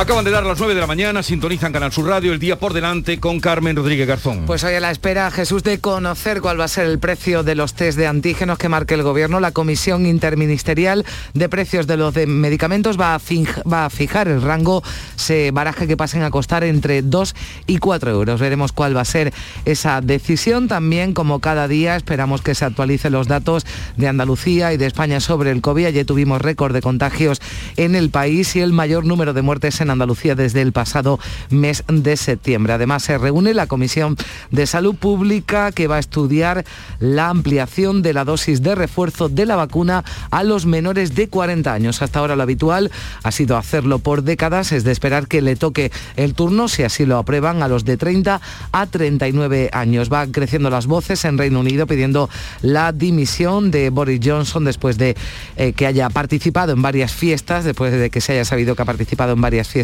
Acaban 0.00 0.24
de 0.24 0.30
dar 0.30 0.46
las 0.46 0.58
9 0.58 0.74
de 0.74 0.80
la 0.80 0.86
mañana, 0.86 1.22
sintonizan 1.22 1.74
Canal 1.74 1.92
Sur 1.92 2.08
Radio, 2.08 2.32
el 2.32 2.38
día 2.38 2.58
por 2.58 2.72
delante 2.72 3.20
con 3.20 3.38
Carmen 3.38 3.76
Rodríguez 3.76 4.08
Garzón. 4.08 4.46
Pues 4.46 4.64
hoy 4.64 4.72
a 4.72 4.80
la 4.80 4.90
espera, 4.90 5.30
Jesús, 5.30 5.62
de 5.62 5.78
conocer 5.78 6.40
cuál 6.40 6.58
va 6.58 6.64
a 6.64 6.68
ser 6.68 6.86
el 6.86 6.98
precio 6.98 7.42
de 7.42 7.54
los 7.54 7.74
test 7.74 7.98
de 7.98 8.06
antígenos 8.06 8.56
que 8.56 8.70
marque 8.70 8.94
el 8.94 9.02
Gobierno. 9.02 9.40
La 9.40 9.52
Comisión 9.52 10.06
Interministerial 10.06 11.04
de 11.34 11.50
Precios 11.50 11.86
de 11.86 11.98
los 11.98 12.14
Medicamentos 12.26 12.98
va 12.98 13.14
a, 13.14 13.90
fijar 13.90 14.28
el 14.28 14.40
rango, 14.40 14.82
se 15.16 15.50
baraja 15.50 15.86
que 15.86 15.98
pasen 15.98 16.22
a 16.22 16.30
costar 16.30 16.64
entre 16.64 17.02
2 17.02 17.34
y 17.66 17.76
4 17.76 18.10
euros. 18.10 18.40
Veremos 18.40 18.72
cuál 18.72 18.96
va 18.96 19.02
a 19.02 19.04
ser 19.04 19.34
esa 19.66 20.00
decisión. 20.00 20.66
También, 20.66 21.12
como 21.12 21.40
cada 21.40 21.68
día, 21.68 21.96
esperamos 21.96 22.40
que 22.40 22.54
se 22.54 22.64
actualicen 22.64 23.12
los 23.12 23.28
datos 23.28 23.66
de 23.98 24.08
Andalucía 24.08 24.72
y 24.72 24.78
de 24.78 24.86
España 24.86 25.20
sobre 25.20 25.50
el 25.50 25.60
COVID. 25.60 25.84
Ayer 25.84 26.06
tuvimos 26.06 26.40
récord 26.40 26.72
de 26.72 26.80
contagios 26.80 27.42
en 27.76 27.94
el 27.94 28.08
país 28.08 28.56
y 28.56 28.60
el 28.60 28.72
mayor 28.72 29.04
número 29.04 29.34
de 29.34 29.42
muertes 29.42 29.82
en 29.82 29.89
Andalucía 29.92 30.34
desde 30.34 30.62
el 30.62 30.72
pasado 30.72 31.18
mes 31.50 31.84
de 31.88 32.16
septiembre. 32.16 32.72
Además, 32.72 33.02
se 33.02 33.18
reúne 33.18 33.54
la 33.54 33.66
Comisión 33.66 34.16
de 34.50 34.66
Salud 34.66 34.94
Pública 34.94 35.72
que 35.72 35.86
va 35.86 35.96
a 35.96 36.00
estudiar 36.00 36.64
la 36.98 37.28
ampliación 37.28 38.02
de 38.02 38.12
la 38.12 38.24
dosis 38.24 38.62
de 38.62 38.74
refuerzo 38.74 39.28
de 39.28 39.46
la 39.46 39.56
vacuna 39.56 40.04
a 40.30 40.44
los 40.44 40.66
menores 40.66 41.14
de 41.14 41.28
40 41.28 41.72
años. 41.72 42.02
Hasta 42.02 42.18
ahora 42.18 42.36
lo 42.36 42.42
habitual 42.42 42.90
ha 43.22 43.32
sido 43.32 43.56
hacerlo 43.56 43.98
por 43.98 44.22
décadas, 44.22 44.72
es 44.72 44.84
de 44.84 44.92
esperar 44.92 45.26
que 45.26 45.42
le 45.42 45.56
toque 45.56 45.90
el 46.16 46.34
turno, 46.34 46.68
si 46.68 46.82
así 46.82 47.06
lo 47.06 47.18
aprueban, 47.18 47.62
a 47.62 47.68
los 47.68 47.84
de 47.84 47.96
30 47.96 48.40
a 48.72 48.86
39 48.86 49.70
años. 49.72 50.08
Van 50.08 50.32
creciendo 50.32 50.70
las 50.70 50.86
voces 50.86 51.24
en 51.24 51.38
Reino 51.38 51.60
Unido 51.60 51.86
pidiendo 51.86 52.30
la 52.62 52.92
dimisión 52.92 53.70
de 53.70 53.90
Boris 53.90 54.20
Johnson 54.22 54.64
después 54.64 54.98
de 54.98 55.16
eh, 55.56 55.72
que 55.72 55.86
haya 55.86 56.08
participado 56.10 56.72
en 56.72 56.82
varias 56.82 57.12
fiestas, 57.12 57.64
después 57.64 57.92
de 57.92 58.10
que 58.10 58.20
se 58.20 58.32
haya 58.32 58.44
sabido 58.44 58.76
que 58.76 58.82
ha 58.82 58.86
participado 58.86 59.32
en 59.32 59.40
varias 59.40 59.68
fiestas 59.68 59.79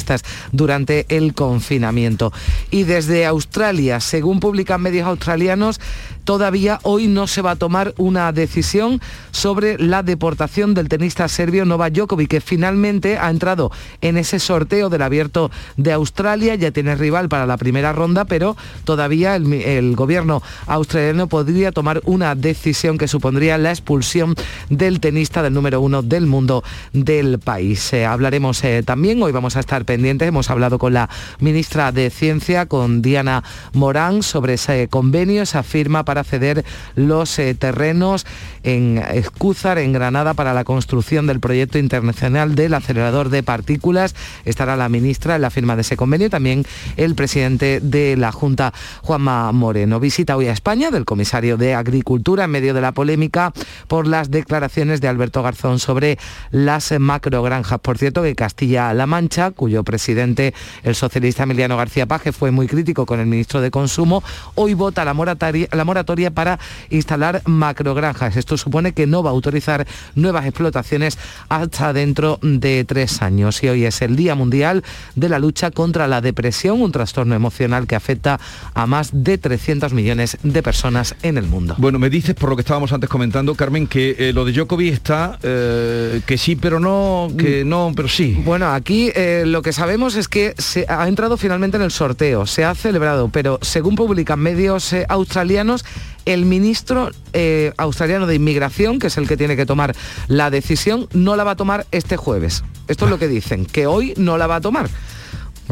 durante 0.53 1.07
el 1.09 1.35
confinamiento. 1.35 2.33
Y 2.71 2.85
desde 2.85 3.27
Australia, 3.27 4.01
según 4.01 4.41
publican 4.41 4.83
medios 4.83 5.07
australianos, 5.07 5.81
todavía 6.27 6.81
hoy 6.83 7.07
no 7.07 7.29
se 7.29 7.41
va 7.41 7.53
a 7.53 7.57
tomar 7.57 7.95
una 7.97 8.33
decisión 8.33 9.01
sobre 9.31 9.79
la 9.79 10.03
deportación 10.03 10.75
del 10.75 10.89
tenista 10.89 11.29
serbio 11.29 11.65
Novak 11.65 11.93
Djokovic, 11.95 12.29
que 12.29 12.41
finalmente 12.41 13.17
ha 13.17 13.31
entrado 13.31 13.71
en 14.01 14.17
ese 14.17 14.41
sorteo 14.41 14.91
del 14.91 15.03
abierto 15.03 15.53
de 15.77 15.93
Australia, 15.93 16.57
ya 16.57 16.73
tiene 16.73 16.97
rival 16.97 17.29
para 17.29 17.47
la 17.47 17.57
primera 17.57 17.93
ronda, 17.93 18.25
pero 18.25 18.57
todavía 18.85 19.37
el, 19.37 19.95
gobierno 19.95 20.43
australiano 20.67 21.29
podría 21.29 21.71
tomar 21.71 22.03
una 22.05 22.35
decisión 22.35 22.99
que 22.99 23.07
supondría 23.07 23.57
la 23.57 23.71
expulsión 23.71 24.35
del 24.69 24.99
tenista 24.99 25.43
del 25.45 25.55
número 25.55 25.81
uno 25.81 26.03
del 26.03 26.27
mundo 26.27 26.65
del 26.93 27.39
país. 27.39 27.93
Eh, 27.93 28.05
hablaremos 28.05 28.65
eh, 28.65 28.83
también, 28.85 29.23
hoy 29.23 29.31
vamos 29.31 29.57
a 29.57 29.61
estar 29.61 29.85
pendientes, 29.85 30.27
hemos 30.27 30.51
hablado 30.51 30.81
con 30.81 30.93
la 30.93 31.09
ministra 31.39 31.93
de 31.93 32.11
Ciencia, 32.11 32.67
con 32.67 33.01
Diana 33.01 33.45
Morán, 33.75 34.25
sobre 34.25 34.55
ese 34.55 34.89
convenio, 34.89 35.43
esa 35.43 35.63
firma 35.63 36.05
para 36.05 36.16
ceder 36.25 36.65
los 36.95 37.39
eh, 37.39 37.55
terrenos 37.55 38.27
en 38.67 38.99
Escúzar, 38.99 39.79
en 39.79 39.93
Granada, 39.93 40.35
para 40.35 40.53
la 40.53 40.65
construcción 40.65 41.29
del 41.29 41.39
proyecto 41.39 41.79
internacional 41.79 42.57
del 42.57 42.75
acelerador 42.75 43.31
de 43.31 43.45
partículas. 43.45 44.15
Estará 44.45 44.77
la 44.77 44.89
ministra 44.89 45.37
en 45.37 45.43
la 45.43 45.51
firma 45.51 45.77
de 45.77 45.83
ese 45.83 45.97
convenio, 45.97 46.29
también 46.29 46.65
el 46.97 47.15
presidente 47.15 47.79
de 47.81 48.17
la 48.17 48.33
Junta, 48.33 48.75
Juanma 49.03 49.53
Moreno. 49.53 50.01
Visita 50.01 50.37
hoy 50.37 50.49
a 50.49 50.53
España 50.53 50.91
del 50.91 51.05
comisario 51.05 51.57
de 51.57 51.75
Agricultura 51.75 52.45
en 52.45 52.51
medio 52.51 52.75
de 52.75 52.81
la 52.81 52.91
polémica 52.91 53.53
por 53.87 54.09
las 54.09 54.33
declaraciones 54.33 55.01
de 55.01 55.07
Alberto 55.07 55.45
Garzón 55.45 55.79
sobre 55.79 56.19
las 56.51 56.93
macrogranjas. 56.99 57.79
Por 57.79 57.99
cierto, 57.99 58.25
que 58.25 58.35
Castilla-La 58.35 59.07
Mancha, 59.07 59.53
cuyo 59.53 59.85
presidente, 59.85 60.55
el 60.83 60.97
socialista 60.97 61.45
Emiliano 61.45 61.77
García 61.77 62.07
Paje, 62.07 62.33
fue 62.33 62.51
muy 62.51 62.67
crítico 62.67 63.07
con 63.07 63.21
el 63.21 63.27
ministro 63.27 63.61
de 63.61 63.71
Consumo, 63.71 64.25
hoy 64.57 64.75
vota 64.75 65.05
la 65.05 65.15
moratoria, 65.15 65.69
la 65.71 65.85
moratoria 65.85 66.33
para 66.33 66.59
instalar 66.91 67.43
macrogranjas. 67.45 68.37
Esto 68.37 68.56
supone 68.57 68.93
que 68.93 69.07
no 69.07 69.23
va 69.23 69.31
a 69.31 69.33
autorizar 69.33 69.87
nuevas 70.15 70.47
explotaciones 70.47 71.19
hasta 71.49 71.93
dentro 71.93 72.39
de 72.43 72.85
tres 72.85 73.23
años. 73.23 73.63
Y 73.63 73.69
hoy 73.69 73.85
es 73.85 74.03
el 74.03 74.17
Día 74.17 74.35
Mundial 74.35 74.85
de 75.15 75.29
la 75.29 75.39
Lucha 75.39 75.71
contra 75.71 76.07
la 76.07 76.21
Depresión, 76.21 76.81
un 76.81 76.93
trastorno 76.93 77.35
emocional 77.35 77.87
que 77.87 77.97
afecta 77.97 78.41
a 78.75 78.87
más 78.87 79.11
de 79.13 79.39
300 79.39 79.93
millones 79.93 80.39
de 80.43 80.63
personas 80.63 81.15
en 81.23 81.39
el 81.39 81.47
mundo. 81.47 81.75
Bueno, 81.79 81.99
me 81.99 82.11
dices 82.11 82.35
por 82.35 82.51
lo 82.51 82.57
que 82.57 82.63
estábamos 82.63 82.93
antes 82.93 83.09
comentando, 83.09 83.55
Carmen, 83.55 83.87
que 83.87 84.17
eh, 84.19 84.33
lo 84.33 84.45
de 84.45 84.53
Djokovic 84.53 84.93
está 84.93 85.39
eh, 85.43 86.21
que 86.27 86.39
sí, 86.39 86.57
pero 86.57 86.81
no, 86.81 87.29
que 87.37 87.65
mm. 87.65 87.69
no, 87.69 87.93
pero 87.95 88.09
sí. 88.09 88.41
Bueno, 88.45 88.73
aquí 88.73 89.11
eh, 89.15 89.45
lo 89.47 89.63
que 89.63 89.73
sabemos 89.73 90.17
es 90.17 90.29
que 90.29 90.55
se 90.59 90.87
ha 90.89 91.07
entrado 91.09 91.37
finalmente 91.37 91.77
en 91.77 91.83
el 91.83 91.91
sorteo, 91.91 92.47
se 92.47 92.65
ha 92.65 92.75
celebrado, 92.75 93.29
pero 93.29 93.59
según 93.63 93.95
publican 93.95 94.39
medios 94.39 94.95
australianos, 95.09 95.85
el 96.27 96.45
ministro 96.45 97.11
eh, 97.33 97.73
australiano 97.79 98.27
de 98.27 98.35
Inmigración, 98.35 98.99
que 98.99 99.07
es 99.07 99.17
el 99.17 99.27
que 99.27 99.37
tiene 99.37 99.57
que 99.57 99.65
tomar 99.65 99.97
la 100.29 100.51
decisión, 100.51 101.09
no 101.13 101.37
la 101.37 101.45
va 101.45 101.53
a 101.53 101.57
tomar 101.57 101.87
este 101.93 102.17
jueves. 102.17 102.63
Esto 102.89 103.07
es 103.07 103.11
lo 103.11 103.19
que 103.19 103.29
dicen, 103.29 103.65
que 103.65 103.87
hoy 103.87 104.13
no 104.17 104.37
la 104.37 104.47
va 104.47 104.57
a 104.57 104.61
tomar 104.61 104.91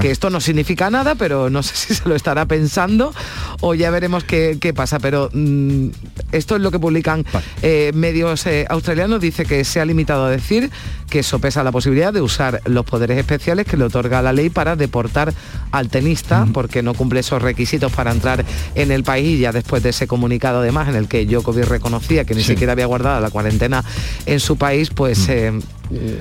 que 0.00 0.10
esto 0.10 0.30
no 0.30 0.40
significa 0.40 0.90
nada, 0.90 1.14
pero 1.14 1.50
no 1.50 1.62
sé 1.62 1.74
si 1.76 1.94
se 1.94 2.08
lo 2.08 2.14
estará 2.14 2.46
pensando 2.46 3.14
o 3.60 3.74
ya 3.74 3.90
veremos 3.90 4.24
qué, 4.24 4.72
pasa. 4.74 4.98
Pero 4.98 5.30
mm, 5.32 5.88
esto 6.32 6.56
es 6.56 6.62
lo 6.62 6.70
que 6.70 6.78
publican 6.78 7.24
eh, 7.62 7.92
medios 7.94 8.46
eh, 8.46 8.66
australianos. 8.68 9.20
Dice 9.20 9.44
que 9.44 9.64
se 9.64 9.80
ha 9.80 9.84
limitado 9.84 10.24
a 10.24 10.30
decir 10.30 10.70
que 11.08 11.22
sopesa 11.22 11.62
la 11.62 11.72
posibilidad 11.72 12.12
de 12.12 12.20
usar 12.20 12.60
los 12.64 12.84
poderes 12.84 13.18
especiales 13.18 13.66
que 13.66 13.76
le 13.76 13.84
otorga 13.84 14.22
la 14.22 14.32
ley 14.32 14.50
para 14.50 14.76
deportar 14.76 15.32
al 15.70 15.88
tenista, 15.88 16.46
porque 16.52 16.82
no 16.82 16.94
cumple 16.94 17.20
esos 17.20 17.40
requisitos 17.40 17.92
para 17.92 18.10
entrar 18.10 18.44
en 18.74 18.90
el 18.90 19.04
país, 19.04 19.38
ya 19.38 19.52
después 19.52 19.82
de 19.82 19.90
ese 19.90 20.06
comunicado 20.06 20.60
además 20.60 20.88
en 20.88 20.96
el 20.96 21.08
que 21.08 21.26
Djokovic 21.26 21.66
reconocía 21.66 22.24
que 22.24 22.34
ni 22.34 22.42
siquiera 22.42 22.72
había 22.72 22.86
guardado 22.86 23.20
la 23.20 23.30
cuarentena 23.30 23.84
en 24.26 24.40
su 24.40 24.56
país, 24.56 24.90
pues 24.90 25.28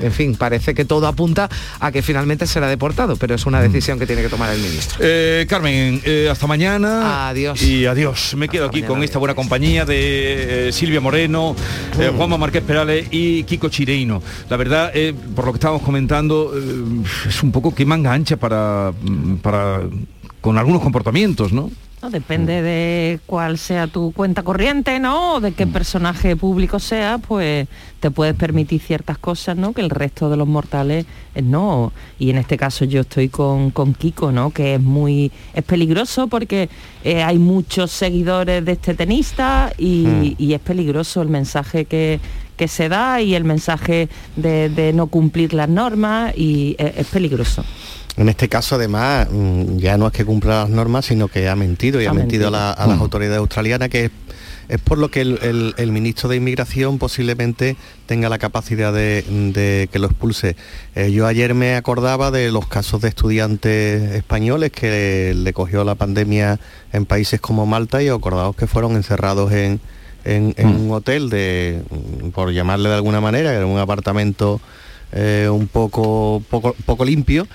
en 0.01 0.11
fin, 0.11 0.35
parece 0.35 0.73
que 0.73 0.85
todo 0.85 1.07
apunta 1.07 1.49
a 1.79 1.91
que 1.91 2.01
finalmente 2.01 2.47
será 2.47 2.67
deportado, 2.67 3.15
pero 3.15 3.35
es 3.35 3.45
una 3.45 3.59
mm. 3.59 3.63
decisión 3.63 3.99
que 3.99 4.05
tiene 4.05 4.21
que 4.21 4.29
tomar 4.29 4.53
el 4.53 4.61
ministro. 4.61 4.97
Eh, 5.01 5.45
Carmen, 5.47 6.01
eh, 6.05 6.27
hasta 6.31 6.47
mañana. 6.47 7.29
Adiós. 7.29 7.61
Y 7.61 7.85
adiós. 7.85 8.35
Me 8.35 8.49
quedo 8.49 8.65
aquí 8.65 8.83
con 8.83 9.03
esta 9.03 9.19
buena 9.19 9.35
compañía 9.35 9.85
de 9.85 10.69
eh, 10.69 10.71
Silvia 10.71 11.01
Moreno, 11.01 11.55
mm. 11.97 12.17
Juanma 12.17 12.37
Márquez 12.37 12.63
Perales 12.63 13.07
y 13.11 13.43
Kiko 13.43 13.69
Chireino. 13.69 14.21
La 14.49 14.57
verdad, 14.57 14.91
por 15.35 15.45
lo 15.45 15.51
que 15.51 15.57
estábamos 15.57 15.83
comentando, 15.83 16.53
es 17.27 17.43
un 17.43 17.51
poco 17.51 17.73
que 17.73 17.85
manga 17.85 18.13
ancha 18.13 18.37
para, 18.37 18.91
para 19.41 19.81
con 20.41 20.57
algunos 20.57 20.81
comportamientos, 20.81 21.53
¿no? 21.53 21.71
Depende 22.09 22.61
de 22.61 23.19
cuál 23.25 23.57
sea 23.57 23.87
tu 23.87 24.11
cuenta 24.11 24.43
corriente, 24.43 24.99
¿no? 24.99 25.35
O 25.35 25.39
de 25.39 25.53
qué 25.53 25.65
mm. 25.65 25.71
personaje 25.71 26.35
público 26.35 26.79
sea, 26.79 27.17
pues 27.17 27.67
te 27.99 28.11
puedes 28.11 28.35
permitir 28.35 28.81
ciertas 28.81 29.17
cosas, 29.17 29.55
¿no? 29.55 29.73
Que 29.73 29.81
el 29.81 29.89
resto 29.89 30.29
de 30.29 30.37
los 30.37 30.47
mortales 30.47 31.05
eh, 31.35 31.41
no. 31.41 31.93
Y 32.19 32.29
en 32.29 32.37
este 32.37 32.57
caso 32.57 32.85
yo 32.85 33.01
estoy 33.01 33.29
con, 33.29 33.71
con 33.71 33.93
Kiko, 33.93 34.31
¿no? 34.31 34.51
Que 34.51 34.75
es 34.75 34.81
muy. 34.81 35.31
es 35.53 35.63
peligroso 35.63 36.27
porque 36.27 36.69
eh, 37.03 37.23
hay 37.23 37.39
muchos 37.39 37.91
seguidores 37.91 38.63
de 38.65 38.73
este 38.73 38.93
tenista 38.93 39.71
y, 39.77 40.35
mm. 40.37 40.51
es 40.51 40.59
peligroso 40.59 41.21
el 41.21 41.29
mensaje 41.29 41.85
que, 41.85 42.19
se 42.65 42.87
da 42.87 43.19
y 43.19 43.35
el 43.35 43.43
mensaje 43.43 44.07
de, 44.37 44.91
no 44.95 45.07
cumplir 45.07 45.53
las 45.53 45.67
normas 45.67 46.33
y 46.37 46.77
eh, 46.79 46.93
es 46.97 47.07
peligroso. 47.07 47.65
En 48.15 48.29
este 48.29 48.47
caso, 48.47 48.75
además, 48.75 49.27
mm, 49.31 49.77
ya 49.77 49.97
no 49.97 50.07
es 50.07 50.13
que 50.13 50.23
cumpla 50.23 50.61
las 50.61 50.69
normas, 50.69 51.05
sino 51.05 51.27
que 51.27 51.49
ha 51.49 51.55
mentido 51.55 52.01
y 52.01 52.05
ha, 52.05 52.13
mentido, 52.13 52.49
a, 52.49 52.51
las 52.51 52.99
autoridades 52.99 53.39
australianas, 53.39 53.89
que 53.89 54.11
es, 54.69 54.79
por 54.81 54.97
lo 54.97 55.09
que 55.09 55.21
el, 55.21 55.91
ministro 55.91 56.29
de 56.29 56.37
Inmigración 56.37 56.99
posiblemente 56.99 57.75
tenga 58.05 58.29
la 58.29 58.37
capacidad 58.37 58.93
de, 58.93 59.89
que 59.91 59.99
lo 59.99 60.07
expulse. 60.07 60.55
Eh, 60.95 61.11
yo 61.11 61.25
ayer 61.25 61.53
me 61.53 61.75
acordaba 61.75 62.31
de 62.31 62.51
los 62.51 62.67
casos 62.67 63.01
de 63.01 63.09
estudiantes 63.09 64.13
españoles 64.13 64.71
que 64.71 65.33
le, 65.35 65.53
cogió 65.53 65.83
la 65.83 65.95
pandemia 65.95 66.59
en 66.91 67.05
países 67.05 67.41
como 67.41 67.65
Malta 67.65 68.01
y 68.03 68.09
acordados 68.09 68.55
que 68.55 68.67
fueron 68.67 68.95
encerrados 68.95 69.51
en, 69.51 69.79
en 70.23 70.53
mm. 70.57 70.85
un 70.85 70.91
hotel 70.91 71.29
de, 71.29 71.81
por 72.33 72.51
llamarle 72.51 72.89
de 72.89 72.95
alguna 72.95 73.21
manera, 73.21 73.55
en 73.55 73.65
un 73.65 73.79
apartamento 73.79 74.61
eh, 75.15 75.47
un 75.49 75.67
poco, 75.67 76.41
poco, 76.49 76.75
poco 76.85 77.05
limpio 77.05 77.47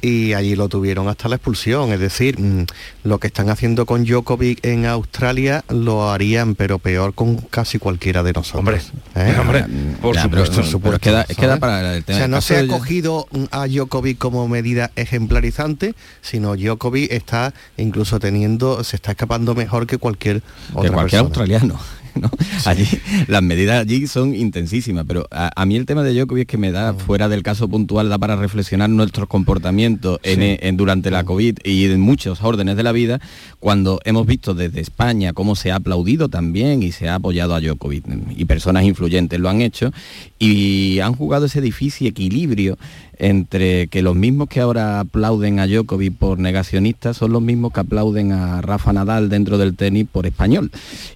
y 0.00 0.32
allí 0.32 0.56
lo 0.56 0.68
tuvieron 0.68 1.08
hasta 1.08 1.28
la 1.28 1.36
expulsión. 1.36 1.92
Es 1.92 2.00
decir, 2.00 2.40
mm, 2.40 2.64
lo 3.04 3.18
que 3.18 3.26
están 3.26 3.50
haciendo 3.50 3.86
con 3.86 4.04
Djokovic 4.04 4.64
en 4.64 4.86
Australia 4.86 5.64
lo 5.68 6.10
harían, 6.10 6.54
pero 6.54 6.78
peor 6.78 7.14
con 7.14 7.36
casi 7.36 7.78
cualquiera 7.78 8.22
de 8.22 8.32
nosotros. 8.32 8.60
Hombre, 8.60 8.80
¿Eh? 9.14 9.36
hombre 9.40 9.66
por 10.00 10.16
supuesto. 10.64 10.98
queda, 10.98 11.24
queda 11.24 11.58
para 11.58 11.96
el 11.96 12.04
tema. 12.04 12.16
O 12.16 12.18
sea, 12.18 12.28
no 12.28 12.40
se 12.40 12.58
ha 12.58 12.66
cogido 12.66 13.28
a 13.50 13.66
Djokovic 13.66 14.18
como 14.18 14.48
medida 14.48 14.90
ejemplarizante, 14.96 15.94
sino 16.22 16.56
Djokovic 16.56 17.12
está 17.12 17.52
incluso 17.76 18.18
teniendo, 18.20 18.84
se 18.84 18.96
está 18.96 19.12
escapando 19.12 19.54
mejor 19.54 19.86
que 19.86 19.98
cualquier 19.98 20.42
que 20.80 20.90
cualquier 20.90 21.20
australiano. 21.20 21.78
Allí, 22.64 22.86
las 23.26 23.42
medidas 23.42 23.80
allí 23.80 24.06
son 24.06 24.34
intensísimas, 24.34 25.04
pero 25.06 25.26
a, 25.30 25.64
mí 25.66 25.76
el 25.76 25.86
tema 25.86 26.02
de 26.02 26.14
Djokovic 26.14 26.42
es 26.42 26.46
que 26.46 26.58
me 26.58 26.72
da, 26.72 26.92
mm. 26.92 26.98
fuera 26.98 27.28
del 27.28 27.42
caso 27.42 27.68
puntual, 27.68 28.08
da 28.08 28.18
para 28.18 28.36
reflexionar 28.36 28.90
nuestros 28.90 29.28
comportamientos 29.28 30.20
en, 30.22 30.76
durante 30.76 31.10
la 31.10 31.22
mm. 31.22 31.26
COVID 31.26 31.58
y 31.64 31.84
en 31.86 32.00
muchos 32.00 32.42
órdenes 32.42 32.76
de 32.76 32.82
la 32.82 32.92
vida, 32.92 33.20
cuando 33.60 34.00
hemos 34.04 34.26
visto 34.26 34.54
desde 34.54 34.80
España 34.80 35.32
cómo 35.32 35.56
se 35.56 35.72
ha 35.72 35.76
aplaudido 35.76 36.28
también 36.28 36.82
y 36.82 36.92
se 36.92 37.08
ha 37.08 37.16
apoyado 37.16 37.54
a 37.54 37.60
Djokovic, 37.60 38.04
y 38.36 38.44
personas 38.44 38.84
influyentes 38.84 39.38
lo 39.40 39.48
han 39.48 39.62
hecho, 39.62 39.92
y 40.38 41.00
han 41.00 41.14
jugado 41.14 41.46
ese 41.46 41.60
difícil 41.60 42.06
equilibrio 42.08 42.78
entre 43.22 43.86
que 43.86 44.02
los 44.02 44.16
mismos 44.16 44.48
que 44.48 44.58
ahora 44.58 44.98
aplauden 44.98 45.60
a 45.60 45.68
Djokovic 45.68 46.12
por 46.16 46.40
negacionista 46.40 47.14
son 47.14 47.30
los 47.30 47.40
mismos 47.40 47.72
que 47.72 47.78
aplauden 47.78 48.32
a 48.32 48.60
Rafa 48.60 48.92
Nadal 48.92 49.28
dentro 49.28 49.58
del 49.58 49.76
tenis 49.76 50.08
por 50.10 50.26
español. 50.26 50.72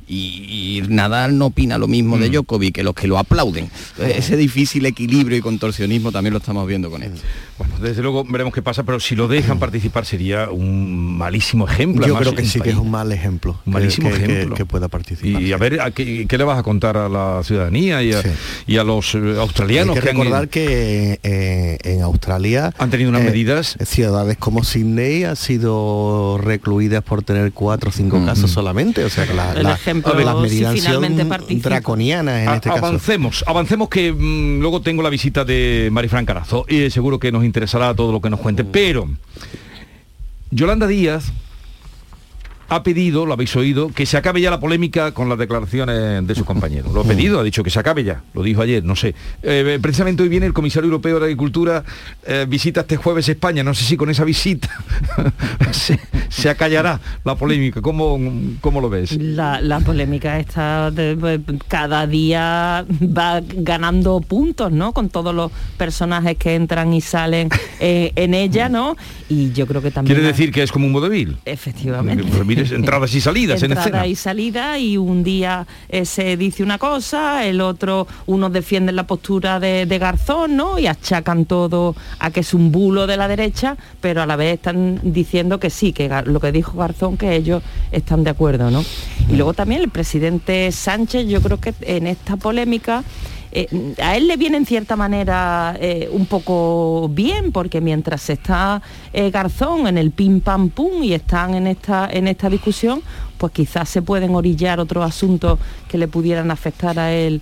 Y, 0.06 0.84
Nadal 0.88 1.36
no 1.36 1.46
opina 1.46 1.78
lo 1.78 1.88
mismo 1.88 2.16
de 2.16 2.28
mm. 2.28 2.32
Djokovic 2.32 2.76
que 2.76 2.84
los 2.84 2.94
que 2.94 3.08
lo 3.08 3.18
aplauden. 3.18 3.68
ese 3.98 4.36
difícil 4.36 4.86
equilibrio 4.86 5.36
y 5.36 5.40
contorsionismo 5.40 6.12
también 6.12 6.32
lo 6.32 6.38
estamos 6.38 6.64
viendo 6.68 6.90
con 6.90 7.02
esto. 7.02 7.20
Bueno, 7.58 7.74
desde 7.80 8.02
luego 8.02 8.22
veremos 8.24 8.54
qué 8.54 8.62
pasa, 8.62 8.84
pero 8.84 9.00
si 9.00 9.16
lo 9.16 9.26
dejan 9.26 9.58
participar 9.58 10.06
sería 10.06 10.50
un 10.50 11.18
malísimo 11.18 11.66
ejemplo. 11.66 12.06
Yo 12.06 12.16
creo 12.18 12.36
que 12.36 12.44
sí 12.44 12.60
que 12.60 12.70
es 12.70 12.76
un 12.76 12.90
mal 12.90 13.10
ejemplo. 13.10 13.58
Un 13.66 13.72
malísimo 13.72 14.10
ejemplo. 14.10 14.54
Que, 14.54 14.64
pueda 14.64 14.86
participar. 14.86 15.42
Y 15.42 15.52
a 15.52 15.56
ver, 15.56 15.80
¿qué, 15.92 16.26
le 16.30 16.44
vas 16.44 16.58
a 16.58 16.62
contar 16.62 16.96
a 16.96 17.08
la 17.08 17.42
ciudadanía 17.42 18.00
y 18.02 18.76
a, 18.76 18.84
los 18.84 19.12
australianos? 19.14 19.96
Hay 19.96 20.02
que, 20.02 20.08
recordar 20.08 20.48
que 20.48 21.18
eh, 21.24 21.95
en 21.96 22.02
Australia 22.02 22.72
han 22.78 22.90
tenido 22.90 23.10
unas 23.10 23.22
eh, 23.22 23.24
medidas. 23.24 23.76
Ciudades 23.84 24.36
como 24.36 24.64
Sydney 24.64 25.24
han 25.24 25.36
sido 25.36 26.38
recluidas 26.38 27.02
por 27.02 27.22
tener 27.22 27.52
cuatro 27.52 27.90
o 27.90 27.92
cinco 27.92 28.18
mm. 28.18 28.26
casos 28.26 28.50
solamente. 28.50 29.04
O 29.04 29.10
sea 29.10 29.26
que 29.26 29.34
la, 29.34 29.54
las 29.54 29.86
medidas 30.40 30.80
son 30.80 31.62
draconianas 31.62 32.42
en 32.42 32.54
este 32.54 32.70
caso. 32.70 32.86
Avancemos, 32.86 33.44
avancemos 33.46 33.88
que 33.88 34.12
mm, 34.12 34.60
luego 34.60 34.80
tengo 34.80 35.02
la 35.02 35.10
visita 35.10 35.44
de 35.44 35.88
Marifran 35.92 36.26
Carazo 36.26 36.64
y 36.68 36.90
seguro 36.90 37.18
que 37.18 37.32
nos 37.32 37.44
interesará 37.44 37.94
todo 37.94 38.12
lo 38.12 38.20
que 38.20 38.30
nos 38.30 38.40
cuente. 38.40 38.64
Pero 38.64 39.08
Yolanda 40.50 40.86
Díaz 40.86 41.32
ha 42.68 42.82
pedido, 42.82 43.26
lo 43.26 43.32
habéis 43.32 43.54
oído, 43.56 43.88
que 43.88 44.06
se 44.06 44.16
acabe 44.16 44.40
ya 44.40 44.50
la 44.50 44.60
polémica 44.60 45.12
con 45.12 45.28
las 45.28 45.38
declaraciones 45.38 46.26
de 46.26 46.34
sus 46.34 46.44
compañeros. 46.44 46.92
Lo 46.92 47.02
ha 47.02 47.04
pedido, 47.06 47.40
ha 47.40 47.44
dicho 47.44 47.62
que 47.62 47.70
se 47.70 47.78
acabe 47.78 48.04
ya, 48.04 48.22
lo 48.34 48.42
dijo 48.42 48.62
ayer, 48.62 48.84
no 48.84 48.96
sé. 48.96 49.14
Eh, 49.42 49.78
precisamente 49.80 50.22
hoy 50.22 50.28
viene 50.28 50.46
el 50.46 50.52
comisario 50.52 50.86
europeo 50.86 51.18
de 51.18 51.26
Agricultura, 51.26 51.84
eh, 52.26 52.46
visita 52.48 52.80
este 52.80 52.96
jueves 52.96 53.28
España, 53.28 53.62
no 53.62 53.74
sé 53.74 53.84
si 53.84 53.96
con 53.96 54.10
esa 54.10 54.24
visita 54.24 54.68
se, 55.70 56.48
acallará 56.48 57.00
la 57.24 57.34
polémica. 57.36 57.80
¿Cómo, 57.80 58.18
cómo 58.60 58.80
lo 58.80 58.88
ves? 58.88 59.16
La, 59.16 59.80
polémica 59.84 60.38
está 60.40 60.90
cada 61.68 62.06
día 62.06 62.84
va 63.16 63.40
ganando 63.40 64.20
puntos, 64.20 64.72
¿no? 64.72 64.92
Con 64.92 65.10
todos 65.10 65.34
los 65.34 65.52
personajes 65.76 66.36
que 66.36 66.54
entran 66.54 66.92
y 66.92 67.00
salen 67.00 67.48
eh, 67.78 68.12
en 68.16 68.34
ella, 68.34 68.68
¿no? 68.70 68.96
Y 69.28 69.52
yo 69.52 69.66
creo 69.66 69.82
que 69.82 69.90
también... 69.90 70.16
¿Quiere 70.16 70.26
decir 70.26 70.52
que 70.52 70.62
es 70.62 70.72
como 70.72 70.86
un 70.86 70.92
vodevil? 70.92 71.36
Efectivamente 71.44 72.24
entradas 72.56 73.14
y 73.14 73.20
salidas 73.20 73.62
en 73.62 73.72
Entrada 73.72 74.06
y 74.06 74.14
salida 74.14 74.78
y 74.78 74.96
un 74.96 75.22
día 75.22 75.66
eh, 75.88 76.04
se 76.04 76.36
dice 76.36 76.62
una 76.62 76.78
cosa, 76.78 77.44
el 77.44 77.60
otro, 77.60 78.06
unos 78.26 78.52
defienden 78.52 78.96
la 78.96 79.06
postura 79.06 79.60
de, 79.60 79.96
Garzón, 79.98 80.56
¿no? 80.56 80.78
Y 80.78 80.86
achacan 80.86 81.46
todo 81.46 81.94
a 82.18 82.30
que 82.30 82.40
es 82.40 82.52
un 82.54 82.70
bulo 82.70 83.06
de 83.06 83.16
la 83.16 83.28
derecha, 83.28 83.76
pero 84.00 84.22
a 84.22 84.26
la 84.26 84.36
vez 84.36 84.54
están 84.54 85.00
diciendo 85.02 85.58
que 85.58 85.70
sí, 85.70 85.92
que 85.92 86.10
lo 86.26 86.40
que 86.40 86.52
dijo 86.52 86.76
Garzón, 86.76 87.16
que 87.16 87.34
ellos 87.34 87.62
están 87.92 88.24
de 88.24 88.30
acuerdo, 88.30 88.70
¿no? 88.70 88.84
Y 89.30 89.36
luego 89.36 89.54
también 89.54 89.82
el 89.82 89.88
presidente 89.88 90.70
Sánchez, 90.72 91.26
yo 91.28 91.40
creo 91.40 91.58
que 91.58 91.74
en 91.80 92.06
esta 92.06 92.36
polémica 92.36 93.04
eh, 93.58 93.94
a 94.02 94.18
él 94.18 94.28
le 94.28 94.36
viene 94.36 94.58
en 94.58 94.66
cierta 94.66 94.96
manera 94.96 95.74
eh, 95.80 96.10
un 96.12 96.26
poco 96.26 97.08
bien, 97.08 97.52
porque 97.52 97.80
mientras 97.80 98.28
está 98.28 98.82
eh, 99.14 99.30
Garzón 99.30 99.86
en 99.86 99.96
el 99.96 100.10
pim 100.10 100.42
pam 100.42 100.68
pum 100.68 101.02
y 101.02 101.14
están 101.14 101.54
en 101.54 101.66
esta, 101.66 102.06
en 102.12 102.28
esta 102.28 102.50
discusión, 102.50 103.00
pues 103.38 103.54
quizás 103.54 103.88
se 103.88 104.02
pueden 104.02 104.34
orillar 104.34 104.78
otros 104.78 105.02
asuntos 105.02 105.58
que 105.88 105.96
le 105.96 106.06
pudieran 106.06 106.50
afectar 106.50 106.98
a 106.98 107.14
él 107.14 107.40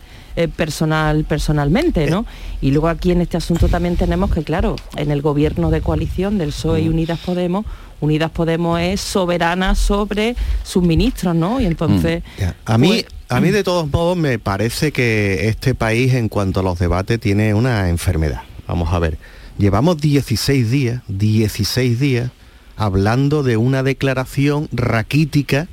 personal, 0.56 1.24
personalmente, 1.24 2.08
¿no? 2.08 2.26
Y 2.60 2.70
luego 2.70 2.88
aquí 2.88 3.10
en 3.12 3.20
este 3.20 3.36
asunto 3.36 3.68
también 3.68 3.96
tenemos 3.96 4.32
que, 4.32 4.42
claro, 4.42 4.76
en 4.96 5.10
el 5.12 5.20
gobierno 5.20 5.70
de 5.70 5.80
coalición 5.80 6.38
del 6.38 6.48
PSOE 6.48 6.82
y 6.82 6.88
mm. 6.88 6.92
Unidas 6.92 7.20
Podemos, 7.20 7.66
Unidas 8.00 8.30
Podemos 8.30 8.80
es 8.80 9.00
soberana 9.00 9.76
sobre 9.76 10.34
sus 10.62 10.82
ministros, 10.82 11.34
¿no? 11.34 11.60
Y 11.60 11.66
entonces... 11.66 12.22
Mm. 12.38 12.42
A 12.66 12.78
mí, 12.78 12.88
pues, 12.88 13.06
a 13.34 13.40
mí 13.40 13.50
de 13.50 13.64
todos 13.64 13.90
modos 13.90 14.16
me 14.16 14.38
parece 14.38 14.92
que 14.92 15.48
este 15.48 15.74
país 15.74 16.14
en 16.14 16.28
cuanto 16.28 16.60
a 16.60 16.62
los 16.62 16.78
debates 16.78 17.18
tiene 17.18 17.52
una 17.52 17.88
enfermedad. 17.88 18.42
Vamos 18.68 18.92
a 18.92 19.00
ver, 19.00 19.18
llevamos 19.58 20.00
16 20.00 20.70
días, 20.70 21.02
16 21.08 21.98
días 21.98 22.30
hablando 22.76 23.42
de 23.42 23.56
una 23.56 23.82
declaración 23.82 24.68
raquítica, 24.70 25.66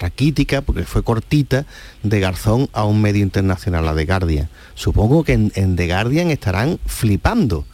raquítica 0.00 0.62
porque 0.62 0.82
fue 0.82 1.04
cortita, 1.04 1.64
de 2.02 2.18
Garzón 2.18 2.68
a 2.72 2.84
un 2.84 3.00
medio 3.00 3.22
internacional, 3.22 3.84
la 3.84 3.94
de 3.94 4.04
Guardian. 4.04 4.48
Supongo 4.74 5.22
que 5.22 5.34
en, 5.34 5.52
en 5.54 5.76
The 5.76 5.86
Guardian 5.86 6.30
estarán 6.32 6.80
flipando 6.86 7.64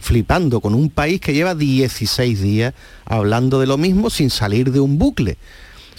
flipando 0.00 0.60
con 0.60 0.74
un 0.74 0.90
país 0.90 1.20
que 1.20 1.32
lleva 1.32 1.54
16 1.54 2.40
días 2.40 2.74
hablando 3.04 3.60
de 3.60 3.68
lo 3.68 3.78
mismo 3.78 4.10
sin 4.10 4.28
salir 4.28 4.72
de 4.72 4.80
un 4.80 4.98
bucle 4.98 5.38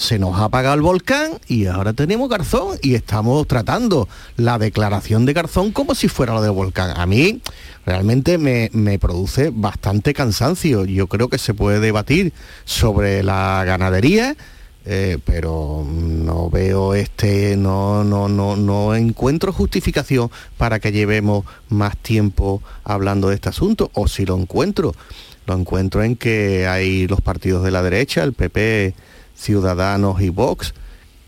se 0.02 0.18
nos 0.18 0.40
ha 0.40 0.46
apagado 0.46 0.74
el 0.74 0.82
volcán 0.82 1.34
y 1.48 1.68
ahora 1.68 1.94
tenemos 1.94 2.28
Garzón 2.28 2.80
y 2.82 2.96
estamos 2.96 3.48
tratando 3.48 4.10
la 4.36 4.58
declaración 4.58 5.28
de 5.28 5.34
Garzón 5.34 5.72
como 5.72 5.94
si 5.94 6.08
fuera 6.08 6.34
lo 6.34 6.42
del 6.42 6.52
volcán. 6.52 7.00
A 7.00 7.06
mí 7.06 7.40
realmente 7.86 8.40
me, 8.40 8.98
produce 8.98 9.52
bastante 9.54 10.16
cansancio. 10.16 10.86
Yo 10.86 11.06
creo 11.06 11.30
que 11.30 11.38
se 11.38 11.54
puede 11.54 11.80
debatir 11.80 12.34
sobre 12.66 13.22
la 13.22 13.64
ganadería, 13.64 14.36
eh, 14.86 15.20
pero 15.24 15.86
no 15.88 16.50
veo 16.50 16.96
este, 16.96 17.56
no, 17.56 18.04
no, 18.04 18.28
no, 18.28 18.56
no 18.56 18.96
encuentro 18.96 19.54
justificación 19.54 20.32
para 20.58 20.80
que 20.80 20.92
llevemos 20.92 21.46
más 21.70 21.96
tiempo 21.98 22.64
hablando 22.84 23.30
de 23.30 23.36
este 23.36 23.50
asunto, 23.50 23.92
o 23.94 24.08
si 24.08 24.26
lo 24.26 24.36
encuentro, 24.36 24.96
lo 25.46 25.54
encuentro 25.54 26.04
en 26.04 26.16
que 26.16 26.66
hay 26.66 27.08
los 27.08 27.22
partidos 27.22 27.64
de 27.64 27.70
la 27.70 27.84
derecha, 27.84 28.24
el 28.24 28.34
PP 28.34 28.96
Ciudadanos 29.42 30.22
y 30.22 30.30
Vox, 30.30 30.76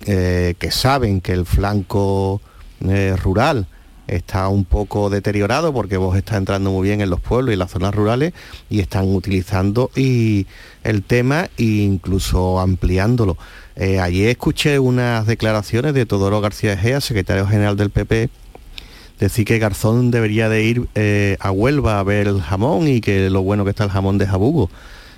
eh, 0.05 0.53
que 0.59 0.69
saben 0.69 1.19
que 1.19 1.31
el 1.31 1.47
flanco 1.47 2.41
eh, 2.87 3.15
rural 3.17 3.67
está 4.05 4.49
un 4.49 4.65
poco 4.65 5.09
deteriorado 5.09 5.73
porque 5.73 5.97
Vox 5.97 6.17
está 6.17 6.37
entrando 6.37 6.69
muy 6.71 6.87
bien 6.87 7.01
en 7.01 7.09
los 7.09 7.21
pueblos 7.21 7.53
y 7.53 7.57
las 7.57 7.71
zonas 7.71 7.95
rurales 7.95 8.33
y 8.69 8.81
están 8.81 9.05
utilizando 9.15 9.89
y 9.95 10.45
el 10.83 11.01
tema 11.01 11.49
e 11.57 11.63
incluso 11.63 12.59
ampliándolo. 12.59 13.35
Eh, 13.75 13.99
ayer 13.99 14.29
escuché 14.29 14.77
unas 14.77 15.25
declaraciones 15.25 15.95
de 15.95 16.05
Todoro 16.05 16.39
García 16.39 16.73
Egea, 16.73 17.01
secretario 17.01 17.47
general 17.47 17.77
del 17.77 17.89
PP, 17.89 18.29
decir 19.19 19.45
que 19.45 19.57
Garzón 19.57 20.11
debería 20.11 20.49
de 20.49 20.63
ir 20.63 20.87
a 21.39 21.49
Huelva 21.49 21.99
a 21.99 22.03
ver 22.03 22.27
el 22.27 22.41
jamón 22.41 22.87
y 22.87 23.01
que 23.01 23.31
lo 23.31 23.41
bueno 23.41 23.63
que 23.63 23.71
está 23.71 23.85
el 23.85 23.89
jamón 23.89 24.19
de 24.19 24.27
Jabugo. 24.27 24.69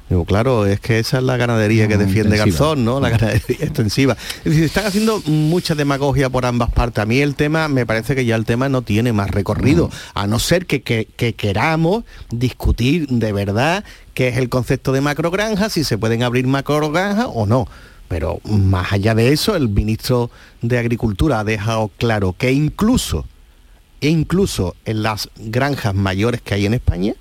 Digo, 0.09 0.23
claro, 0.23 0.67
es 0.67 0.79
que 0.79 0.99
esa 0.99 1.17
es 1.17 1.23
la 1.23 1.35
ganadería 1.35 1.87
que 1.87 1.97
defiende 1.97 2.37
Garzón, 2.37 2.85
¿no? 2.85 2.99
La 2.99 3.09
ganadería 3.09 3.57
extensiva. 3.59 4.15
Es 4.39 4.43
decir, 4.43 4.63
están 4.65 4.85
haciendo 4.85 5.19
mucha 5.25 5.73
demagogia 5.73 6.29
por 6.29 6.45
ambas 6.45 6.71
partes. 6.71 7.01
A 7.01 7.07
mí 7.07 7.19
el 7.21 7.33
tema, 7.33 7.67
me 7.69 7.87
parece 7.87 8.15
que 8.15 8.23
ya 8.23 8.35
el 8.35 8.45
tema 8.45 8.69
no 8.69 8.83
tiene 8.83 9.13
más 9.13 9.31
recorrido, 9.31 9.89
a 10.13 10.27
no 10.27 10.37
ser 10.37 10.67
que, 10.67 10.83
queramos 11.35 12.03
discutir 12.29 13.07
de 13.07 13.33
verdad 13.33 13.83
qué 14.13 14.27
es 14.27 14.37
el 14.37 14.49
concepto 14.49 14.91
de 14.91 15.01
macrogranja, 15.01 15.69
si 15.69 15.83
se 15.83 15.97
pueden 15.97 16.21
abrir 16.21 16.45
macrogranjas 16.45 17.27
o 17.33 17.47
no. 17.47 17.67
Pero 18.07 18.39
más 18.43 18.93
allá 18.93 19.15
de 19.15 19.33
eso, 19.33 19.55
el 19.55 19.69
ministro 19.69 20.29
de 20.61 20.77
Agricultura 20.77 21.39
ha 21.39 21.43
dejado 21.43 21.89
claro 21.97 22.35
que 22.37 22.51
incluso, 22.51 23.25
e 24.01 24.09
incluso 24.09 24.75
en 24.85 25.01
las 25.01 25.29
granjas 25.35 25.95
mayores 25.95 26.41
que 26.41 26.53
hay 26.53 26.67
en 26.67 26.75
España, 26.75 27.15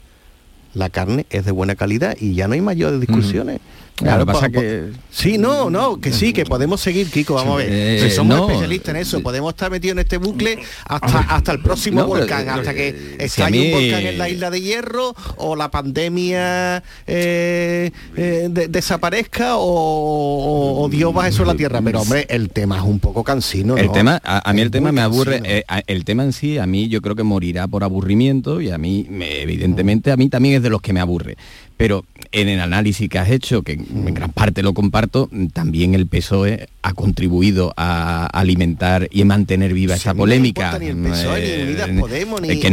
la 0.75 0.90
carne 0.90 1.26
es 1.31 1.45
de 1.45 1.52
buena 1.52 1.76
calidad 1.76 2.16
y 2.21 2.35
ya 2.35 2.49
no 2.49 2.54
hay 2.54 2.61
mayores 2.61 3.00
discusiones. 3.00 3.61
Claro, 3.97 4.27
pasa 4.27 4.49
que... 4.49 4.91
Sí, 5.11 5.39
no, 5.39 5.71
no, 5.71 6.01
que 6.01 6.13
sí, 6.13 6.33
que 6.33 6.45
podemos 6.45 6.81
seguir, 6.81 7.09
Kiko, 7.09 7.35
vamos 7.35 7.55
a 7.55 7.57
ver. 7.59 7.69
Eh, 7.71 8.11
somos 8.11 8.41
especialistas 8.41 8.89
en 8.89 9.01
eso, 9.01 9.23
podemos 9.23 9.53
estar 9.53 9.71
metidos 9.71 9.93
en 9.93 9.99
este 10.01 10.17
bucle 10.17 10.59
hasta, 10.85 11.21
hasta 11.21 11.53
el 11.53 11.61
próximo 11.61 12.05
volcán, 12.05 12.49
hasta 12.49 12.75
que 12.75 12.89
eh, 12.89 13.17
estalle 13.21 13.67
un 13.67 13.81
volcán 13.81 14.07
en 14.07 14.19
la 14.19 14.29
isla 14.29 14.51
de 14.51 14.61
Hierro 14.61 15.15
o 15.37 15.55
la 15.55 15.71
pandemia 15.71 16.83
eh, 17.07 17.93
desaparezca 18.69 19.53
o, 19.59 20.89
Dios 20.91 21.15
baje 21.15 21.31
sobre 21.31 21.53
la 21.53 21.55
tierra. 21.55 21.81
Pero 21.81 22.01
hombre, 22.01 22.27
el 22.29 22.51
tema 22.51 22.79
es 22.79 22.83
un 22.83 22.99
poco 22.99 23.23
cansino. 23.23 23.77
El 23.77 23.93
tema, 23.93 24.21
a, 24.25 24.53
mí 24.53 24.61
el 24.61 24.73
tema 24.73 24.91
me 24.91 25.03
aburre, 25.03 25.65
el 25.87 26.05
tema 26.05 26.25
en 26.25 26.33
sí, 26.33 26.59
a 26.59 26.67
mí 26.67 26.89
yo 26.89 27.01
creo 27.01 27.15
que 27.15 27.23
morirá 27.23 27.69
por 27.69 27.85
aburrimiento 27.85 28.61
y 28.61 28.71
a 28.71 28.79
mí, 28.79 29.07
evidentemente, 29.21 30.11
a 30.11 30.17
mí 30.17 30.29
también 30.29 30.57
es 30.57 30.63
de 30.63 30.71
los 30.71 30.83
que 30.83 30.93
me 30.93 31.01
aburre. 31.01 31.37
Pero 31.77 32.05
en 32.35 32.49
el 32.49 32.61
análisis 32.61 33.09
que 33.09 33.19
has 33.19 33.31
hecho, 33.31 33.62
que 33.62 33.73
en 33.73 34.12
gran 34.12 34.33
parte 34.33 34.62
lo 34.62 34.75
comparto, 34.75 35.31
también 35.53 35.95
el 35.95 36.09
PSOE 36.09 36.69
ha 36.83 36.93
contribuido 36.93 37.73
a 37.76 38.26
alimentar 38.26 39.09
y 39.12 39.25
mantener 39.25 39.73
viva 39.73 39.95
esa 39.95 40.14
polémica. 40.14 40.79
que 40.79 40.95
no 40.95 41.14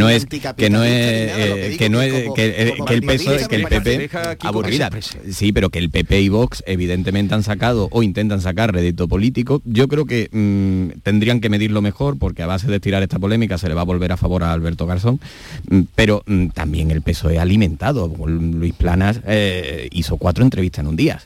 es 0.10 0.26
que 0.26 0.70
no 0.70 0.84
es 0.84 1.78
que 1.78 1.90
no 1.90 2.02
es 2.02 2.32
que 2.36 2.74
el 2.90 3.04
PSOE 3.04 3.48
que 3.48 3.56
el 3.56 3.64
PP 3.68 4.10
aburrida. 4.42 4.90
Sí, 5.30 5.52
pero 5.52 5.70
que 5.70 5.78
el 5.78 5.92
PP 5.92 6.22
y 6.22 6.30
Vox 6.30 6.64
evidentemente 6.66 7.36
han 7.36 7.44
sacado 7.44 7.88
o 7.92 8.02
intentan 8.02 8.42
sacar 8.42 8.74
rédito 8.74 9.08
político. 9.08 9.62
Yo 9.66 9.88
creo 9.88 10.06
que 10.06 10.30
mm, 10.32 11.02
tendrían 11.04 11.40
que 11.40 11.50
medirlo 11.50 11.84
mejor 11.84 12.18
porque 12.18 12.42
a 12.42 12.48
base 12.48 12.68
de 12.68 12.80
tirar 12.80 13.04
esta 13.04 13.20
polémica 13.20 13.60
se 13.60 13.68
le 13.68 13.76
va 13.76 13.82
a 13.82 13.86
volver 13.86 14.12
a 14.12 14.18
favor 14.18 14.44
a 14.44 14.54
Alberto 14.54 14.88
Garzón, 14.88 15.20
mm, 15.70 15.82
pero 15.94 16.24
mm, 16.26 16.48
también 16.48 16.90
el 16.90 17.04
PSOE 17.04 17.38
ha 17.38 17.44
alimentado. 17.44 18.12
Luis 18.26 18.74
Planas 18.74 19.22
eh, 19.28 19.51
hizo 19.92 20.18
cuatro 20.18 20.44
entrevistas 20.44 20.80
en 20.80 20.88
un 20.88 20.96
día. 20.96 21.22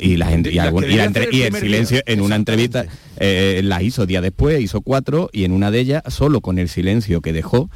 y, 0.00 0.16
la 0.16 0.26
gente 0.26 0.50
y, 0.50 1.42
el 1.42 1.54
silencio 1.54 2.02
en 2.04 2.20
una 2.20 2.34
entrevista 2.34 2.84
eh, 3.18 3.60
la 3.62 3.80
hizo 3.80 4.06
día 4.06 4.20
después 4.20 4.60
hizo 4.60 4.80
cuatro 4.80 5.30
y 5.32 5.44
en 5.44 5.52
una 5.52 5.70
de 5.70 5.78
ellas 5.78 6.02
solo 6.08 6.40
con 6.40 6.58
el 6.58 6.68
silencio 6.68 7.20
que 7.20 7.32
dejó 7.32 7.70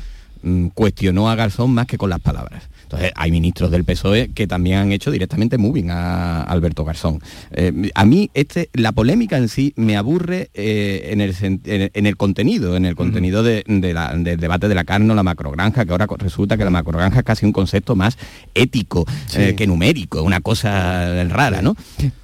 cuestionó 0.74 1.30
a 1.30 1.36
Garzón 1.36 1.70
más 1.72 1.86
que 1.86 1.96
con 1.96 2.10
las 2.10 2.20
palabras 2.20 2.68
entonces, 2.88 3.12
hay 3.16 3.30
ministros 3.30 3.70
del 3.70 3.84
PSOE 3.84 4.30
que 4.32 4.46
también 4.46 4.78
han 4.78 4.92
hecho 4.92 5.10
directamente 5.10 5.58
moving 5.58 5.90
a 5.90 6.42
Alberto 6.42 6.86
Garzón. 6.86 7.20
Eh, 7.50 7.90
a 7.94 8.06
mí 8.06 8.30
este, 8.32 8.70
la 8.72 8.92
polémica 8.92 9.36
en 9.36 9.48
sí 9.48 9.74
me 9.76 9.98
aburre 9.98 10.48
eh, 10.54 11.10
en, 11.12 11.20
el, 11.20 11.34
en, 11.42 12.06
el, 12.06 12.16
contenido, 12.16 12.78
en 12.78 12.86
el 12.86 12.96
contenido 12.96 13.42
de, 13.42 13.62
del 13.66 14.40
debate 14.40 14.68
de 14.68 14.74
la 14.74 14.84
carne 14.84 15.12
o 15.12 15.14
la 15.14 15.22
macrogranja, 15.22 15.84
que 15.84 15.92
ahora 15.92 16.06
resulta 16.16 16.56
que 16.56 16.64
la 16.64 16.70
macrogranja 16.70 17.18
es 17.18 17.24
casi 17.26 17.44
un 17.44 17.52
concepto 17.52 17.94
más 17.94 18.16
ético 18.54 19.04
eh, 19.36 19.54
que 19.54 19.66
numérico, 19.66 20.22
una 20.22 20.40
cosa 20.40 21.24
rara, 21.24 21.60
¿no? 21.60 21.76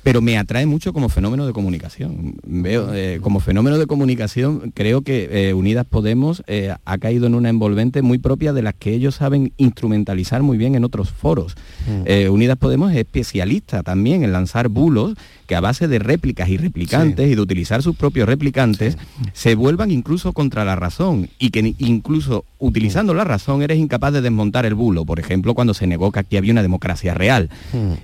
Pero 0.02 0.22
me 0.22 0.38
atrae 0.38 0.64
mucho 0.64 0.94
como 0.94 1.10
fenómeno 1.10 1.46
de 1.46 1.52
comunicación. 1.52 2.36
Veo, 2.46 2.88
como 3.20 3.40
fenómeno 3.40 3.76
de 3.76 3.86
comunicación, 3.86 4.72
creo 4.74 5.02
que 5.02 5.52
Unidas 5.54 5.84
Podemos 5.84 6.42
ha 6.84 6.98
caído 6.98 7.26
en 7.26 7.34
una 7.34 7.50
envolvente 7.50 8.00
muy 8.00 8.16
propia 8.16 8.54
de 8.54 8.62
las 8.62 8.74
que 8.74 8.94
ellos 8.94 9.16
saben 9.16 9.52
instrumentalizar 9.58 10.42
muy 10.42 10.53
bien 10.56 10.74
en 10.74 10.84
otros 10.84 11.10
foros. 11.10 11.56
Mm. 11.86 12.02
Eh, 12.06 12.28
Unidas 12.28 12.56
Podemos 12.56 12.92
es 12.92 12.98
especialista 12.98 13.82
también 13.82 14.24
en 14.24 14.32
lanzar 14.32 14.68
bulos 14.68 15.14
que 15.46 15.56
a 15.56 15.60
base 15.60 15.88
de 15.88 15.98
réplicas 15.98 16.48
y 16.48 16.56
replicantes 16.56 17.30
y 17.30 17.34
de 17.34 17.40
utilizar 17.40 17.82
sus 17.82 17.96
propios 17.96 18.28
replicantes 18.28 18.96
se 19.32 19.54
vuelvan 19.54 19.90
incluso 19.90 20.32
contra 20.32 20.64
la 20.64 20.76
razón 20.76 21.28
y 21.38 21.50
que 21.50 21.74
incluso 21.78 22.44
utilizando 22.58 23.14
la 23.14 23.24
razón 23.24 23.62
eres 23.62 23.78
incapaz 23.78 24.12
de 24.12 24.22
desmontar 24.22 24.66
el 24.66 24.74
bulo, 24.74 25.04
por 25.04 25.20
ejemplo 25.20 25.54
cuando 25.54 25.74
se 25.74 25.86
negó 25.86 26.12
que 26.12 26.20
aquí 26.20 26.36
había 26.36 26.52
una 26.52 26.62
democracia 26.62 27.14
real. 27.14 27.50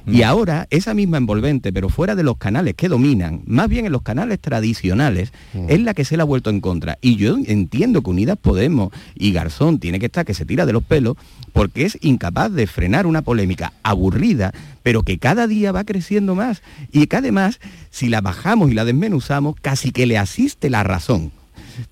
Y 0.07 0.23
ahora 0.23 0.67
esa 0.71 0.95
misma 0.95 1.17
envolvente, 1.17 1.73
pero 1.73 1.89
fuera 1.89 2.15
de 2.15 2.23
los 2.23 2.37
canales 2.37 2.75
que 2.75 2.89
dominan, 2.89 3.43
más 3.47 3.69
bien 3.69 3.87
en 3.87 3.93
los 3.93 4.03
canales 4.03 4.41
tradicionales, 4.41 5.33
es 5.69 5.81
la 5.81 5.95
que 5.95 6.05
se 6.05 6.17
le 6.17 6.23
ha 6.23 6.27
vuelto 6.27 6.51
en 6.51 6.61
contra. 6.61 6.99
Y 7.01 7.17
yo 7.17 7.37
entiendo 7.47 8.03
que 8.03 8.11
Unidas 8.11 8.39
Podemos 8.41 8.93
y 9.15 9.33
Garzón 9.33 9.79
tiene 9.79 9.99
que 9.99 10.07
estar 10.07 10.25
que 10.25 10.35
se 10.35 10.45
tira 10.45 10.67
de 10.67 10.73
los 10.73 10.83
pelos 10.83 11.17
porque 11.53 11.85
es 11.85 11.99
incapaz 12.01 12.53
de 12.53 12.67
frenar 12.67 13.07
una 13.07 13.23
polémica 13.23 13.73
aburrida, 13.83 14.53
pero 14.83 15.03
que 15.03 15.19
cada 15.19 15.47
día 15.47 15.73
va 15.73 15.85
creciendo 15.85 16.35
más. 16.35 16.63
Y 16.93 17.07
que 17.07 17.30
además, 17.31 17.61
si 17.91 18.09
la 18.09 18.21
bajamos 18.21 18.71
y 18.71 18.75
la 18.75 18.85
desmenuzamos, 18.85 19.55
casi 19.61 19.93
que 19.93 20.07
le 20.07 20.19
asiste 20.19 20.69
la 20.69 20.83
razón. 20.83 21.31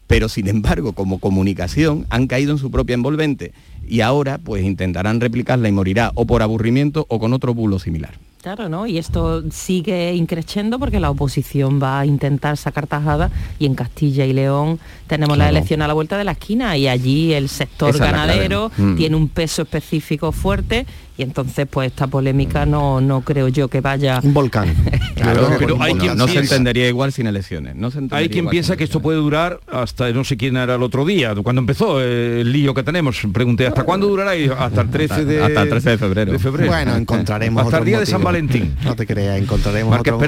Pero 0.08 0.28
sin 0.28 0.48
embargo, 0.48 0.92
como 0.92 1.20
comunicación, 1.20 2.06
han 2.10 2.26
caído 2.26 2.50
en 2.52 2.58
su 2.58 2.70
propia 2.72 2.94
envolvente 2.94 3.52
y 3.86 4.00
ahora 4.00 4.38
pues 4.38 4.64
intentarán 4.64 5.20
replicarla 5.20 5.68
y 5.68 5.72
morirá 5.72 6.10
o 6.14 6.26
por 6.26 6.42
aburrimiento 6.42 7.06
o 7.08 7.20
con 7.20 7.32
otro 7.32 7.54
bulo 7.54 7.78
similar. 7.78 8.18
Claro, 8.42 8.68
¿no? 8.68 8.86
Y 8.86 8.98
esto 8.98 9.42
sigue 9.50 10.14
increciendo 10.14 10.78
porque 10.78 11.00
la 11.00 11.10
oposición 11.10 11.80
va 11.82 12.00
a 12.00 12.06
intentar 12.06 12.56
sacar 12.56 12.86
tajada 12.86 13.30
y 13.58 13.66
en 13.66 13.74
Castilla 13.74 14.24
y 14.26 14.32
León 14.32 14.78
tenemos 15.06 15.36
la 15.36 15.48
elección 15.48 15.82
a 15.82 15.88
la 15.88 15.94
vuelta 15.94 16.16
de 16.18 16.24
la 16.24 16.32
esquina 16.32 16.76
y 16.76 16.88
allí 16.88 17.32
el 17.32 17.48
sector 17.48 17.96
ganadero 17.98 18.70
mm. 18.76 18.96
tiene 18.96 19.16
un 19.16 19.28
peso 19.28 19.62
específico 19.62 20.32
fuerte 20.32 20.86
y 21.18 21.24
entonces 21.24 21.66
pues 21.68 21.88
esta 21.88 22.06
polémica 22.06 22.64
no, 22.64 23.00
no 23.00 23.22
creo 23.22 23.48
yo 23.48 23.66
que 23.66 23.80
vaya... 23.80 24.20
Un 24.22 24.32
volcán. 24.32 24.72
claro, 25.16 25.50
pero 25.58 25.82
hay 25.82 25.94
quien 25.94 26.16
no 26.16 26.28
se 26.28 26.38
entendería 26.38 26.86
igual 26.86 27.12
sin 27.12 27.26
elecciones. 27.26 27.74
No 27.74 27.90
hay 28.12 28.28
quien 28.28 28.46
piensa 28.46 28.76
que 28.76 28.84
esto 28.84 29.00
puede 29.00 29.18
durar 29.18 29.58
hasta 29.66 30.08
no 30.12 30.22
sé 30.22 30.36
quién 30.36 30.56
era 30.56 30.76
el 30.76 30.82
otro 30.84 31.04
día, 31.04 31.34
cuando 31.42 31.58
empezó 31.58 32.00
el 32.00 32.52
lío 32.52 32.72
que 32.72 32.84
tenemos. 32.84 33.18
Pregunté, 33.32 33.66
¿hasta 33.66 33.82
cuándo 33.82 34.06
durará? 34.06 34.36
Y 34.36 34.48
hasta 34.48 34.82
el 34.82 34.90
13 34.90 35.24
de, 35.24 35.42
hasta 35.42 35.62
el 35.62 35.68
13 35.68 35.90
de 35.90 35.98
febrero. 35.98 36.38
Bueno, 36.68 36.96
encontraremos 36.96 37.64
Hasta 37.64 37.78
el 37.78 37.84
día 37.84 37.98
de 37.98 38.06
San 38.06 38.22
Valentín. 38.22 38.76
No 38.84 38.94
te 38.94 39.04
creas, 39.04 39.38
encontraremos 39.38 39.98
otro, 39.98 40.18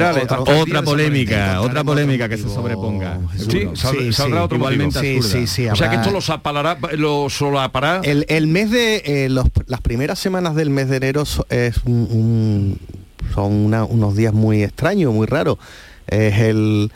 otra 0.60 0.82
polémica, 0.82 1.60
otra 1.60 1.84
polémica 1.84 2.28
que 2.28 2.36
se 2.36 2.48
sobreponga. 2.48 3.20
Sí, 3.36 3.68
saldrá 4.12 4.42
otro 4.42 4.56
igualmente 4.56 5.22
sí, 5.22 5.46
sí, 5.46 5.68
O 5.68 5.76
sea 5.76 5.88
que 5.88 5.96
esto 5.96 6.10
lo 6.10 7.30
solapará. 7.30 8.00
El, 8.02 8.26
el 8.28 8.48
mes 8.48 8.72
de 8.72 9.02
eh, 9.04 9.28
las 9.28 9.80
primeras 9.82 10.18
semanas 10.18 10.56
del 10.56 10.70
mes 10.70 10.79
de 10.88 10.96
enero 10.96 11.24
es 11.48 11.80
son 13.34 13.72
unos 13.74 14.16
días 14.16 14.32
muy 14.32 14.62
extraños, 14.62 15.12
muy 15.12 15.26
raros. 15.26 15.58
Es 16.06 16.40
el, 16.40 16.90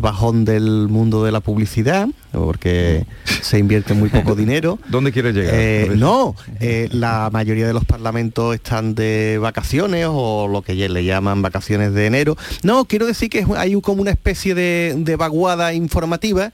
bajón 0.00 0.46
del 0.46 0.88
mundo 0.88 1.22
de 1.22 1.32
la 1.32 1.40
publicidad, 1.40 2.08
porque 2.32 3.04
se 3.42 3.58
invierte 3.58 3.92
muy 3.92 4.08
poco 4.08 4.34
dinero. 4.34 4.78
¿Dónde 4.88 5.12
quiere 5.12 5.32
llegar? 5.32 5.54
Eh, 5.54 5.90
no, 5.94 6.34
eh, 6.60 6.88
la 6.90 7.28
mayoría 7.30 7.66
de 7.66 7.74
los 7.74 7.84
parlamentos 7.84 8.54
están 8.54 8.94
de 8.94 9.38
vacaciones 9.38 10.06
o 10.10 10.48
lo 10.48 10.62
que 10.62 10.74
le 10.74 11.04
llaman 11.04 11.42
vacaciones 11.42 11.92
de 11.92 12.06
enero. 12.06 12.38
No, 12.62 12.86
quiero 12.86 13.04
decir 13.04 13.28
que 13.28 13.44
hay 13.56 13.78
como 13.82 14.00
una 14.00 14.12
especie 14.12 14.54
de, 14.54 14.94
de 14.96 15.16
vaguada 15.16 15.74
informativa 15.74 16.52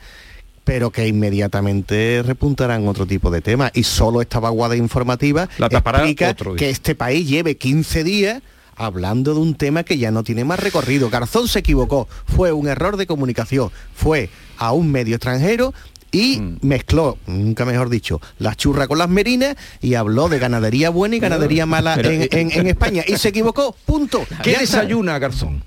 pero 0.65 0.91
que 0.91 1.07
inmediatamente 1.07 2.23
repuntarán 2.25 2.87
otro 2.87 3.07
tipo 3.07 3.31
de 3.31 3.41
temas. 3.41 3.73
Y 3.75 3.85
solo 3.85 4.21
esta 4.21 4.41
vaguada 4.41 4.77
informativa 4.77 5.49
La 5.59 5.67
explica 5.67 6.35
que 6.35 6.71
este 6.71 6.95
país 6.95 7.29
lleve 7.29 7.57
15 7.57 8.05
días 8.05 8.43
hablando 8.77 9.35
de 9.35 9.41
un 9.41 9.55
tema 9.55 9.83
que 9.83 9.99
ya 9.99 10.11
no 10.11 10.25
tiene 10.25 10.45
más 10.45 10.59
recorrido. 10.59 11.11
Garzón 11.11 11.49
se 11.49 11.59
equivocó, 11.59 12.09
fue 12.25 12.53
un 12.53 12.67
error 12.67 12.97
de 12.97 13.07
comunicación, 13.07 13.71
fue 13.95 14.31
a 14.57 14.73
un 14.73 14.91
medio 14.91 15.17
extranjero 15.17 15.75
y 16.13 16.41
mm. 16.41 16.59
mezcló, 16.63 17.19
nunca 17.27 17.65
mejor 17.65 17.89
dicho, 17.89 18.21
la 18.39 18.55
churra 18.55 18.89
con 18.89 18.99
las 18.99 19.09
merinas 19.09 19.57
y 19.81 19.95
habló 19.95 20.29
de 20.29 20.39
ganadería 20.39 20.91
buena 20.91 21.17
y 21.17 21.21
ganadería 21.21 21.67
mala 21.67 21.95
en, 21.95 22.29
en, 22.31 22.67
España. 22.67 23.05
Y 23.07 23.17
se 23.17 23.29
equivocó, 23.29 23.75
punto. 23.87 24.25
¿Qué 24.43 24.57
desayuna 24.57 25.19
Garzón? 25.19 25.63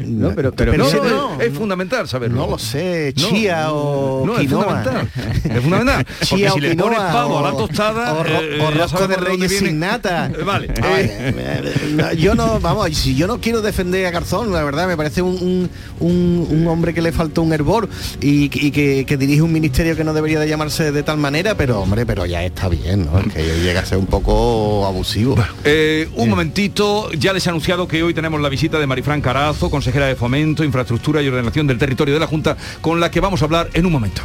No, 0.00 0.32
pero, 0.34 0.52
pero, 0.52 0.74
no, 0.76 1.40
es 1.40 1.52
fundamental 1.52 2.08
saberlo. 2.08 2.36
No 2.36 2.50
lo 2.52 2.58
sé, 2.58 3.12
chía 3.14 3.70
o 3.72 4.24
no, 4.24 4.38
Es 4.38 4.48
fundamental. 4.48 5.10
es 5.44 5.60
fundamental. 5.60 6.06
Chía 6.22 6.50
si 6.52 6.58
o 6.58 6.60
le 6.60 6.74
pones 6.74 6.98
pavo 6.98 7.38
a 7.38 7.50
la 7.50 7.56
tostada 7.56 8.14
o, 8.14 8.24
eh, 8.24 8.70
rosco 8.74 9.06
de 9.06 9.16
reyes 9.16 9.58
sin 9.58 9.78
nata. 9.78 10.30
vale. 10.46 10.72
Eh, 10.82 12.16
yo 12.16 12.34
no, 12.34 12.60
vamos, 12.60 12.96
si 12.96 13.14
yo 13.14 13.26
no 13.26 13.40
quiero 13.40 13.60
defender 13.60 14.06
a 14.06 14.10
Garzón, 14.10 14.52
la 14.52 14.62
verdad 14.64 14.86
me 14.86 14.96
parece 14.96 15.20
un, 15.20 15.68
un, 16.00 16.48
un 16.50 16.66
hombre 16.66 16.94
que 16.94 17.02
le 17.02 17.12
faltó 17.12 17.42
un 17.42 17.52
hervor 17.52 17.88
y, 18.20 18.44
y 18.44 18.70
que, 18.70 19.04
que 19.04 19.16
dirige 19.16 19.42
un 19.42 19.52
ministerio 19.52 19.87
que 19.96 20.04
no 20.04 20.12
debería 20.12 20.40
de 20.40 20.48
llamarse 20.48 20.92
de 20.92 21.02
tal 21.02 21.18
manera, 21.18 21.56
pero 21.56 21.80
hombre, 21.80 22.06
pero 22.06 22.26
ya 22.26 22.42
está 22.44 22.68
bien, 22.68 23.06
¿no? 23.06 23.18
Es 23.18 23.32
que 23.32 23.42
llega 23.62 23.80
a 23.80 23.84
ser 23.84 23.98
un 23.98 24.06
poco 24.06 24.86
abusivo. 24.86 25.36
Eh, 25.64 26.08
un 26.16 26.30
momentito, 26.30 27.10
ya 27.12 27.32
les 27.32 27.46
he 27.46 27.50
anunciado 27.50 27.86
que 27.86 28.02
hoy 28.02 28.14
tenemos 28.14 28.40
la 28.40 28.48
visita 28.48 28.78
de 28.78 28.86
Marifran 28.86 29.20
Carazo, 29.20 29.70
consejera 29.70 30.06
de 30.06 30.16
Fomento, 30.16 30.64
Infraestructura 30.64 31.22
y 31.22 31.28
Ordenación 31.28 31.66
del 31.66 31.78
Territorio 31.78 32.14
de 32.14 32.20
la 32.20 32.26
Junta, 32.26 32.56
con 32.80 33.00
la 33.00 33.10
que 33.10 33.20
vamos 33.20 33.42
a 33.42 33.44
hablar 33.44 33.70
en 33.74 33.86
un 33.86 33.92
momento. 33.92 34.22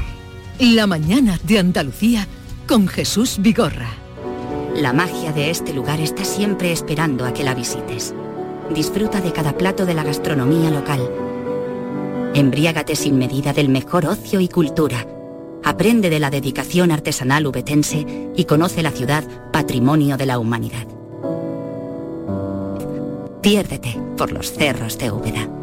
La 0.60 0.88
mañana 0.88 1.40
de 1.44 1.60
Andalucía 1.60 2.28
con 2.68 2.88
Jesús 2.88 3.38
Vigorra. 3.40 3.90
La 4.76 4.94
magia 4.94 5.32
de 5.32 5.50
este 5.50 5.74
lugar 5.74 6.00
está 6.00 6.24
siempre 6.24 6.72
esperando 6.72 7.26
a 7.26 7.34
que 7.34 7.44
la 7.44 7.54
visites. 7.54 8.14
Disfruta 8.74 9.22
de 9.22 9.34
cada 9.34 9.58
plato 9.58 9.86
de 9.86 9.94
la 9.94 10.04
gastronomía 10.04 10.72
local. 10.72 11.02
Embriágate 12.34 12.96
sin 12.96 13.18
medida 13.18 13.54
del 13.54 13.70
mejor 13.70 14.06
ocio 14.06 14.40
y 14.40 14.48
cultura 14.48 15.06
aprende 15.64 16.10
de 16.10 16.20
la 16.20 16.30
dedicación 16.30 16.92
artesanal 16.92 17.48
ubetense 17.48 18.06
y 18.36 18.46
conoce 18.46 18.84
la 18.84 18.92
ciudad 18.92 19.24
patrimonio 19.52 20.18
de 20.18 20.26
la 20.26 20.40
humanidad. 20.40 20.88
Piérdete 23.42 24.00
por 24.18 24.32
los 24.32 24.52
cerros 24.54 24.98
de 24.98 25.12
Úbeda. 25.12 25.63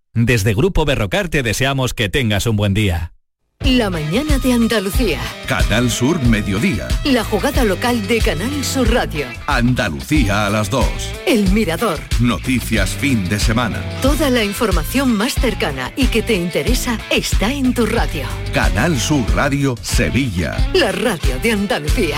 Desde 0.13 0.53
Grupo 0.53 0.83
Berrocar 0.83 1.29
te 1.29 1.41
deseamos 1.41 1.93
que 1.93 2.09
tengas 2.09 2.45
un 2.45 2.57
buen 2.57 2.73
día. 2.73 3.13
La 3.61 3.89
mañana 3.89 4.39
de 4.39 4.53
Andalucía. 4.53 5.19
Canal 5.47 5.89
Sur 5.89 6.21
Mediodía. 6.23 6.87
La 7.05 7.23
jugada 7.23 7.63
local 7.63 8.05
de 8.07 8.19
Canal 8.19 8.65
Sur 8.65 8.91
Radio. 8.91 9.27
Andalucía 9.47 10.47
a 10.47 10.49
las 10.49 10.69
2. 10.69 10.85
El 11.27 11.49
Mirador. 11.51 11.99
Noticias 12.19 12.89
fin 12.89 13.29
de 13.29 13.39
semana. 13.39 13.81
Toda 14.01 14.29
la 14.31 14.43
información 14.43 15.15
más 15.15 15.35
cercana 15.35 15.93
y 15.95 16.07
que 16.07 16.23
te 16.23 16.33
interesa 16.33 16.99
está 17.11 17.53
en 17.53 17.73
tu 17.73 17.85
radio. 17.85 18.25
Canal 18.51 18.99
Sur 18.99 19.23
Radio 19.33 19.75
Sevilla. 19.81 20.57
La 20.73 20.91
radio 20.91 21.39
de 21.41 21.51
Andalucía. 21.51 22.17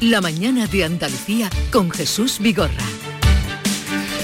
la 0.00 0.20
mañana 0.20 0.66
de 0.66 0.84
Andalucía 0.84 1.50
con 1.72 1.90
Jesús 1.90 2.38
Vigorra. 2.38 2.84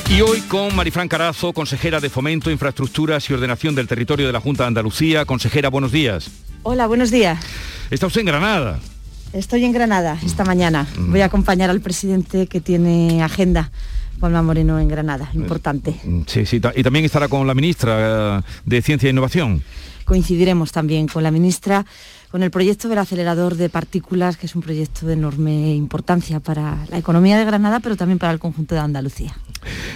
Y 0.08 0.20
hoy 0.20 0.40
con 0.42 0.74
Marifran 0.76 1.08
Carazo, 1.08 1.52
consejera 1.52 1.98
de 1.98 2.10
Fomento, 2.10 2.50
Infraestructuras 2.50 3.28
y 3.28 3.32
Ordenación 3.32 3.74
del 3.74 3.88
Territorio 3.88 4.26
de 4.26 4.32
la 4.32 4.40
Junta 4.40 4.62
de 4.64 4.68
Andalucía. 4.68 5.24
Consejera, 5.24 5.70
buenos 5.70 5.90
días. 5.90 6.30
Hola, 6.62 6.86
buenos 6.86 7.10
días. 7.10 7.44
Está 7.90 8.06
usted 8.06 8.20
en 8.20 8.26
Granada. 8.26 8.78
Estoy 9.32 9.64
en 9.64 9.72
Granada 9.72 10.16
esta 10.24 10.44
mañana. 10.44 10.86
Mm. 10.96 11.10
Voy 11.10 11.20
a 11.22 11.24
acompañar 11.24 11.70
al 11.70 11.80
presidente 11.80 12.46
que 12.46 12.60
tiene 12.60 13.22
agenda. 13.22 13.72
Juanma 14.20 14.42
Moreno 14.42 14.78
en 14.78 14.86
Granada, 14.86 15.28
importante. 15.34 15.96
Mm, 16.04 16.20
Sí, 16.26 16.46
sí, 16.46 16.60
y 16.76 16.82
también 16.84 17.04
estará 17.04 17.26
con 17.26 17.46
la 17.46 17.54
ministra 17.54 18.38
eh, 18.38 18.42
de 18.64 18.80
Ciencia 18.80 19.08
e 19.08 19.10
Innovación. 19.10 19.62
Coincidiremos 20.04 20.70
también 20.70 21.08
con 21.08 21.22
la 21.24 21.30
ministra 21.32 21.84
con 22.34 22.42
el 22.42 22.50
proyecto 22.50 22.88
del 22.88 22.98
acelerador 22.98 23.54
de 23.54 23.68
partículas, 23.68 24.36
que 24.36 24.46
es 24.46 24.56
un 24.56 24.62
proyecto 24.62 25.06
de 25.06 25.12
enorme 25.12 25.72
importancia 25.76 26.40
para 26.40 26.84
la 26.90 26.98
economía 26.98 27.38
de 27.38 27.44
Granada, 27.44 27.78
pero 27.78 27.94
también 27.94 28.18
para 28.18 28.32
el 28.32 28.40
conjunto 28.40 28.74
de 28.74 28.80
Andalucía. 28.80 29.32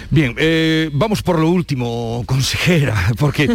Bien, 0.09 0.33
eh, 0.37 0.89
vamos 0.93 1.21
por 1.21 1.37
lo 1.37 1.49
último, 1.49 2.23
consejera, 2.25 2.95
porque 3.19 3.49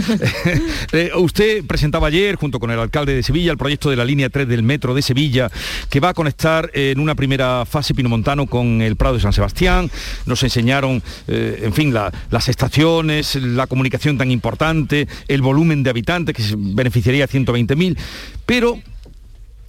eh, 0.92 1.10
usted 1.16 1.64
presentaba 1.64 2.08
ayer, 2.08 2.36
junto 2.36 2.60
con 2.60 2.70
el 2.70 2.78
alcalde 2.78 3.14
de 3.14 3.22
Sevilla, 3.22 3.50
el 3.52 3.56
proyecto 3.56 3.88
de 3.88 3.96
la 3.96 4.04
línea 4.04 4.28
3 4.28 4.46
del 4.46 4.62
metro 4.62 4.94
de 4.94 5.00
Sevilla, 5.00 5.50
que 5.88 5.98
va 5.98 6.10
a 6.10 6.14
conectar 6.14 6.70
eh, 6.74 6.90
en 6.94 7.00
una 7.00 7.14
primera 7.14 7.64
fase 7.64 7.94
Pinomontano 7.94 8.46
con 8.46 8.82
el 8.82 8.96
Prado 8.96 9.14
de 9.14 9.22
San 9.22 9.32
Sebastián. 9.32 9.90
Nos 10.26 10.42
enseñaron, 10.42 11.02
eh, 11.26 11.62
en 11.62 11.72
fin, 11.72 11.94
la- 11.94 12.12
las 12.30 12.50
estaciones, 12.50 13.34
la 13.36 13.66
comunicación 13.66 14.18
tan 14.18 14.30
importante, 14.30 15.08
el 15.26 15.40
volumen 15.40 15.82
de 15.82 15.88
habitantes, 15.88 16.36
que 16.36 16.44
beneficiaría 16.54 17.24
a 17.24 17.28
120.000, 17.28 17.96
pero 18.44 18.73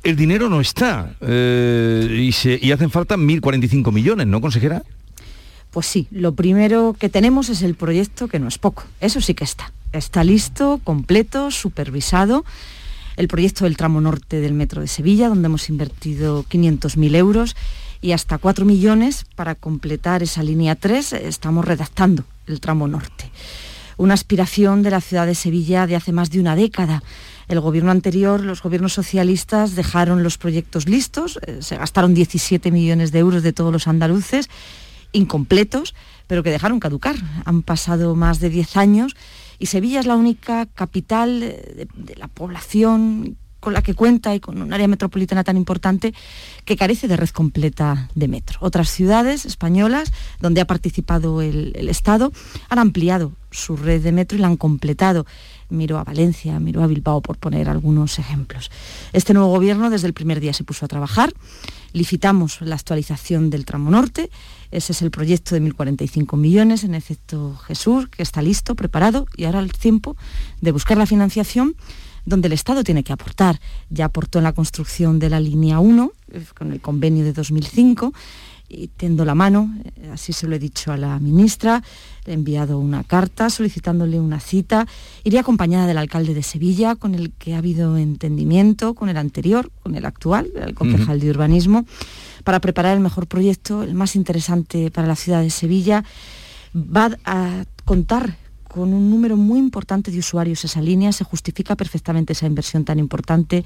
el 0.06 0.16
dinero 0.16 0.50
no 0.50 0.62
está 0.62 1.16
eh, 1.20 2.08
y, 2.12 2.68
y 2.68 2.72
hacen 2.72 2.92
falta 2.92 3.18
1.045 3.18 3.92
millones, 3.92 4.28
¿no, 4.28 4.40
consejera? 4.40 4.84
Pues 5.72 5.88
sí, 5.88 6.08
lo 6.12 6.36
primero 6.36 6.96
que 6.98 7.10
tenemos 7.10 7.50
es 7.50 7.64
el 7.64 7.76
proyecto, 7.76 8.28
que 8.28 8.40
no 8.40 8.48
es 8.48 8.58
poco, 8.58 8.84
eso 9.02 9.20
sí 9.20 9.34
que 9.34 9.44
está. 9.44 9.74
Está 9.92 10.24
listo, 10.24 10.80
completo, 10.84 11.52
supervisado. 11.52 12.46
El 13.18 13.28
proyecto 13.28 13.64
del 13.64 13.78
tramo 13.78 14.00
norte 14.00 14.42
del 14.42 14.54
Metro 14.54 14.82
de 14.82 14.88
Sevilla, 14.88 15.28
donde 15.28 15.48
hemos 15.48 15.70
invertido 15.70 16.44
500.000 16.44 17.16
euros 17.16 17.56
y 18.02 18.12
hasta 18.12 18.38
4 18.38 18.66
millones 18.66 19.26
para 19.36 19.56
completar 19.56 20.22
esa 20.22 20.44
línea 20.44 20.76
3. 20.76 21.14
Estamos 21.14 21.66
redactando 21.66 22.26
el 22.46 22.60
tramo 22.60 22.88
norte. 22.88 23.32
Una 23.98 24.14
aspiración 24.14 24.84
de 24.84 24.92
la 24.92 25.02
ciudad 25.02 25.26
de 25.26 25.36
Sevilla 25.36 25.88
de 25.88 25.96
hace 25.96 26.12
más 26.12 26.30
de 26.30 26.42
una 26.42 26.56
década. 26.56 27.02
El 27.48 27.60
gobierno 27.60 27.92
anterior, 27.92 28.42
los 28.42 28.62
gobiernos 28.62 28.94
socialistas 28.94 29.76
dejaron 29.76 30.24
los 30.24 30.38
proyectos 30.38 30.88
listos, 30.88 31.40
eh, 31.46 31.60
se 31.62 31.78
gastaron 31.78 32.14
17 32.14 32.72
millones 32.72 33.12
de 33.12 33.20
euros 33.20 33.44
de 33.44 33.54
todos 33.54 33.72
los 33.72 33.88
andaluces 33.88 34.50
incompletos, 35.12 35.96
pero 36.28 36.44
que 36.44 36.52
dejaron 36.52 36.80
caducar. 36.80 37.16
Han 37.46 37.62
pasado 37.62 38.16
más 38.16 38.40
de 38.40 38.50
10 38.50 38.78
años 38.78 39.16
y 39.60 39.68
Sevilla 39.68 40.00
es 40.00 40.06
la 40.06 40.16
única 40.16 40.66
capital 40.66 41.44
eh, 41.44 41.88
de, 41.94 42.16
la 42.16 42.28
población 42.28 43.38
con 43.60 43.74
la 43.74 43.82
que 43.82 43.96
cuenta 43.96 44.36
y 44.36 44.40
con 44.40 44.62
un 44.62 44.74
área 44.74 44.88
metropolitana 44.88 45.44
tan 45.44 45.58
importante 45.58 46.14
que 46.66 46.78
carece 46.78 47.08
de 47.08 47.18
red 47.18 47.30
completa 47.30 48.10
de 48.14 48.28
metro. 48.28 48.60
Otras 48.62 48.90
ciudades 48.90 49.46
españolas 49.46 50.12
donde 50.40 50.62
ha 50.62 50.68
participado 50.68 51.42
el 51.42 51.90
Estado 51.90 52.32
han 52.70 52.78
ampliado 52.78 53.34
su 53.50 53.76
red 53.76 54.04
de 54.04 54.12
metro 54.12 54.38
y 54.38 54.42
la 54.42 54.48
han 54.48 54.58
completado. 54.58 55.26
Miro 55.70 55.98
a 55.98 56.04
Valencia, 56.04 56.60
miro 56.60 56.84
a 56.84 56.88
Bilbao, 56.88 57.22
por 57.22 57.38
poner 57.38 57.70
algunos 57.70 58.20
ejemplos. 58.20 58.72
Este 59.14 59.34
nuevo 59.34 59.50
gobierno 59.50 59.90
desde 59.90 60.08
el 60.08 60.14
primer 60.14 60.40
día 60.40 60.54
se 60.54 60.64
puso 60.64 60.86
a 60.86 60.88
trabajar. 60.88 61.34
Licitamos 61.94 62.62
la 62.62 62.76
actualización 62.76 63.50
del 63.50 63.66
tramo 63.66 63.90
norte. 63.90 64.30
Ese 64.72 64.92
es 64.92 65.02
el 65.02 65.12
proyecto 65.12 65.56
de 65.56 65.62
1.045 65.62 66.38
millones, 66.38 66.84
en 66.84 66.96
efecto 66.96 67.56
Jesús, 67.68 68.08
que 68.10 68.24
está 68.24 68.42
listo, 68.42 68.76
preparado, 68.76 69.28
y 69.36 69.46
ahora 69.46 69.60
el 69.60 69.72
tiempo 69.72 70.16
de 70.62 70.72
buscar 70.72 70.98
la 70.98 71.06
financiación 71.06 71.76
donde 72.26 72.48
el 72.48 72.54
Estado 72.54 72.84
tiene 72.84 73.04
que 73.04 73.14
aportar. 73.14 73.60
Ya 73.90 74.06
aportó 74.06 74.40
en 74.40 74.44
la 74.44 74.54
construcción 74.54 75.20
de 75.20 75.30
la 75.30 75.40
línea 75.40 75.80
1, 75.80 76.12
eh, 76.32 76.44
con 76.58 76.72
el 76.72 76.82
convenio 76.82 77.24
de 77.24 77.34
2005, 77.34 78.14
y 78.68 78.88
tendo 78.88 79.26
la 79.26 79.36
mano, 79.36 79.74
eh, 79.84 80.10
así 80.14 80.34
se 80.34 80.48
lo 80.48 80.56
he 80.56 80.60
dicho 80.60 80.92
a 80.92 80.98
la 80.98 81.20
ministra, 81.20 81.84
le 82.26 82.32
he 82.32 82.36
enviado 82.36 82.80
una 82.80 83.04
carta 83.04 83.50
solicitándole 83.50 84.20
una 84.20 84.40
cita, 84.40 84.88
iría 85.24 85.42
acompañada 85.42 85.88
del 85.88 85.98
alcalde 85.98 86.34
de 86.34 86.44
Sevilla, 86.44 86.96
con 86.96 87.16
el 87.16 87.32
que 87.32 87.54
ha 87.54 87.60
habido 87.60 87.98
entendimiento, 87.98 88.94
con 88.94 89.10
el 89.10 89.18
anterior, 89.18 89.72
con 89.84 89.96
el 89.96 90.06
actual, 90.06 90.52
el 90.56 90.74
concejal 90.74 91.20
de 91.20 91.30
urbanismo, 91.30 91.86
para 92.44 92.60
preparar 92.60 92.96
el 92.96 93.04
mejor 93.04 93.28
proyecto, 93.28 93.84
el 93.84 93.94
más 93.94 94.16
interesante 94.16 94.92
para 94.92 95.08
la 95.08 95.16
ciudad 95.16 95.42
de 95.42 95.50
Sevilla. 95.50 96.04
Va 96.76 97.18
a 97.26 97.66
contar 97.86 98.38
con 98.68 98.94
un 98.94 99.10
número 99.10 99.38
muy 99.38 99.60
importante 99.60 100.12
de 100.12 100.20
usuarios 100.20 100.66
esa 100.66 100.82
línea, 100.82 101.14
se 101.14 101.24
justifica 101.24 101.76
perfectamente 101.76 102.34
esa 102.34 102.46
inversión 102.46 102.84
tan 102.84 103.00
importante. 103.00 103.64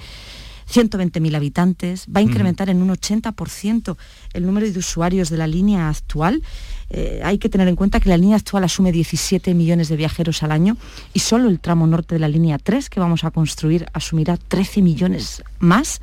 120.000 0.72 1.36
habitantes, 1.36 2.06
va 2.06 2.20
a 2.20 2.24
incrementar 2.24 2.70
en 2.70 2.82
un 2.82 2.90
80% 2.90 3.98
el 4.34 4.46
número 4.46 4.70
de 4.70 4.78
usuarios 4.78 5.30
de 5.30 5.38
la 5.38 5.48
línea 5.48 5.90
actual. 5.90 6.44
Eh, 6.90 7.22
hay 7.24 7.38
que 7.38 7.50
tener 7.50 7.68
en 7.68 7.76
cuenta 7.76 8.00
que 8.00 8.10
la 8.10 8.18
línea 8.18 8.36
actual 8.36 8.64
asume 8.64 8.92
17 8.92 9.54
millones 9.54 9.90
de 9.90 9.96
viajeros 9.96 10.42
al 10.44 10.52
año 10.52 10.76
y 11.14 11.20
solo 11.20 11.48
el 11.50 11.60
tramo 11.60 11.86
norte 11.86 12.16
de 12.16 12.20
la 12.20 12.28
línea 12.28 12.58
3 12.58 12.90
que 12.90 13.00
vamos 13.00 13.24
a 13.24 13.32
construir 13.32 13.86
asumirá 13.94 14.38
13 14.38 14.82
millones 14.82 15.44
más. 15.60 16.02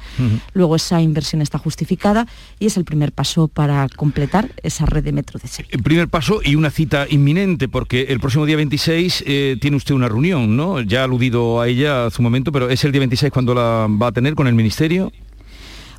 Luego 0.52 0.76
esa 0.76 1.00
inversión 1.00 1.42
está 1.42 1.58
justificada 1.58 2.26
y 2.58 2.66
es 2.66 2.76
el 2.76 2.84
primer 2.84 3.12
paso 3.12 3.48
para 3.48 3.88
completar 3.88 4.50
esa 4.62 4.86
red 4.86 5.02
de 5.02 5.12
metro 5.12 5.40
de 5.40 5.48
Sevilla. 5.48 5.70
El 5.72 5.82
primer 5.82 6.08
paso 6.08 6.40
y 6.44 6.54
una 6.54 6.70
cita 6.70 7.06
inminente, 7.08 7.68
porque 7.68 8.02
el 8.08 8.20
próximo 8.20 8.46
día 8.46 8.56
26 8.56 9.24
eh, 9.26 9.56
tiene 9.60 9.76
usted 9.76 9.94
una 9.94 10.08
reunión, 10.08 10.56
¿no? 10.56 10.80
Ya 10.80 11.00
ha 11.00 11.04
aludido 11.04 11.60
a 11.60 11.68
ella 11.68 12.06
hace 12.06 12.20
un 12.20 12.24
momento, 12.24 12.52
pero 12.52 12.68
es 12.70 12.84
el 12.84 12.92
día 12.92 13.00
26 13.00 13.32
cuando 13.32 13.54
la 13.54 13.88
va 13.90 14.08
a 14.08 14.12
tener 14.12 14.34
con 14.34 14.46
el 14.46 14.54
Ministerio. 14.54 15.12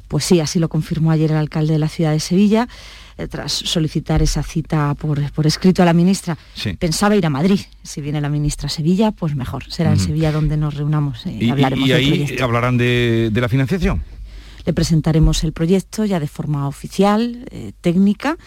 Pues 0.08 0.24
sí, 0.24 0.40
así 0.40 0.60
lo 0.60 0.70
confirmó 0.70 1.12
ayer 1.12 1.32
el 1.32 1.38
alcalde 1.38 1.74
de 1.74 1.80
la 1.80 1.90
ciudad 1.90 2.12
de 2.12 2.20
Sevilla 2.22 2.68
eh, 2.68 2.72
tras 3.30 3.52
solicitar 3.52 4.22
esa 4.22 4.44
cita 4.44 4.94
por, 4.96 5.20
escrito 5.46 5.82
a 5.82 5.86
la 5.86 5.94
ministra, 5.94 6.38
pensaba 6.78 7.16
ir 7.16 7.26
a 7.26 7.30
Madrid. 7.30 7.60
Si 7.84 8.02
viene 8.02 8.22
la 8.22 8.30
ministra 8.30 8.68
a 8.68 8.70
Sevilla, 8.70 9.12
pues 9.12 9.36
mejor. 9.36 9.64
Será 9.70 9.92
en 9.92 10.00
Sevilla 10.00 10.32
donde 10.32 10.58
nos 10.58 10.76
reunamos 10.76 11.26
y, 11.26 11.46
y 11.46 11.50
hablaremos. 11.50 11.88
Y, 11.88 11.94
ahí 11.94 12.38
hablarán 12.42 12.78
de, 12.78 13.32
la 13.34 13.50
financiación. 13.50 14.04
Le 14.66 14.74
presentaremos 14.74 15.44
el 15.44 15.54
proyecto 15.54 16.06
ya 16.06 16.20
de 16.20 16.28
forma 16.28 16.68
oficial, 16.68 17.46
eh, 17.52 17.72
técnica 17.82 18.38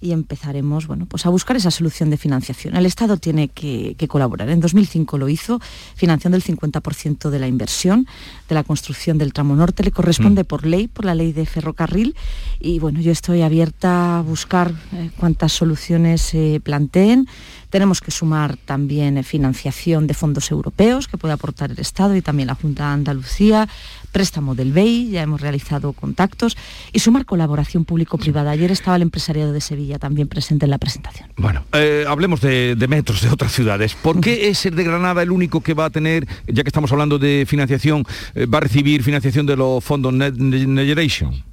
y 0.00 0.12
empezaremos 0.12 0.86
bueno, 0.86 1.06
pues 1.06 1.26
a 1.26 1.28
buscar 1.28 1.56
esa 1.56 1.70
solución 1.70 2.10
de 2.10 2.16
financiación. 2.16 2.76
El 2.76 2.86
Estado 2.86 3.16
tiene 3.16 3.48
que, 3.48 3.96
colaborar. 4.08 4.48
En 4.48 4.60
2005 4.60 5.18
lo 5.18 5.28
hizo, 5.28 5.60
financiando 5.94 6.36
el 6.36 6.42
50% 6.42 7.30
de 7.30 7.38
la 7.38 7.46
inversión 7.46 8.06
de 8.48 8.54
la 8.54 8.64
construcción 8.64 9.18
del 9.18 9.32
tramo 9.32 9.54
norte. 9.56 9.84
Le 9.84 9.90
corresponde 9.90 10.42
mm. 10.42 10.46
por 10.46 10.66
ley, 10.66 10.88
por 10.88 11.04
la 11.04 11.14
ley 11.14 11.32
de 11.32 11.46
ferrocarril. 11.46 12.16
Y 12.58 12.78
bueno, 12.78 13.00
yo 13.00 13.12
estoy 13.12 13.42
abierta 13.42 14.18
a 14.18 14.22
buscar 14.22 14.72
eh, 14.92 15.10
cuántas 15.16 15.52
soluciones 15.52 16.22
se 16.22 16.60
planteen. 16.64 17.28
Tenemos 17.68 18.00
que 18.00 18.10
sumar 18.10 18.56
también 18.56 19.16
eh, 19.16 19.22
financiación 19.22 20.06
de 20.06 20.14
fondos 20.14 20.50
europeos 20.50 21.06
que 21.06 21.18
puede 21.18 21.34
aportar 21.34 21.70
el 21.70 21.78
Estado 21.78 22.16
y 22.16 22.22
también 22.22 22.48
la 22.48 22.54
Junta 22.54 22.88
de 22.88 22.94
Andalucía, 22.94 23.68
préstamo 24.10 24.54
del 24.54 24.72
BEI, 24.72 25.10
ya 25.10 25.22
hemos 25.22 25.40
realizado 25.40 25.92
contactos, 25.92 26.56
y 26.92 26.98
sumar 26.98 27.24
colaboración 27.24 27.84
público-privada. 27.84 28.50
Ayer 28.50 28.70
estaba 28.70 28.96
el 28.96 29.02
empresariado 29.02 29.52
de 29.52 29.60
Sevilla 29.60 29.98
también 29.98 30.28
presente 30.28 30.66
en 30.66 30.70
la 30.70 30.78
presentación. 30.78 31.28
Bueno, 31.36 31.64
eh, 31.72 32.04
hablemos 32.06 32.40
de, 32.40 32.76
metros 32.88 33.22
de 33.22 33.28
otras 33.28 33.52
ciudades. 33.52 33.94
¿Por 33.94 34.20
qué 34.20 34.48
es 34.48 34.66
el 34.66 34.74
de 34.74 34.84
Granada 34.84 35.22
el 35.22 35.30
único 35.30 35.60
que 35.60 35.74
va 35.74 35.86
a 35.86 35.90
tener, 35.90 36.26
ya 36.46 36.62
que 36.62 36.68
estamos 36.68 36.92
hablando 36.92 37.18
de 37.18 37.44
financiación, 37.46 38.04
eh, 38.34 38.46
va 38.46 38.58
a 38.58 38.62
recibir 38.62 39.02
financiación 39.02 39.46
de 39.46 39.56
los 39.56 39.82
fondos 39.82 40.12
Net 40.12 40.34
Generation? 40.36 41.50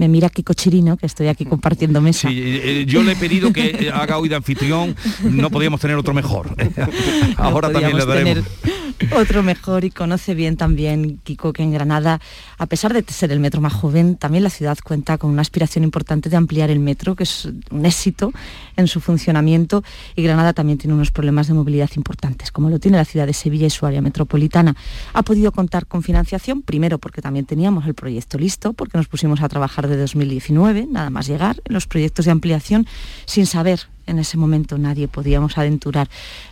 me 0.00 0.08
mira 0.08 0.30
Kiko 0.30 0.54
Chirino, 0.54 0.96
que 0.96 1.04
estoy 1.04 1.28
aquí 1.28 1.44
compartiendo 1.44 2.00
mesa. 2.00 2.30
Sí, 2.30 2.40
eh, 2.40 2.84
yo 2.86 3.02
le 3.02 3.12
he 3.12 3.16
pedido 3.16 3.52
que 3.52 3.90
haga 3.92 4.16
hoy 4.16 4.30
de 4.30 4.36
anfitrión, 4.36 4.96
no 5.22 5.50
podíamos 5.50 5.78
tener 5.78 5.96
otro 5.96 6.14
mejor. 6.14 6.56
Ahora 7.36 7.70
también 7.70 7.98
le 7.98 8.06
daremos 8.06 8.44
otro 9.16 9.42
mejor 9.42 9.84
y 9.84 9.90
conoce 9.90 10.34
bien 10.34 10.56
también 10.56 11.20
Kiko 11.24 11.52
que 11.52 11.62
en 11.62 11.72
Granada, 11.72 12.20
a 12.58 12.66
pesar 12.66 12.92
de 12.92 13.04
ser 13.12 13.32
el 13.32 13.40
metro 13.40 13.60
más 13.60 13.72
joven, 13.72 14.16
también 14.16 14.44
la 14.44 14.50
ciudad 14.50 14.78
cuenta 14.82 15.18
con 15.18 15.30
una 15.30 15.42
aspiración 15.42 15.84
importante 15.84 16.28
de 16.28 16.36
ampliar 16.36 16.70
el 16.70 16.80
metro, 16.80 17.16
que 17.16 17.24
es 17.24 17.48
un 17.70 17.86
éxito 17.86 18.32
en 18.76 18.86
su 18.88 19.00
funcionamiento 19.00 19.82
y 20.16 20.22
Granada 20.22 20.52
también 20.52 20.78
tiene 20.78 20.94
unos 20.94 21.10
problemas 21.10 21.48
de 21.48 21.54
movilidad 21.54 21.90
importantes, 21.96 22.50
como 22.52 22.70
lo 22.70 22.78
tiene 22.78 22.96
la 22.96 23.04
ciudad 23.04 23.26
de 23.26 23.32
Sevilla 23.32 23.66
y 23.66 23.70
su 23.70 23.86
área 23.86 24.02
metropolitana. 24.02 24.76
Ha 25.12 25.22
podido 25.22 25.52
contar 25.52 25.86
con 25.86 26.02
financiación, 26.02 26.62
primero 26.62 26.98
porque 26.98 27.22
también 27.22 27.46
teníamos 27.46 27.86
el 27.86 27.94
proyecto 27.94 28.38
listo, 28.38 28.72
porque 28.72 28.98
nos 28.98 29.08
pusimos 29.08 29.40
a 29.42 29.48
trabajar 29.48 29.88
de 29.88 29.96
2019, 29.96 30.86
nada 30.90 31.10
más 31.10 31.26
llegar, 31.26 31.60
en 31.64 31.74
los 31.74 31.86
proyectos 31.86 32.26
de 32.26 32.30
ampliación, 32.30 32.86
sin 33.26 33.46
saber 33.46 33.80
en 34.10 34.18
ese 34.18 34.36
momento 34.36 34.78
nadie 34.78 35.08
podíamos 35.08 35.56
aventurar 35.58 36.08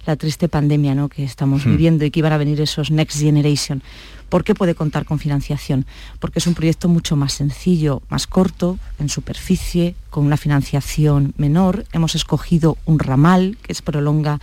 la 0.07 0.17
triste 0.17 0.49
pandemia 0.49 0.95
¿no? 0.95 1.09
que 1.09 1.25
estamos 1.25 1.67
hmm. 1.67 1.71
viviendo 1.71 2.05
y 2.05 2.11
que 2.11 2.21
iban 2.21 2.33
a 2.33 2.39
venir 2.39 2.61
esos 2.61 2.91
Next 2.91 3.21
Generation. 3.21 3.83
¿Por 4.29 4.45
qué 4.45 4.55
puede 4.55 4.75
contar 4.75 5.05
con 5.07 5.19
financiación? 5.19 5.87
Porque 6.21 6.39
es 6.39 6.47
un 6.47 6.55
proyecto 6.55 6.89
mucho 6.89 7.17
más 7.17 7.33
sencillo, 7.33 8.03
más 8.11 8.27
corto, 8.27 8.79
en 8.99 9.09
superficie, 9.09 9.95
con 10.11 10.27
una 10.27 10.37
financiación 10.37 11.33
menor. 11.39 11.85
Hemos 11.93 12.15
escogido 12.15 12.77
un 12.85 12.99
ramal 12.99 13.57
que 13.63 13.75
se 13.75 13.83
prolonga 13.83 14.41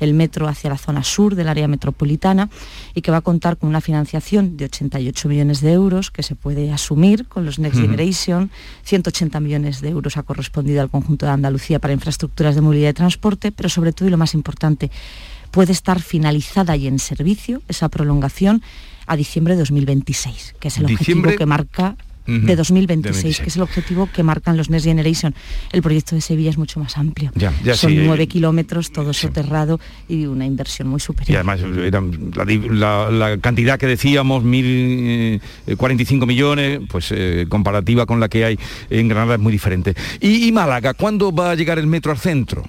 el 0.00 0.14
metro 0.14 0.48
hacia 0.48 0.70
la 0.70 0.78
zona 0.78 1.02
sur 1.04 1.34
del 1.34 1.48
área 1.48 1.68
metropolitana 1.68 2.48
y 2.94 3.02
que 3.02 3.10
va 3.10 3.18
a 3.18 3.22
contar 3.22 3.56
con 3.56 3.68
una 3.68 3.80
financiación 3.80 4.56
de 4.56 4.66
88 4.66 5.28
millones 5.28 5.60
de 5.60 5.72
euros 5.72 6.10
que 6.10 6.22
se 6.22 6.34
puede 6.34 6.72
asumir 6.72 7.26
con 7.26 7.44
los 7.44 7.58
Next 7.58 7.80
Generation. 7.80 8.50
180 8.84 9.40
millones 9.40 9.80
de 9.80 9.90
euros 9.90 10.16
ha 10.16 10.22
correspondido 10.22 10.80
al 10.80 10.90
conjunto 10.90 11.26
de 11.26 11.32
Andalucía 11.32 11.78
para 11.78 11.92
infraestructuras 11.92 12.54
de 12.54 12.60
movilidad 12.62 12.90
y 12.90 12.94
transporte, 12.94 13.52
pero 13.52 13.68
sobre 13.68 13.92
todo 13.92 14.08
y 14.08 14.10
lo 14.10 14.18
más 14.18 14.34
importante, 14.34 14.90
puede 15.50 15.72
estar 15.72 16.00
finalizada 16.00 16.76
y 16.76 16.86
en 16.86 16.98
servicio 16.98 17.62
esa 17.68 17.88
prolongación 17.88 18.62
a 19.06 19.16
diciembre 19.16 19.54
de 19.54 19.60
2026, 19.60 20.56
que 20.58 20.68
es 20.68 20.78
el 20.78 20.86
objetivo 20.86 21.34
que 21.36 21.46
marca 21.46 21.96
de 22.26 22.56
2026, 22.56 23.40
que 23.40 23.48
es 23.48 23.56
el 23.56 23.62
objetivo 23.62 24.08
que 24.12 24.22
marcan 24.22 24.56
los 24.56 24.68
Next 24.68 24.86
Generation. 24.86 25.34
El 25.72 25.82
proyecto 25.82 26.14
de 26.16 26.20
Sevilla 26.20 26.50
es 26.50 26.58
mucho 26.58 26.80
más 26.80 26.98
amplio. 26.98 27.30
Son 27.74 27.94
nueve 28.04 28.24
eh, 28.24 28.26
kilómetros, 28.26 28.90
todo 28.92 29.12
soterrado 29.12 29.78
y 30.08 30.26
una 30.26 30.44
inversión 30.44 30.88
muy 30.88 31.00
superior. 31.00 31.32
Y 31.32 31.36
además 31.36 31.60
la, 31.62 33.38
cantidad 33.40 33.78
que 33.78 33.86
decíamos, 33.86 34.42
1.045 34.42 36.22
eh, 36.22 36.26
millones, 36.26 36.80
pues 36.90 37.12
eh, 37.12 37.46
comparativa 37.48 38.06
con 38.06 38.18
la 38.18 38.28
que 38.28 38.44
hay 38.44 38.58
en 38.90 39.08
Granada 39.08 39.34
es 39.34 39.40
muy 39.40 39.52
diferente. 39.52 39.94
¿Y, 40.20 40.48
y 40.48 40.52
Málaga? 40.52 40.94
¿Cuándo 40.94 41.32
va 41.32 41.52
a 41.52 41.54
llegar 41.54 41.78
el 41.78 41.86
metro 41.86 42.10
al 42.10 42.18
centro? 42.18 42.68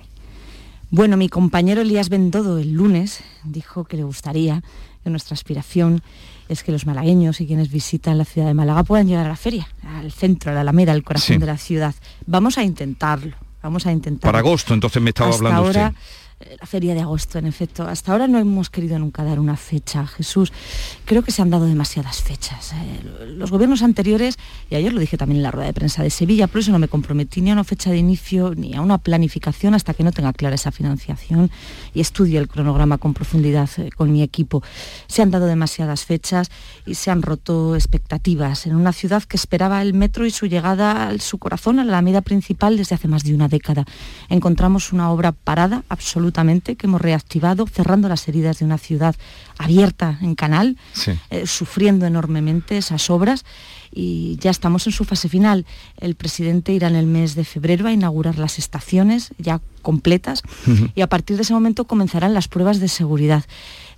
Bueno, 0.89 1.17
mi 1.17 1.27
compañero 1.27 1.81
Elías 1.81 2.07
Bendodo 2.07 2.59
el 2.59 2.71
lunes 2.71 3.21
dijo 3.43 3.83
que 3.83 3.97
le 3.97 4.03
gustaría 4.03 4.63
que 5.07 5.11
nuestra 5.11 5.35
aspiración 5.35 6.01
es 6.49 6.63
que 6.63 6.73
los 6.73 6.85
malagueños 6.85 7.39
y 7.39 7.47
quienes 7.47 7.71
visitan 7.71 8.17
la 8.17 8.25
ciudad 8.25 8.47
de 8.47 8.53
Málaga 8.53 8.83
puedan 8.83 9.07
llegar 9.07 9.25
a 9.25 9.29
la 9.29 9.37
feria, 9.37 9.65
al 9.85 10.11
centro, 10.11 10.51
a 10.51 10.53
la 10.53 10.61
Alameda, 10.61 10.91
al 10.91 11.03
corazón 11.03 11.39
de 11.39 11.45
la 11.45 11.57
ciudad. 11.57 11.95
Vamos 12.25 12.57
a 12.57 12.63
intentarlo, 12.63 13.37
vamos 13.63 13.85
a 13.85 13.93
intentarlo. 13.93 14.29
Para 14.29 14.39
agosto, 14.39 14.73
entonces 14.73 15.01
me 15.01 15.11
estaba 15.11 15.33
hablando 15.33 15.61
ahora, 15.61 15.93
la 16.39 16.67
feria 16.67 16.93
de 16.93 17.01
agosto, 17.01 17.39
en 17.39 17.47
efecto. 17.47 17.87
Hasta 17.87 18.11
ahora 18.11 18.27
no 18.27 18.37
hemos 18.37 18.69
querido 18.69 18.99
nunca 18.99 19.23
dar 19.23 19.39
una 19.39 19.57
fecha, 19.57 20.05
Jesús. 20.05 20.53
Creo 21.05 21.23
que 21.23 21.31
se 21.31 21.41
han 21.41 21.49
dado 21.49 21.65
demasiadas 21.65 22.21
fechas. 22.21 22.73
Eh. 22.73 23.25
Los 23.35 23.49
gobiernos 23.49 23.81
anteriores, 23.81 24.37
y 24.69 24.75
ayer 24.75 24.93
lo 24.93 24.99
dije 24.99 25.17
también 25.17 25.37
en 25.37 25.43
la 25.43 25.51
rueda 25.51 25.67
de 25.67 25.73
prensa 25.73 26.03
de 26.03 26.11
Sevilla, 26.11 26.47
por 26.47 26.61
eso 26.61 26.71
no 26.71 26.79
me 26.79 26.87
comprometí 26.87 27.41
ni 27.41 27.49
a 27.49 27.53
una 27.53 27.63
fecha 27.63 27.89
de 27.89 27.97
inicio 27.97 28.53
ni 28.55 28.75
a 28.75 28.81
una 28.81 28.99
planificación 28.99 29.73
hasta 29.73 29.95
que 29.95 30.03
no 30.03 30.11
tenga 30.11 30.31
clara 30.31 30.55
esa 30.55 30.71
financiación 30.71 31.49
y 31.93 32.01
estudie 32.01 32.37
el 32.37 32.47
cronograma 32.47 32.99
con 32.99 33.15
profundidad 33.15 33.69
eh, 33.77 33.89
con 33.95 34.11
mi 34.11 34.21
equipo. 34.21 34.61
Se 35.07 35.23
han 35.23 35.31
dado 35.31 35.47
demasiadas 35.47 36.05
fechas 36.05 36.51
y 36.85 36.95
se 36.95 37.09
han 37.09 37.23
roto 37.23 37.75
expectativas 37.75 38.67
en 38.67 38.75
una 38.75 38.93
ciudad 38.93 39.23
que 39.23 39.37
esperaba 39.37 39.81
el 39.81 39.95
metro 39.95 40.25
y 40.25 40.31
su 40.31 40.45
llegada 40.45 41.09
a 41.09 41.17
su 41.17 41.39
corazón, 41.39 41.79
a 41.79 41.83
la 41.83 41.93
alameda 41.93 42.21
principal, 42.21 42.77
desde 42.77 42.93
hace 42.93 43.07
más 43.07 43.23
de 43.23 43.33
una 43.33 43.47
década. 43.47 43.85
Encontramos 44.29 44.93
una 44.93 45.09
obra 45.11 45.31
parada, 45.31 45.83
absolutamente 45.89 46.26
que 46.75 46.87
hemos 46.87 47.01
reactivado, 47.01 47.67
cerrando 47.67 48.09
las 48.09 48.27
heridas 48.27 48.59
de 48.59 48.65
una 48.65 48.77
ciudad 48.77 49.15
abierta 49.57 50.17
en 50.21 50.35
canal, 50.35 50.77
eh, 51.29 51.47
sufriendo 51.47 52.05
enormemente 52.05 52.77
esas 52.77 53.09
obras 53.09 53.45
y 53.91 54.37
ya 54.39 54.51
estamos 54.51 54.85
en 54.87 54.93
su 54.93 55.05
fase 55.05 55.29
final. 55.29 55.65
El 55.97 56.15
presidente 56.15 56.73
irá 56.73 56.87
en 56.87 56.95
el 56.95 57.07
mes 57.07 57.35
de 57.35 57.45
febrero 57.45 57.87
a 57.87 57.91
inaugurar 57.91 58.37
las 58.37 58.59
estaciones 58.59 59.31
ya 59.37 59.61
completas 59.81 60.43
y 60.95 61.01
a 61.01 61.07
partir 61.07 61.37
de 61.37 61.43
ese 61.43 61.53
momento 61.53 61.85
comenzarán 61.85 62.33
las 62.33 62.47
pruebas 62.47 62.79
de 62.79 62.89
seguridad. 62.89 63.45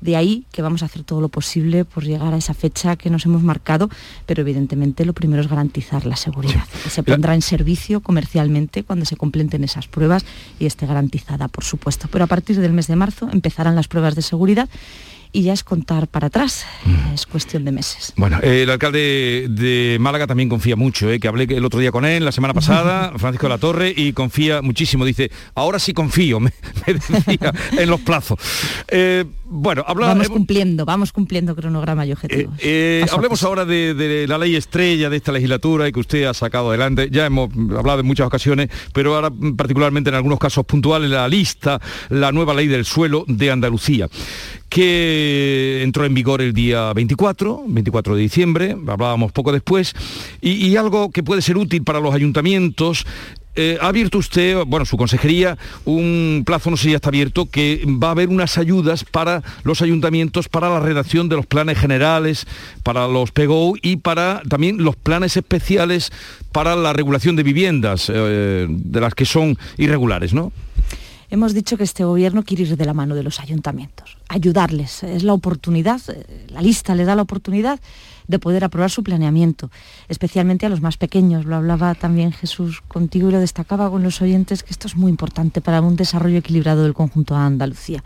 De 0.02 0.16
ahí 0.16 0.46
que 0.52 0.62
vamos 0.62 0.82
a 0.84 0.86
hacer 0.86 1.04
todo 1.04 1.22
lo 1.22 1.30
posible 1.30 1.86
por 1.86 2.04
llegar 2.04 2.34
a 2.34 2.38
esa 2.38 2.54
fecha 2.54 2.96
que 2.96 3.10
nos 3.10 3.26
hemos 3.26 3.44
marcado, 3.44 3.90
pero 4.26 4.42
evidentemente 4.42 5.06
lo 5.06 5.14
primero 5.14 5.42
es 5.42 5.50
garantizar 5.50 6.06
la 6.06 6.16
seguridad. 6.16 6.64
se 6.90 7.04
pondrá 7.04 7.36
en 7.36 7.42
servicio 7.42 8.02
comercialmente 8.02 8.84
cuando 8.84 9.06
se 9.06 9.18
completen 9.18 9.64
esas 9.64 9.88
pruebas 9.88 10.26
y 10.60 10.66
esté 10.66 10.86
garantizada, 10.86 11.48
por 11.48 11.64
supuesto. 11.64 12.08
Pero 12.12 12.24
a 12.24 12.28
partir 12.28 12.60
del 12.60 12.74
mes 12.74 12.88
de 12.88 12.96
marzo 12.96 13.30
empezarán 13.32 13.76
las 13.76 13.88
pruebas 13.88 14.16
de 14.16 14.22
seguridad 14.22 14.70
y 15.32 15.44
ya 15.44 15.54
es 15.54 15.64
contar 15.64 16.08
para 16.08 16.28
atrás, 16.28 16.66
mm. 16.86 17.14
es 17.14 17.26
cuestión 17.26 17.64
de 17.66 17.72
meses. 17.72 18.14
Bueno, 18.16 18.40
el 18.42 18.70
alcalde 18.70 19.48
de 19.50 19.98
Málaga 20.00 20.26
también 20.26 20.50
confía 20.50 20.76
mucho, 20.76 21.10
¿eh? 21.10 21.20
que 21.20 21.28
hablé 21.28 21.44
el 21.44 21.64
otro 21.66 21.80
día 21.80 21.92
con 21.92 22.06
él, 22.06 22.26
la 22.26 22.32
semana 22.32 22.54
pasada, 22.54 23.14
Francisco 23.18 23.48
de 23.48 23.50
la 23.50 23.58
Torre, 23.60 23.94
y 23.96 24.14
confía 24.14 24.62
muchísimo, 24.62 25.06
dice, 25.06 25.32
ahora 25.54 25.78
sí 25.78 25.94
confío, 25.94 26.40
me, 26.40 26.52
decía, 26.88 27.54
en 27.78 27.90
los 27.90 28.00
plazos. 28.02 28.40
Eh, 28.88 29.26
bueno, 29.50 29.84
Vamos 29.96 30.30
cumpliendo, 30.30 30.86
vamos 30.86 31.12
cumpliendo 31.12 31.56
cronograma 31.56 32.06
y 32.06 32.12
objetivos. 32.12 32.54
Eh, 32.60 33.06
hablemos 33.12 33.44
ahora 33.44 33.66
de, 33.66 34.26
la 34.28 34.38
ley 34.38 34.56
estrella 34.56 35.10
de 35.10 35.18
esta 35.18 35.32
legislatura 35.32 35.88
y 35.88 35.92
que 35.92 36.00
usted 36.00 36.24
ha 36.26 36.34
sacado 36.34 36.70
adelante. 36.70 37.10
Ya 37.12 37.26
hemos 37.26 37.50
hablado 37.76 38.02
en 38.02 38.06
muchas 38.06 38.28
ocasiones, 38.28 38.70
pero 38.94 39.16
ahora 39.16 39.32
particularmente 39.58 40.10
en 40.10 40.16
algunos 40.16 40.40
casos 40.40 40.66
puntuales, 40.66 41.10
la 41.10 41.28
lista, 41.28 41.82
la 42.10 42.32
nueva 42.32 42.54
ley 42.54 42.68
del 42.68 42.86
suelo 42.86 43.26
de 43.28 43.52
Andalucía 43.52 44.08
que 44.70 45.82
entró 45.84 46.06
en 46.06 46.14
vigor 46.14 46.42
el 46.42 46.54
día 46.54 46.94
24, 46.94 47.64
24 47.68 48.16
de 48.16 48.22
diciembre, 48.22 48.78
hablábamos 48.88 49.32
poco 49.32 49.52
después, 49.52 49.94
y, 50.42 50.76
algo 50.78 51.10
que 51.10 51.24
puede 51.24 51.42
ser 51.42 51.58
útil 51.58 51.84
para 51.84 52.00
los 52.00 52.14
ayuntamientos 52.14 53.06
eh, 53.56 53.78
ha 53.82 53.88
abierto 53.88 54.20
usted, 54.20 54.58
bueno, 54.66 54.86
su 54.86 54.96
consejería, 54.96 55.58
un 55.86 56.44
plazo, 56.46 56.70
no 56.70 56.78
sé 56.78 56.84
si 56.84 56.90
ya 56.92 56.98
está 56.98 57.10
abierto, 57.10 57.50
que 57.50 57.84
va 57.86 58.10
a 58.10 58.12
haber 58.12 58.30
unas 58.30 58.58
ayudas 58.58 59.04
para 59.04 59.44
los 59.64 59.82
ayuntamientos 59.82 60.48
para 60.48 60.70
la 60.70 60.80
redacción 60.80 61.30
de 61.30 61.36
los 61.36 61.46
planes 61.46 61.78
generales, 61.78 62.46
para 62.84 63.08
los 63.08 63.32
PGO 63.32 63.74
y 63.82 63.98
para 63.98 64.42
también 64.48 64.84
los 64.84 64.96
planes 64.96 65.36
especiales 65.36 66.12
para 66.52 66.76
la 66.76 66.94
regulación 66.94 67.36
de 67.36 67.44
viviendas, 67.44 68.12
eh, 68.14 68.68
de 68.70 69.02
las 69.02 69.14
que 69.14 69.26
son 69.26 69.58
irregulares, 69.78 70.34
¿no? 70.34 70.52
Hemos 71.30 71.54
dicho 71.54 71.78
que 71.78 71.84
este 71.84 72.04
gobierno 72.04 72.44
quiere 72.44 72.64
ir 72.64 72.78
de 72.78 72.86
la 72.86 72.94
mano 72.94 73.16
de 73.16 73.24
los 73.24 73.40
ayuntamientos, 73.40 74.18
ayudarles. 74.28 75.04
Es 75.04 75.24
la 75.24 75.34
oportunidad, 75.34 76.02
eh, 76.10 76.48
la 76.50 76.62
lista 76.62 76.96
les 76.96 77.08
da 77.08 77.16
la 77.16 77.22
oportunidad 77.22 77.80
de 78.28 78.40
poder 78.40 78.64
aprobar 78.64 78.92
su 78.92 79.04
planeamiento, 79.04 79.72
especialmente 80.08 80.66
a 80.66 80.70
los 80.70 80.82
más 80.82 80.98
pequeños. 80.98 81.46
Lo 81.46 81.56
hablaba 81.56 81.96
también 81.96 82.32
Jesús 82.32 82.82
contigo 82.88 83.30
y 83.30 83.32
lo 83.32 83.40
destacaba 83.40 83.90
con 83.90 84.04
los 84.04 84.22
oyentes 84.22 84.62
que 84.64 84.72
esto 84.72 84.88
es 84.88 84.96
muy 84.96 85.10
importante 85.10 85.62
para 85.62 85.82
un 85.82 85.96
desarrollo 85.96 86.38
equilibrado 86.38 86.84
del 86.84 86.94
conjunto 86.94 87.34
de 87.34 87.42
Andalucía. 87.42 88.04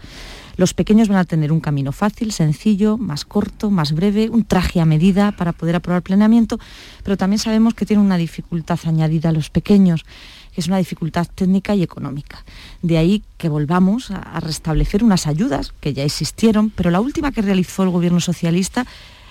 Los 0.56 0.74
pequeños 0.74 1.08
van 1.08 1.18
a 1.18 1.26
tener 1.26 1.52
un 1.52 1.60
camino 1.60 1.92
fácil, 1.92 2.32
sencillo, 2.32 2.98
más 2.98 3.26
corto, 3.26 3.72
más 3.72 3.92
breve, 3.92 4.30
un 4.30 4.46
traje 4.46 4.80
a 4.80 4.86
medida 4.86 5.32
para 5.32 5.52
poder 5.52 5.76
aprobar 5.76 6.04
planeamiento, 6.04 6.60
pero 7.04 7.18
también 7.18 7.40
sabemos 7.40 7.74
que 7.74 7.86
tienen 7.86 8.06
una 8.06 8.18
dificultad 8.18 8.80
añadida 8.86 9.30
a 9.30 9.32
los 9.32 9.50
pequeños 9.50 10.06
que 10.54 10.62
es 10.62 10.68
una 10.68 10.78
dificultad 10.78 11.28
técnica 11.34 11.76
y 11.76 11.84
económica. 11.84 12.44
De 12.82 12.98
ahí 12.98 13.24
que 13.38 13.50
volvamos 13.50 14.12
a, 14.12 14.40
restablecer 14.40 15.04
unas 15.04 15.28
ayudas 15.28 15.74
que 15.80 15.94
ya 15.94 16.04
existieron, 16.04 16.70
pero 16.70 16.92
la 16.92 17.02
última 17.02 17.32
que 17.32 17.42
realizó 17.42 17.84
el 17.84 17.90
gobierno 17.90 18.20
socialista 18.20 18.86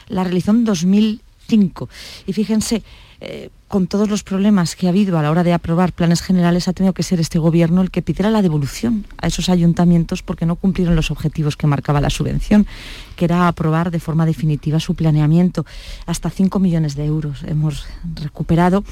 la 0.09 0.25
realizó 0.25 0.51
en 0.51 0.65
2005. 0.65 1.89
Y 2.27 2.33
fíjense, 2.33 2.83
eh, 3.25 3.51
con 3.69 3.87
todos 3.87 4.11
los 4.11 4.25
problemas 4.25 4.75
que 4.75 4.87
ha 4.87 4.91
habido 4.91 5.17
a 5.17 5.23
la 5.23 5.31
hora 5.31 5.45
de 5.45 5.53
aprobar 5.53 5.93
planes 5.93 6.21
generales, 6.21 6.67
ha 6.67 6.73
tenido 6.73 6.93
que 6.93 7.05
ser 7.05 7.21
este 7.21 7.39
gobierno 7.39 7.81
el 7.81 7.93
que 7.93 8.03
pidiera 8.03 8.31
la 8.31 8.43
devolución 8.43 9.07
a 9.17 9.29
esos 9.29 9.49
ayuntamientos 9.49 10.23
porque 10.23 10.45
no 10.45 10.57
cumplieron 10.57 10.97
los 10.97 11.13
objetivos 11.13 11.57
que 11.57 11.69
marcaba 11.69 12.01
la 12.01 12.11
subvención, 12.11 12.67
que 13.17 13.25
era 13.25 13.47
aprobar 13.47 13.93
de 13.93 14.01
forma 14.01 14.27
definitiva 14.27 14.81
su 14.81 14.95
planeamiento. 14.95 15.65
Hasta 16.05 16.31
5 16.31 16.59
millones 16.59 16.97
de 16.97 17.07
euros 17.07 17.45
hemos 17.45 17.87
recuperado 18.17 18.85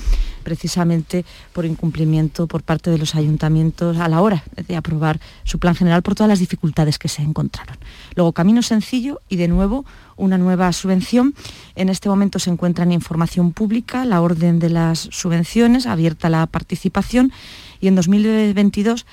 precisamente 0.44 1.26
por 1.52 1.66
incumplimiento 1.66 2.46
por 2.46 2.62
parte 2.62 2.90
de 2.90 2.98
los 2.98 3.16
ayuntamientos 3.16 3.98
a 3.98 4.08
la 4.08 4.22
hora 4.22 4.44
de 4.66 4.76
aprobar 4.76 5.20
su 5.42 5.58
plan 5.58 5.74
general 5.74 6.02
por 6.02 6.14
todas 6.14 6.28
las 6.28 6.38
dificultades 6.38 6.98
que 6.98 7.08
se 7.08 7.20
encontraron. 7.20 7.76
Luego, 8.14 8.32
camino 8.32 8.62
sencillo 8.62 9.20
y 9.28 9.36
de 9.36 9.48
nuevo 9.48 9.84
una 10.20 10.38
nueva 10.38 10.72
subvención. 10.72 11.35
En 11.74 11.88
este 11.88 12.09
momento 12.09 12.38
se 12.38 12.50
encuentra 12.50 12.85
en 12.85 12.92
información 12.92 13.52
pública 13.52 14.04
la 14.04 14.20
orden 14.20 14.59
de 14.59 14.70
las 14.70 15.09
subvenciones, 15.11 15.87
abierta 15.87 16.28
la 16.28 16.46
participación 16.46 17.33
y 17.80 17.88
en 17.88 17.96
2022 17.96 19.06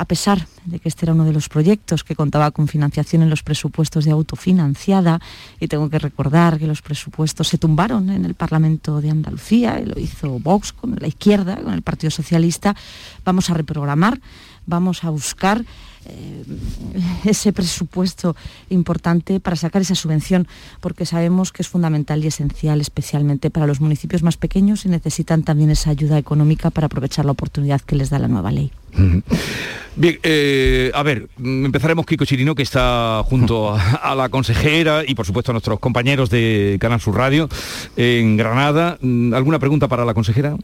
a 0.00 0.06
pesar 0.06 0.46
de 0.64 0.78
que 0.78 0.88
este 0.88 1.04
era 1.04 1.12
uno 1.12 1.26
de 1.26 1.32
los 1.34 1.50
proyectos 1.50 2.04
que 2.04 2.16
contaba 2.16 2.52
con 2.52 2.68
financiación 2.68 3.20
en 3.20 3.28
los 3.28 3.42
presupuestos 3.42 4.06
de 4.06 4.12
autofinanciada, 4.12 5.20
y 5.60 5.68
tengo 5.68 5.90
que 5.90 5.98
recordar 5.98 6.58
que 6.58 6.66
los 6.66 6.80
presupuestos 6.80 7.48
se 7.48 7.58
tumbaron 7.58 8.08
en 8.08 8.24
el 8.24 8.32
Parlamento 8.32 9.02
de 9.02 9.10
Andalucía, 9.10 9.78
y 9.78 9.84
lo 9.84 10.00
hizo 10.00 10.38
Vox 10.38 10.72
con 10.72 10.96
la 10.98 11.06
izquierda, 11.06 11.56
con 11.56 11.74
el 11.74 11.82
Partido 11.82 12.10
Socialista, 12.10 12.74
vamos 13.26 13.50
a 13.50 13.54
reprogramar, 13.54 14.18
vamos 14.64 15.04
a 15.04 15.10
buscar 15.10 15.66
eh, 16.06 16.44
ese 17.24 17.52
presupuesto 17.52 18.36
importante 18.68 19.40
para 19.40 19.56
sacar 19.56 19.82
esa 19.82 19.94
subvención, 19.94 20.48
porque 20.80 21.06
sabemos 21.06 21.52
que 21.52 21.62
es 21.62 21.68
fundamental 21.68 22.24
y 22.24 22.28
esencial, 22.28 22.80
especialmente 22.80 23.50
para 23.50 23.66
los 23.66 23.80
municipios 23.80 24.22
más 24.22 24.36
pequeños 24.36 24.84
y 24.84 24.88
necesitan 24.88 25.42
también 25.42 25.70
esa 25.70 25.90
ayuda 25.90 26.18
económica 26.18 26.70
para 26.70 26.86
aprovechar 26.86 27.24
la 27.24 27.32
oportunidad 27.32 27.80
que 27.80 27.96
les 27.96 28.10
da 28.10 28.18
la 28.18 28.28
nueva 28.28 28.50
ley. 28.50 28.70
Bien, 29.96 30.18
eh, 30.22 30.90
a 30.94 31.02
ver, 31.02 31.28
empezaremos 31.38 32.06
Kiko 32.06 32.24
Chirino, 32.24 32.54
que 32.54 32.62
está 32.62 33.22
junto 33.24 33.74
a, 33.74 34.14
la 34.14 34.28
consejera 34.28 35.02
y 35.06 35.14
por 35.14 35.26
supuesto 35.26 35.52
a 35.52 35.54
nuestros 35.54 35.78
compañeros 35.80 36.30
de 36.30 36.78
Canal 36.80 37.00
Sur 37.00 37.16
Radio 37.16 37.48
en 37.96 38.36
Granada. 38.36 38.98
¿Alguna 39.32 39.58
pregunta 39.58 39.88
para 39.88 40.04
la 40.04 40.14
consejera? 40.14 40.56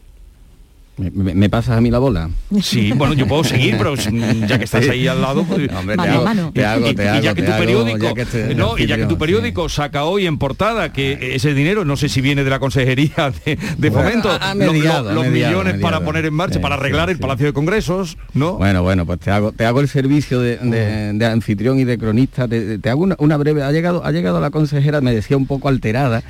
¿Me, 0.97 1.47
pasas 1.47 1.77
a 1.77 1.81
mí 1.81 1.91
la 1.91 1.99
bola? 1.99 2.29
Sí, 2.59 2.91
bueno, 2.91 3.13
yo 3.13 3.27
puedo 3.27 3.43
seguir, 3.43 3.77
pero 3.77 3.93
ya 3.95 4.57
que 4.57 4.65
estás 4.65 4.89
ahí 4.89 5.07
al 5.07 5.21
lado, 5.21 5.43
pues, 5.43 5.67
te, 5.67 5.73
hago, 5.75 6.51
te, 6.51 6.65
hago, 6.65 6.89
y, 6.89 6.95
ya 7.21 7.35
que 7.35 7.43
tu 7.43 7.51
periódico, 7.51 8.13
no, 8.55 8.77
y 8.79 8.87
ya 8.87 8.97
que 8.97 9.05
tu 9.05 9.17
periódico 9.17 9.69
saca 9.69 10.05
hoy 10.05 10.25
en 10.25 10.39
portada 10.39 10.91
que 10.91 11.35
ese 11.35 11.53
dinero, 11.53 11.85
no 11.85 11.97
sé 11.97 12.09
si 12.09 12.21
viene 12.21 12.43
de 12.43 12.49
la 12.49 12.57
consejería 12.59 13.31
de, 13.77 13.91
fomento, 13.91 14.29
los 14.55 15.27
millones 15.27 15.79
para 15.79 16.03
poner 16.03 16.25
en 16.25 16.33
marcha, 16.33 16.59
para 16.59 16.75
arreglar 16.75 17.11
el 17.11 17.19
Palacio 17.19 17.45
de 17.45 17.53
Congresos, 17.53 18.17
¿no? 18.33 18.53
Bueno, 18.53 18.81
bueno, 18.81 19.05
pues 19.05 19.19
te 19.19 19.29
hago, 19.29 19.51
te 19.51 19.65
hago 19.65 19.81
el 19.81 19.87
servicio 19.87 20.39
de, 20.39 21.29
anfitrión 21.31 21.79
y 21.79 21.83
de 21.83 21.97
cronista. 21.97 22.47
Te, 22.47 22.79
hago 22.89 23.07
una, 23.19 23.37
breve. 23.37 23.61
Ha 23.61 23.71
llegado, 23.71 24.03
ha 24.03 24.11
llegado 24.11 24.39
la 24.39 24.49
consejera, 24.49 25.01
me 25.01 25.13
decía 25.13 25.37
un 25.37 25.45
poco 25.45 25.69
alterada. 25.69 26.23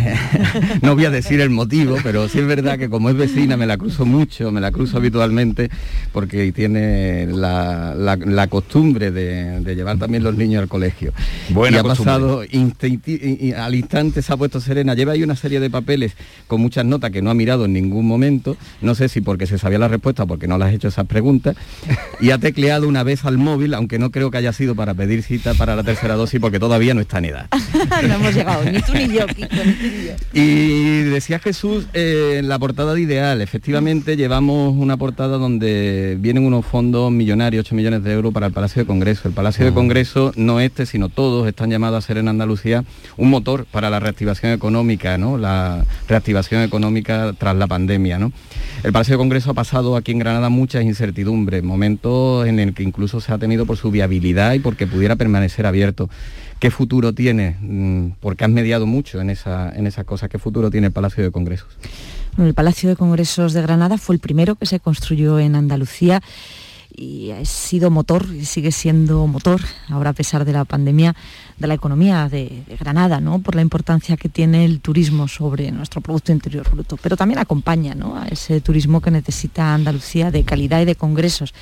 no 0.82 0.94
voy 0.94 1.04
a 1.04 1.10
decir 1.10 1.40
el 1.40 1.50
motivo, 1.50 1.96
pero 2.02 2.28
sí 2.28 2.38
es 2.38 2.46
verdad 2.46 2.78
que 2.78 2.88
como 2.88 3.10
es 3.10 3.16
vecina 3.16 3.56
me 3.56 3.66
la 3.66 3.76
cruzo 3.90 4.06
mucho, 4.06 4.52
me 4.52 4.60
la 4.60 4.70
cruzo 4.70 4.98
habitualmente 4.98 5.68
porque 6.12 6.52
tiene 6.52 7.26
la, 7.26 8.46
costumbre 8.48 9.10
de, 9.10 9.74
llevar 9.74 9.98
también 9.98 10.22
los 10.22 10.36
niños 10.36 10.62
al 10.62 10.68
colegio. 10.68 11.12
Buena 11.48 11.78
y 11.78 11.80
ha 11.80 11.82
pasado 11.82 12.40
al 12.40 13.74
instante 13.74 14.22
se 14.22 14.32
ha 14.32 14.36
puesto 14.36 14.60
serena. 14.60 14.94
Lleva 14.94 15.12
ahí 15.12 15.22
una 15.22 15.34
serie 15.34 15.58
de 15.58 15.70
papeles 15.70 16.12
con 16.46 16.60
muchas 16.60 16.84
notas 16.84 17.10
que 17.10 17.20
no 17.20 17.30
ha 17.30 17.34
mirado 17.34 17.64
en 17.64 17.72
ningún 17.72 18.06
momento. 18.06 18.56
No 18.80 18.94
sé 18.94 19.08
si 19.08 19.20
porque 19.20 19.46
se 19.46 19.58
sabía 19.58 19.78
la 19.78 19.88
respuesta 19.88 20.22
o 20.22 20.26
porque 20.26 20.46
no 20.46 20.56
le 20.56 20.66
has 20.66 20.72
hecho 20.72 20.88
esas 20.88 21.06
preguntas. 21.06 21.56
Y 22.20 22.30
ha 22.30 22.38
tecleado 22.38 22.86
una 22.86 23.02
vez 23.02 23.24
al 23.24 23.38
móvil, 23.38 23.74
aunque 23.74 23.98
no 23.98 24.10
creo 24.10 24.30
que 24.30 24.38
haya 24.38 24.52
sido 24.52 24.74
para 24.74 24.94
pedir 24.94 25.22
cita 25.22 25.54
para 25.54 25.74
la 25.74 25.82
tercera 25.82 26.14
dosis 26.14 26.40
porque 26.40 26.60
todavía 26.60 26.94
no 26.94 27.00
está 27.00 27.18
en 27.18 27.24
edad. 27.26 27.46
no 28.06 28.14
hemos 28.14 28.34
llegado, 28.34 28.64
ni 28.64 28.80
tú 28.82 28.92
ni 28.94 29.08
yo, 29.08 29.26
Y 30.32 31.02
decía 31.02 31.38
Jesús 31.40 31.86
eh, 31.92 32.36
en 32.38 32.48
la 32.48 32.58
portada 32.58 32.94
de 32.94 33.00
Ideal, 33.00 33.40
efectivamente 33.40 33.79
llevamos 33.80 34.74
una 34.76 34.98
portada 34.98 35.38
donde 35.38 36.16
vienen 36.20 36.44
unos 36.44 36.66
fondos 36.66 37.10
millonarios, 37.10 37.64
8 37.64 37.74
millones 37.74 38.04
de 38.04 38.12
euros 38.12 38.32
para 38.32 38.46
el 38.46 38.52
Palacio 38.52 38.82
de 38.82 38.86
Congreso. 38.86 39.26
El 39.26 39.32
Palacio 39.32 39.64
de 39.64 39.72
Congreso, 39.72 40.32
no 40.36 40.60
este, 40.60 40.84
sino 40.84 41.08
todos, 41.08 41.48
están 41.48 41.70
llamados 41.70 42.04
a 42.04 42.06
ser 42.06 42.18
en 42.18 42.28
Andalucía 42.28 42.84
un 43.16 43.30
motor 43.30 43.64
para 43.64 43.88
la 43.88 43.98
reactivación 43.98 44.52
económica, 44.52 45.16
¿no? 45.16 45.38
La 45.38 45.86
reactivación 46.08 46.62
económica 46.62 47.32
tras 47.38 47.56
la 47.56 47.66
pandemia, 47.66 48.18
¿no? 48.18 48.32
El 48.82 48.92
Palacio 48.92 49.14
de 49.14 49.18
Congreso 49.18 49.52
ha 49.52 49.54
pasado 49.54 49.96
aquí 49.96 50.12
en 50.12 50.18
Granada 50.18 50.50
muchas 50.50 50.84
incertidumbres, 50.84 51.62
momentos 51.62 52.46
en 52.46 52.58
el 52.58 52.74
que 52.74 52.82
incluso 52.82 53.20
se 53.20 53.32
ha 53.32 53.38
tenido 53.38 53.64
por 53.64 53.78
su 53.78 53.90
viabilidad 53.90 54.52
y 54.52 54.58
porque 54.58 54.86
pudiera 54.86 55.16
permanecer 55.16 55.64
abierto. 55.64 56.10
¿Qué 56.58 56.70
futuro 56.70 57.14
tiene? 57.14 57.56
Mm, 57.62 58.10
porque 58.20 58.44
has 58.44 58.50
mediado 58.50 58.84
mucho 58.84 59.22
en 59.22 59.30
esa, 59.30 59.72
en 59.74 59.86
esa 59.86 60.04
cosa. 60.04 60.28
¿Qué 60.28 60.38
futuro 60.38 60.70
tiene 60.70 60.88
el 60.88 60.92
Palacio 60.92 61.24
de 61.24 61.30
Congresos? 61.30 61.68
El 62.38 62.54
Palacio 62.54 62.88
de 62.88 62.96
Congresos 62.96 63.52
de 63.52 63.62
Granada 63.62 63.98
fue 63.98 64.14
el 64.14 64.20
primero 64.20 64.54
que 64.54 64.66
se 64.66 64.80
construyó 64.80 65.38
en 65.38 65.56
Andalucía 65.56 66.22
y 66.94 67.30
ha 67.30 67.44
sido 67.44 67.90
motor 67.90 68.26
y 68.34 68.44
sigue 68.44 68.72
siendo 68.72 69.26
motor, 69.26 69.60
ahora 69.88 70.10
a 70.10 70.12
pesar 70.12 70.44
de 70.44 70.52
la 70.52 70.64
pandemia, 70.64 71.14
de 71.58 71.66
la 71.66 71.74
economía 71.74 72.28
de, 72.28 72.64
Granada, 72.78 73.20
¿no? 73.20 73.38
por 73.38 73.54
la 73.54 73.62
importancia 73.62 74.16
que 74.16 74.28
tiene 74.28 74.64
el 74.64 74.80
turismo 74.80 75.28
sobre 75.28 75.70
nuestro 75.70 76.00
Producto 76.00 76.32
Interior 76.32 76.68
Bruto, 76.70 76.96
pero 76.96 77.16
también 77.16 77.38
acompaña 77.38 77.94
a 78.16 78.28
ese 78.28 78.60
turismo 78.60 79.00
que 79.00 79.10
necesita 79.10 79.74
Andalucía 79.74 80.30
de 80.30 80.44
calidad 80.44 80.80
y 80.80 80.84
de 80.84 80.96
congresos. 80.96 81.54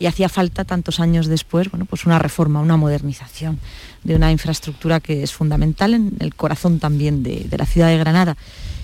Y 0.00 0.06
hacía 0.06 0.28
falta 0.28 0.64
tantos 0.64 1.00
años 1.00 1.26
después, 1.26 1.68
bueno, 1.72 1.84
pues 1.84 2.06
una 2.06 2.20
reforma, 2.20 2.60
una 2.60 2.76
modernización 2.76 3.58
de 4.04 4.14
una 4.14 4.30
infraestructura 4.30 5.00
que 5.00 5.24
es 5.24 5.32
fundamental 5.32 5.92
en 5.92 6.12
el 6.20 6.36
corazón 6.36 6.78
también 6.78 7.24
de 7.24 7.48
la 7.58 7.66
ciudad 7.66 7.88
de 7.88 7.98
Granada 7.98 8.36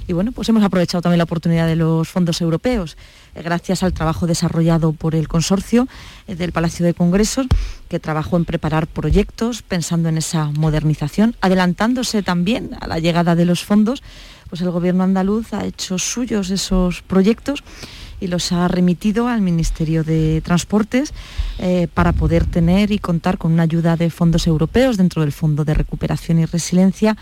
y 0.07 0.13
bueno, 0.13 0.33
pues 0.33 0.49
hemos 0.49 0.63
aprovechado 0.63 1.03
también 1.03 1.19
la 1.19 1.25
oportunidad 1.25 1.67
de 1.67 1.77
los 1.77 2.09
fondos 2.09 2.41
europeos, 2.41 2.97
eh, 3.35 3.43
gracias 3.43 3.83
al 3.83 3.93
trabajo 3.93 4.27
desarrollado 4.27 4.93
por 4.93 5.15
el 5.15 5.29
consorcio 5.29 5.89
eh, 6.27 6.35
del 6.35 6.53
Palacio 6.53 6.85
de 6.85 6.95
Congresos, 6.95 7.47
que 7.89 8.01
trabajó 8.01 8.37
en 8.37 8.45
preparar 8.45 8.87
proyectos 8.87 9.63
pensando 9.63 10.09
en 10.09 10.19
esa 10.19 10.47
modernización, 10.47 11.37
adelantándose 11.41 12.23
también 12.23 12.71
a 12.81 12.87
la 12.87 12.99
llegada 12.99 13.35
de 13.35 13.45
los 13.45 13.65
fondos, 13.65 14.03
pues 14.49 14.61
el 14.61 14.71
gobierno 14.71 15.05
andaluz 15.05 15.53
ha 15.53 15.65
hecho 15.65 15.99
suyos 15.99 16.51
esos 16.51 17.03
proyectos 17.03 17.65
y 18.21 18.29
los 18.29 18.53
ha 18.53 18.69
remitido 18.69 19.29
al 19.29 19.41
Ministerio 19.41 20.05
de 20.05 20.41
Transportes 20.43 21.13
eh, 21.59 21.89
para 21.93 22.13
poder 22.13 22.47
tener 22.47 22.93
y 22.93 22.99
contar 22.99 23.39
con 23.39 23.53
una 23.53 23.65
ayuda 23.65 23.97
de 23.97 24.11
fondos 24.11 24.47
europeos 24.47 24.97
dentro 24.97 25.23
del 25.23 25.33
Fondo 25.33 25.65
de 25.65 25.75
Recuperación 25.75 26.39
y 26.39 26.47
Resiliencia 26.47 27.17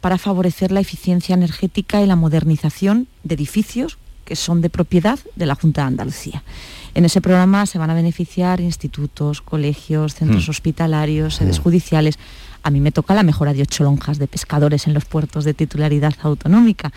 para 0.00 0.18
favorecer 0.18 0.72
la 0.72 0.80
eficiencia 0.80 1.34
energética 1.34 2.00
y 2.00 2.06
la 2.06 2.16
modernización 2.16 3.06
de 3.22 3.34
edificios 3.34 3.98
que 4.24 4.36
son 4.36 4.60
de 4.60 4.70
propiedad 4.70 5.18
de 5.34 5.46
la 5.46 5.56
Junta 5.56 5.82
de 5.82 5.88
Andalucía. 5.88 6.44
En 6.94 7.04
ese 7.04 7.20
programa 7.20 7.66
se 7.66 7.78
van 7.78 7.90
a 7.90 7.94
beneficiar 7.94 8.60
institutos, 8.60 9.40
colegios, 9.40 10.14
centros 10.14 10.46
mm. 10.46 10.50
hospitalarios, 10.50 11.34
sedes 11.36 11.58
mm. 11.58 11.62
judiciales. 11.62 12.18
A 12.62 12.70
mí 12.70 12.80
me 12.80 12.92
toca 12.92 13.14
la 13.14 13.22
mejora 13.22 13.52
de 13.52 13.62
ocho 13.62 13.84
lonjas 13.84 14.18
de 14.18 14.28
pescadores 14.28 14.86
en 14.86 14.94
los 14.94 15.04
puertos 15.04 15.44
de 15.44 15.54
titularidad 15.54 16.14
autonómica. 16.22 16.92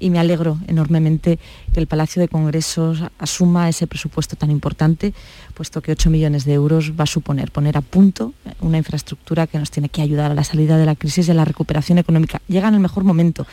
Y 0.00 0.10
me 0.10 0.18
alegro 0.18 0.58
enormemente 0.66 1.38
que 1.72 1.80
el 1.80 1.86
Palacio 1.86 2.20
de 2.20 2.28
Congresos 2.28 3.02
asuma 3.18 3.68
ese 3.68 3.86
presupuesto 3.86 4.36
tan 4.36 4.50
importante, 4.50 5.14
puesto 5.54 5.80
que 5.80 5.92
8 5.92 6.10
millones 6.10 6.44
de 6.44 6.54
euros 6.54 6.92
va 6.98 7.04
a 7.04 7.06
suponer 7.06 7.50
poner 7.50 7.76
a 7.76 7.80
punto 7.80 8.32
una 8.60 8.78
infraestructura 8.78 9.46
que 9.46 9.58
nos 9.58 9.70
tiene 9.70 9.88
que 9.88 10.02
ayudar 10.02 10.30
a 10.30 10.34
la 10.34 10.44
salida 10.44 10.76
de 10.76 10.86
la 10.86 10.94
crisis 10.94 11.28
y 11.28 11.30
a 11.30 11.34
la 11.34 11.44
recuperación 11.44 11.98
económica. 11.98 12.40
Llega 12.48 12.68
en 12.68 12.74
el 12.74 12.80
mejor 12.80 13.04
momento 13.04 13.46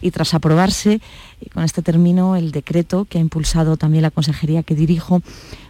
y 0.00 0.10
tras 0.10 0.34
aprobarse, 0.34 1.00
y 1.40 1.48
con 1.50 1.64
este 1.64 1.82
término, 1.82 2.36
el 2.36 2.50
decreto 2.52 3.04
que 3.04 3.18
ha 3.18 3.20
impulsado 3.20 3.76
también 3.76 4.02
la 4.02 4.10
consejería 4.10 4.62
que 4.62 4.74
dirijo 4.74 5.22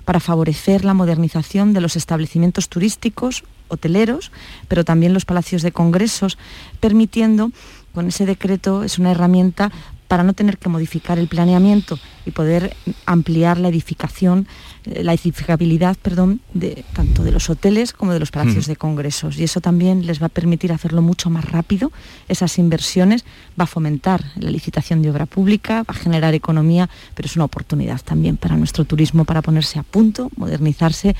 para 0.04 0.20
favorecer 0.20 0.84
la 0.84 0.94
modernización 0.94 1.72
de 1.72 1.80
los 1.80 1.96
establecimientos 1.96 2.68
turísticos, 2.68 3.44
hoteleros, 3.68 4.32
pero 4.68 4.84
también 4.84 5.14
los 5.14 5.24
palacios 5.24 5.62
de 5.62 5.72
congresos, 5.72 6.38
permitiendo, 6.80 7.50
con 7.94 8.08
ese 8.08 8.26
decreto, 8.26 8.84
es 8.84 8.98
una 8.98 9.10
herramienta 9.10 9.70
para 10.12 10.24
no 10.24 10.34
tener 10.34 10.58
que 10.58 10.68
modificar 10.68 11.18
el 11.18 11.26
planeamiento 11.26 11.98
y 12.26 12.32
poder 12.32 12.76
ampliar 13.06 13.56
la 13.56 13.68
edificación, 13.68 14.46
eh, 14.84 15.02
la 15.02 15.14
edificabilidad, 15.14 15.96
perdón, 15.96 16.42
de, 16.52 16.84
tanto 16.92 17.24
de 17.24 17.32
los 17.32 17.48
hoteles 17.48 17.94
como 17.94 18.12
de 18.12 18.20
los 18.20 18.30
palacios 18.30 18.66
de 18.66 18.76
congresos. 18.76 19.38
Y 19.38 19.44
eso 19.44 19.62
también 19.62 20.04
les 20.04 20.20
va 20.20 20.26
a 20.26 20.28
permitir 20.28 20.70
hacerlo 20.70 21.00
mucho 21.00 21.30
más 21.30 21.46
rápido, 21.46 21.92
esas 22.28 22.58
inversiones, 22.58 23.24
va 23.58 23.64
a 23.64 23.66
fomentar 23.66 24.22
la 24.36 24.50
licitación 24.50 25.00
de 25.00 25.10
obra 25.10 25.24
pública, 25.24 25.76
va 25.76 25.94
a 25.94 25.94
generar 25.94 26.34
economía, 26.34 26.90
pero 27.14 27.24
es 27.24 27.36
una 27.36 27.46
oportunidad 27.46 28.02
también 28.02 28.36
para 28.36 28.58
nuestro 28.58 28.84
turismo, 28.84 29.24
para 29.24 29.40
ponerse 29.40 29.78
a 29.78 29.82
punto, 29.82 30.28
modernizarse 30.36 31.16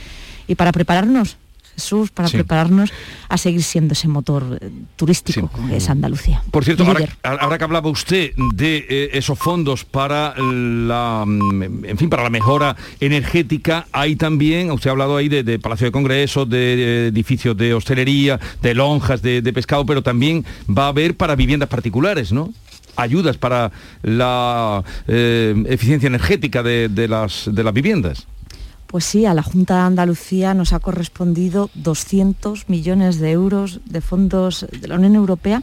y 0.47 0.55
para 0.55 0.71
prepararnos 0.71 1.39
Jesús, 1.75 2.11
para 2.11 2.29
prepararnos 2.29 2.93
a 3.29 3.39
seguir 3.39 3.63
siendo 3.63 3.93
ese 3.93 4.09
motor 4.09 4.59
eh, 4.61 4.71
turístico 4.97 5.51
que 5.69 5.77
es 5.77 5.89
Andalucía. 5.89 6.43
Por 6.51 6.65
cierto, 6.65 6.85
ahora, 7.23 7.59
que 7.59 7.65
hablaba 7.65 7.89
usted 7.89 8.33
de 8.55 8.87
eh, 8.89 9.11
esos 9.15 9.39
fondos 9.39 9.85
para 9.85 10.35
la, 10.37 11.25
mm, 11.27 11.85
en 11.85 11.99
fin, 11.99 12.11
para 12.11 12.23
la 12.23 12.31
mejora 12.31 12.77
energética, 13.01 13.87
hay 13.93 14.17
también, 14.17 14.71
usted 14.71 14.89
ha 14.89 14.93
hablado 14.93 15.17
ahí 15.17 15.29
de, 15.29 15.59
Palacio 15.59 15.87
de 15.87 15.93
Congresos, 15.93 16.49
de, 16.49 17.09
edificios 17.09 17.57
de 17.57 17.75
hostelería, 17.75 18.39
de 18.61 18.75
lonjas 18.75 19.23
de, 19.23 19.53
pescado, 19.53 19.85
pero 19.87 20.03
también 20.03 20.45
va 20.69 20.87
a 20.87 20.89
haber 20.89 21.17
para 21.17 21.37
viviendas 21.37 21.69
particulares, 21.69 22.33
¿no? 22.33 22.53
ayudas 22.97 23.39
para 23.39 23.73
la 24.03 24.85
eh, 25.09 25.55
eficiencia 25.67 26.07
energética 26.07 26.63
de, 26.63 27.09
las, 27.09 27.49
de 27.51 27.65
las 27.65 27.73
viviendas. 27.73 28.27
Pues 28.93 29.07
sí, 29.07 29.25
a 29.25 29.33
la 29.33 29.43
Junta 29.43 29.77
de 29.77 29.81
Andalucía 29.81 30.53
nos 30.53 30.75
ha 30.75 30.79
correspondido 30.79 31.71
200 31.73 32.69
millones 32.69 33.19
de 33.19 33.31
euros 33.31 33.81
de 33.87 34.03
fondos 34.03 34.67
de 34.71 34.87
la 34.87 34.97
Unión 34.97 35.15
Europea 35.15 35.63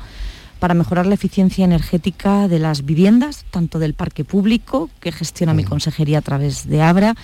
para 0.58 0.74
mejorar 0.74 1.06
la 1.06 1.14
eficiencia 1.14 1.64
energética 1.64 2.48
de 2.48 2.58
las 2.58 2.86
viviendas, 2.86 3.46
tanto 3.52 3.78
del 3.78 3.94
parque 3.94 4.26
público, 4.26 4.90
que 5.00 5.12
gestiona 5.12 5.54
mi 5.54 5.64
consejería 5.64 6.18
a 6.18 6.22
través 6.24 6.68
de 6.68 6.82
Abra, 6.82 7.16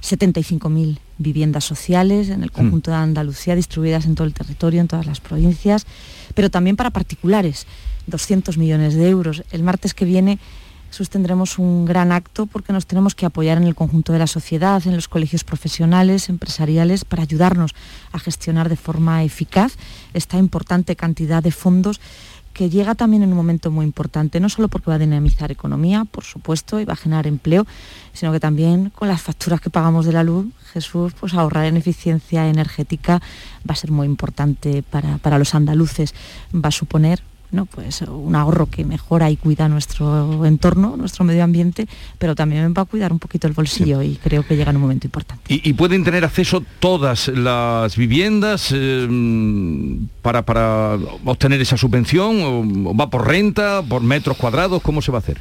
75.000 0.00 1.00
viviendas 1.18 1.64
sociales 1.64 2.28
en 2.28 2.44
el 2.44 2.50
mm. 2.50 2.54
conjunto 2.54 2.92
de 2.92 2.98
Andalucía, 2.98 3.56
distribuidas 3.56 4.06
en 4.06 4.14
todo 4.14 4.28
el 4.28 4.34
territorio, 4.34 4.80
en 4.80 4.86
todas 4.86 5.06
las 5.06 5.20
provincias, 5.20 5.86
pero 6.36 6.50
también 6.50 6.76
para 6.76 6.90
particulares, 6.90 7.66
200 8.06 8.58
millones 8.58 8.94
de 8.94 9.08
euros. 9.08 9.42
El 9.50 9.64
martes 9.64 9.92
que 9.92 10.04
viene 10.04 10.38
sostendremos 10.92 11.58
un 11.58 11.84
gran 11.84 12.12
acto 12.12 12.46
porque 12.46 12.72
nos 12.72 12.86
tenemos 12.86 13.14
que 13.14 13.26
apoyar 13.26 13.56
en 13.56 13.64
el 13.64 13.74
conjunto 13.74 14.12
de 14.12 14.18
la 14.18 14.26
sociedad, 14.26 14.82
en 14.86 14.94
los 14.94 15.08
colegios 15.08 15.42
profesionales, 15.42 16.28
empresariales, 16.28 17.04
para 17.04 17.22
ayudarnos 17.22 17.74
a 18.12 18.18
gestionar 18.18 18.68
de 18.68 18.76
forma 18.76 19.24
eficaz 19.24 19.76
esta 20.12 20.36
importante 20.36 20.94
cantidad 20.94 21.42
de 21.42 21.50
fondos 21.50 22.00
que 22.52 22.68
llega 22.68 22.94
también 22.94 23.22
en 23.22 23.30
un 23.30 23.36
momento 23.36 23.70
muy 23.70 23.86
importante, 23.86 24.38
no 24.38 24.50
solo 24.50 24.68
porque 24.68 24.90
va 24.90 24.96
a 24.96 24.98
dinamizar 24.98 25.50
economía, 25.50 26.04
por 26.04 26.24
supuesto, 26.24 26.80
y 26.80 26.84
va 26.84 26.92
a 26.92 26.96
generar 26.96 27.26
empleo, 27.26 27.66
sino 28.12 28.30
que 28.30 28.40
también 28.40 28.90
con 28.90 29.08
las 29.08 29.22
facturas 29.22 29.62
que 29.62 29.70
pagamos 29.70 30.04
de 30.04 30.12
la 30.12 30.22
luz, 30.22 30.46
Jesús, 30.74 31.14
pues 31.18 31.32
ahorrar 31.32 31.64
en 31.64 31.78
eficiencia 31.78 32.46
energética 32.48 33.22
va 33.68 33.72
a 33.72 33.76
ser 33.76 33.90
muy 33.90 34.06
importante 34.06 34.82
para, 34.82 35.16
para 35.16 35.38
los 35.38 35.54
andaluces. 35.54 36.14
Va 36.54 36.68
a 36.68 36.72
suponer 36.72 37.22
pues 37.66 38.02
un 38.02 38.34
ahorro 38.34 38.66
que 38.66 38.84
mejora 38.84 39.30
y 39.30 39.36
cuida 39.36 39.68
nuestro 39.68 40.44
entorno, 40.46 40.96
nuestro 40.96 41.24
medio 41.24 41.44
ambiente, 41.44 41.86
pero 42.18 42.34
también 42.34 42.74
va 42.76 42.82
a 42.82 42.84
cuidar 42.86 43.12
un 43.12 43.18
poquito 43.18 43.46
el 43.46 43.52
bolsillo 43.52 44.02
y 44.02 44.16
creo 44.16 44.46
que 44.46 44.56
llega 44.56 44.70
en 44.70 44.76
un 44.76 44.82
momento 44.82 45.06
importante. 45.06 45.44
¿Y, 45.48 45.72
pueden 45.74 46.04
tener 46.04 46.24
acceso 46.24 46.62
todas 46.80 47.28
las 47.28 47.96
viviendas 47.96 48.70
eh, 48.72 49.08
para, 50.22 50.42
para 50.42 50.96
obtener 51.24 51.60
esa 51.60 51.76
subvención? 51.76 52.86
¿O 52.86 52.94
va 52.96 53.10
por 53.10 53.26
renta, 53.26 53.82
por 53.82 54.02
metros 54.02 54.36
cuadrados? 54.36 54.82
¿Cómo 54.82 55.02
se 55.02 55.12
va 55.12 55.18
a 55.18 55.20
hacer? 55.20 55.38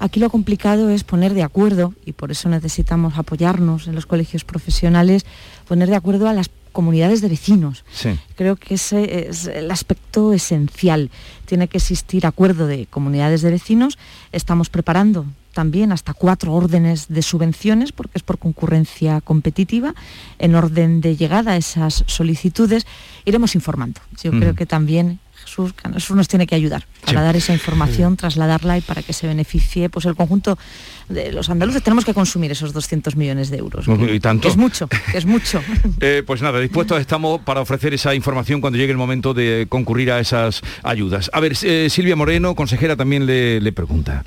Aquí 0.00 0.18
lo 0.18 0.30
complicado 0.30 0.88
es 0.88 1.04
poner 1.04 1.34
de 1.34 1.42
acuerdo, 1.42 1.94
y 2.06 2.12
por 2.12 2.30
eso 2.30 2.48
necesitamos 2.48 3.18
apoyarnos 3.18 3.86
en 3.86 3.94
los 3.94 4.06
colegios 4.06 4.44
profesionales, 4.44 5.26
poner 5.68 5.90
de 5.90 5.96
acuerdo 5.96 6.26
a 6.26 6.32
las 6.32 6.50
comunidades 6.72 7.20
de 7.20 7.28
vecinos. 7.28 7.84
Creo 8.34 8.56
que 8.56 8.74
ese 8.74 9.28
es 9.28 9.46
el 9.46 9.70
aspecto 9.70 10.32
esencial. 10.32 11.10
Tiene 11.44 11.68
que 11.68 11.78
existir 11.78 12.26
acuerdo 12.26 12.66
de 12.66 12.86
comunidades 12.86 13.42
de 13.42 13.50
vecinos. 13.50 13.98
Estamos 14.32 14.70
preparando 14.70 15.26
también 15.52 15.92
hasta 15.92 16.14
cuatro 16.14 16.54
órdenes 16.54 17.08
de 17.08 17.22
subvenciones, 17.22 17.92
porque 17.92 18.18
es 18.18 18.22
por 18.22 18.38
concurrencia 18.38 19.20
competitiva, 19.20 19.94
en 20.38 20.54
orden 20.54 21.00
de 21.00 21.16
llegada 21.16 21.52
a 21.52 21.56
esas 21.56 22.04
solicitudes. 22.06 22.86
Iremos 23.26 23.54
informando. 23.54 24.00
Yo 24.22 24.30
creo 24.30 24.54
que 24.54 24.64
también 24.64 25.18
Jesús, 25.44 25.74
nos 26.10 26.28
tiene 26.28 26.46
que 26.46 26.54
ayudar 26.54 26.86
para 27.04 27.22
dar 27.22 27.36
esa 27.36 27.52
información, 27.52 28.16
trasladarla 28.16 28.78
y 28.78 28.80
para 28.80 29.02
que 29.02 29.12
se 29.12 29.26
beneficie 29.26 29.88
pues 29.88 30.06
el 30.06 30.14
conjunto 30.14 30.58
de 31.08 31.32
los 31.32 31.48
andaluces. 31.50 31.82
Tenemos 31.82 32.04
que 32.04 32.14
consumir 32.14 32.52
esos 32.52 32.72
200 32.72 33.16
millones 33.16 33.50
de 33.50 33.58
euros. 33.58 33.86
¿Y 33.88 34.20
tanto? 34.20 34.48
es 34.48 34.56
mucho, 34.56 34.88
es 35.14 35.26
mucho. 35.26 35.60
Eh, 36.00 36.22
pues 36.26 36.40
nada, 36.40 36.60
dispuestos 36.60 37.00
estamos 37.00 37.40
para 37.40 37.60
ofrecer 37.60 37.92
esa 37.92 38.14
información 38.14 38.60
cuando 38.60 38.78
llegue 38.78 38.92
el 38.92 38.98
momento 38.98 39.34
de 39.34 39.66
concurrir 39.68 40.10
a 40.12 40.20
esas 40.20 40.62
ayudas. 40.82 41.30
A 41.32 41.40
ver, 41.40 41.54
eh, 41.62 41.88
Silvia 41.90 42.16
Moreno, 42.16 42.54
consejera, 42.54 42.96
también 42.96 43.26
le, 43.26 43.72
pregunta. 43.72 44.24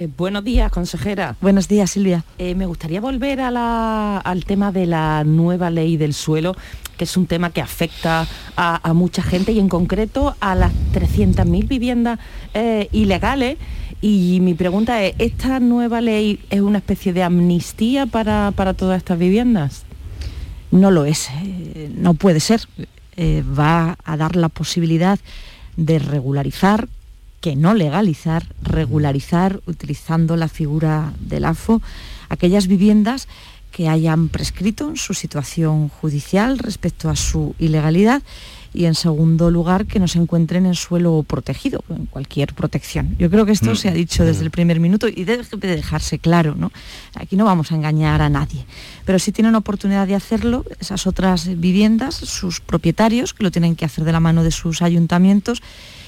Eh, 0.00 0.08
buenos 0.16 0.42
días, 0.42 0.70
consejera. 0.70 1.36
Buenos 1.40 1.68
días, 1.68 1.90
Silvia. 1.90 2.24
me 2.38 2.66
gustaría 2.66 3.00
volver 3.00 3.40
al 3.40 4.44
tema 4.46 4.72
de 4.72 4.86
la 4.86 5.22
nueva 5.24 5.70
ley 5.70 5.96
del 5.96 6.14
suelo 6.14 6.56
que 6.96 7.04
es 7.04 7.16
un 7.16 7.26
tema 7.26 7.50
que 7.50 7.60
afecta 7.60 8.26
a, 8.56 8.92
mucha 8.94 9.22
gente 9.22 9.52
y 9.52 9.58
en 9.58 9.68
concreto 9.68 10.34
a 10.40 10.54
las 10.54 10.72
300.000 10.92 11.68
viviendas 11.68 12.18
eh, 12.54 12.88
ilegales. 12.92 13.58
Y 14.00 14.38
mi 14.40 14.54
pregunta 14.54 15.02
es, 15.02 15.14
¿esta 15.18 15.60
nueva 15.60 16.00
ley 16.00 16.40
es 16.50 16.60
una 16.60 16.78
especie 16.78 17.12
de 17.12 17.22
amnistía 17.22 18.06
para, 18.06 18.52
todas 18.76 18.98
estas 18.98 19.18
viviendas? 19.18 19.84
No 20.70 20.90
lo 20.90 21.04
es, 21.04 21.28
eh, 21.44 21.90
no 21.94 22.14
puede 22.14 22.40
ser. 22.40 22.62
Eh, 23.16 23.42
va 23.58 23.96
a 24.04 24.16
dar 24.16 24.36
la 24.36 24.48
posibilidad 24.48 25.18
de 25.76 25.98
regularizar, 25.98 26.88
que 27.40 27.56
no 27.56 27.74
legalizar, 27.74 28.44
regularizar 28.62 29.60
utilizando 29.66 30.36
la 30.36 30.48
figura 30.48 31.12
del 31.20 31.44
AFO 31.44 31.80
aquellas 32.28 32.66
viviendas 32.66 33.28
que 33.70 33.88
hayan 33.88 34.28
prescrito 34.28 34.88
en 34.88 34.96
su 34.96 35.14
situación 35.14 35.88
judicial 35.88 36.58
respecto 36.58 37.10
a 37.10 37.16
su 37.16 37.54
ilegalidad 37.58 38.22
y 38.76 38.84
en 38.84 38.94
segundo 38.94 39.50
lugar 39.50 39.86
que 39.86 39.98
no 39.98 40.06
se 40.06 40.18
encuentren 40.18 40.66
en 40.66 40.74
suelo 40.74 41.24
protegido, 41.26 41.82
en 41.88 42.04
cualquier 42.06 42.54
protección. 42.54 43.16
Yo 43.18 43.30
creo 43.30 43.46
que 43.46 43.52
esto 43.52 43.72
mm. 43.72 43.76
se 43.76 43.88
ha 43.88 43.92
dicho 43.92 44.24
desde 44.24 44.44
el 44.44 44.50
primer 44.50 44.80
minuto 44.80 45.08
y 45.08 45.24
debe 45.24 45.44
dejarse 45.60 46.18
claro, 46.18 46.54
¿no? 46.54 46.70
Aquí 47.14 47.36
no 47.36 47.46
vamos 47.46 47.72
a 47.72 47.74
engañar 47.74 48.20
a 48.20 48.28
nadie, 48.28 48.66
pero 49.06 49.18
si 49.18 49.32
tienen 49.32 49.54
oportunidad 49.54 50.06
de 50.06 50.14
hacerlo, 50.14 50.64
esas 50.78 51.06
otras 51.06 51.58
viviendas, 51.58 52.16
sus 52.16 52.60
propietarios, 52.60 53.32
que 53.32 53.44
lo 53.44 53.50
tienen 53.50 53.76
que 53.76 53.86
hacer 53.86 54.04
de 54.04 54.12
la 54.12 54.20
mano 54.20 54.44
de 54.44 54.50
sus 54.50 54.82
ayuntamientos, 54.82 55.62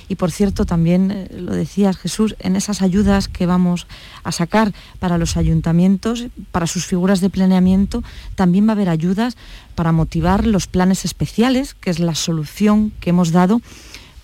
y 0.08 0.16
por 0.16 0.30
cierto, 0.30 0.64
también 0.64 1.10
eh, 1.10 1.28
lo 1.32 1.52
decías 1.52 1.96
Jesús, 1.98 2.34
en 2.40 2.56
esas 2.56 2.82
ayudas 2.82 3.28
que 3.28 3.46
vamos 3.46 3.86
a 4.24 4.32
sacar 4.32 4.72
para 4.98 5.18
los 5.18 5.36
ayuntamientos, 5.36 6.26
para 6.50 6.66
sus 6.66 6.86
figuras 6.86 7.20
de 7.20 7.30
planeamiento, 7.30 8.02
también 8.34 8.66
va 8.66 8.70
a 8.70 8.72
haber 8.72 8.88
ayudas 8.88 9.36
para 9.74 9.92
motivar 9.92 10.46
los 10.46 10.66
planes 10.66 11.04
especiales, 11.04 11.74
que 11.74 11.90
es 11.90 11.98
la 11.98 12.14
solución 12.14 12.92
que 13.00 13.10
hemos 13.10 13.32
dado 13.32 13.60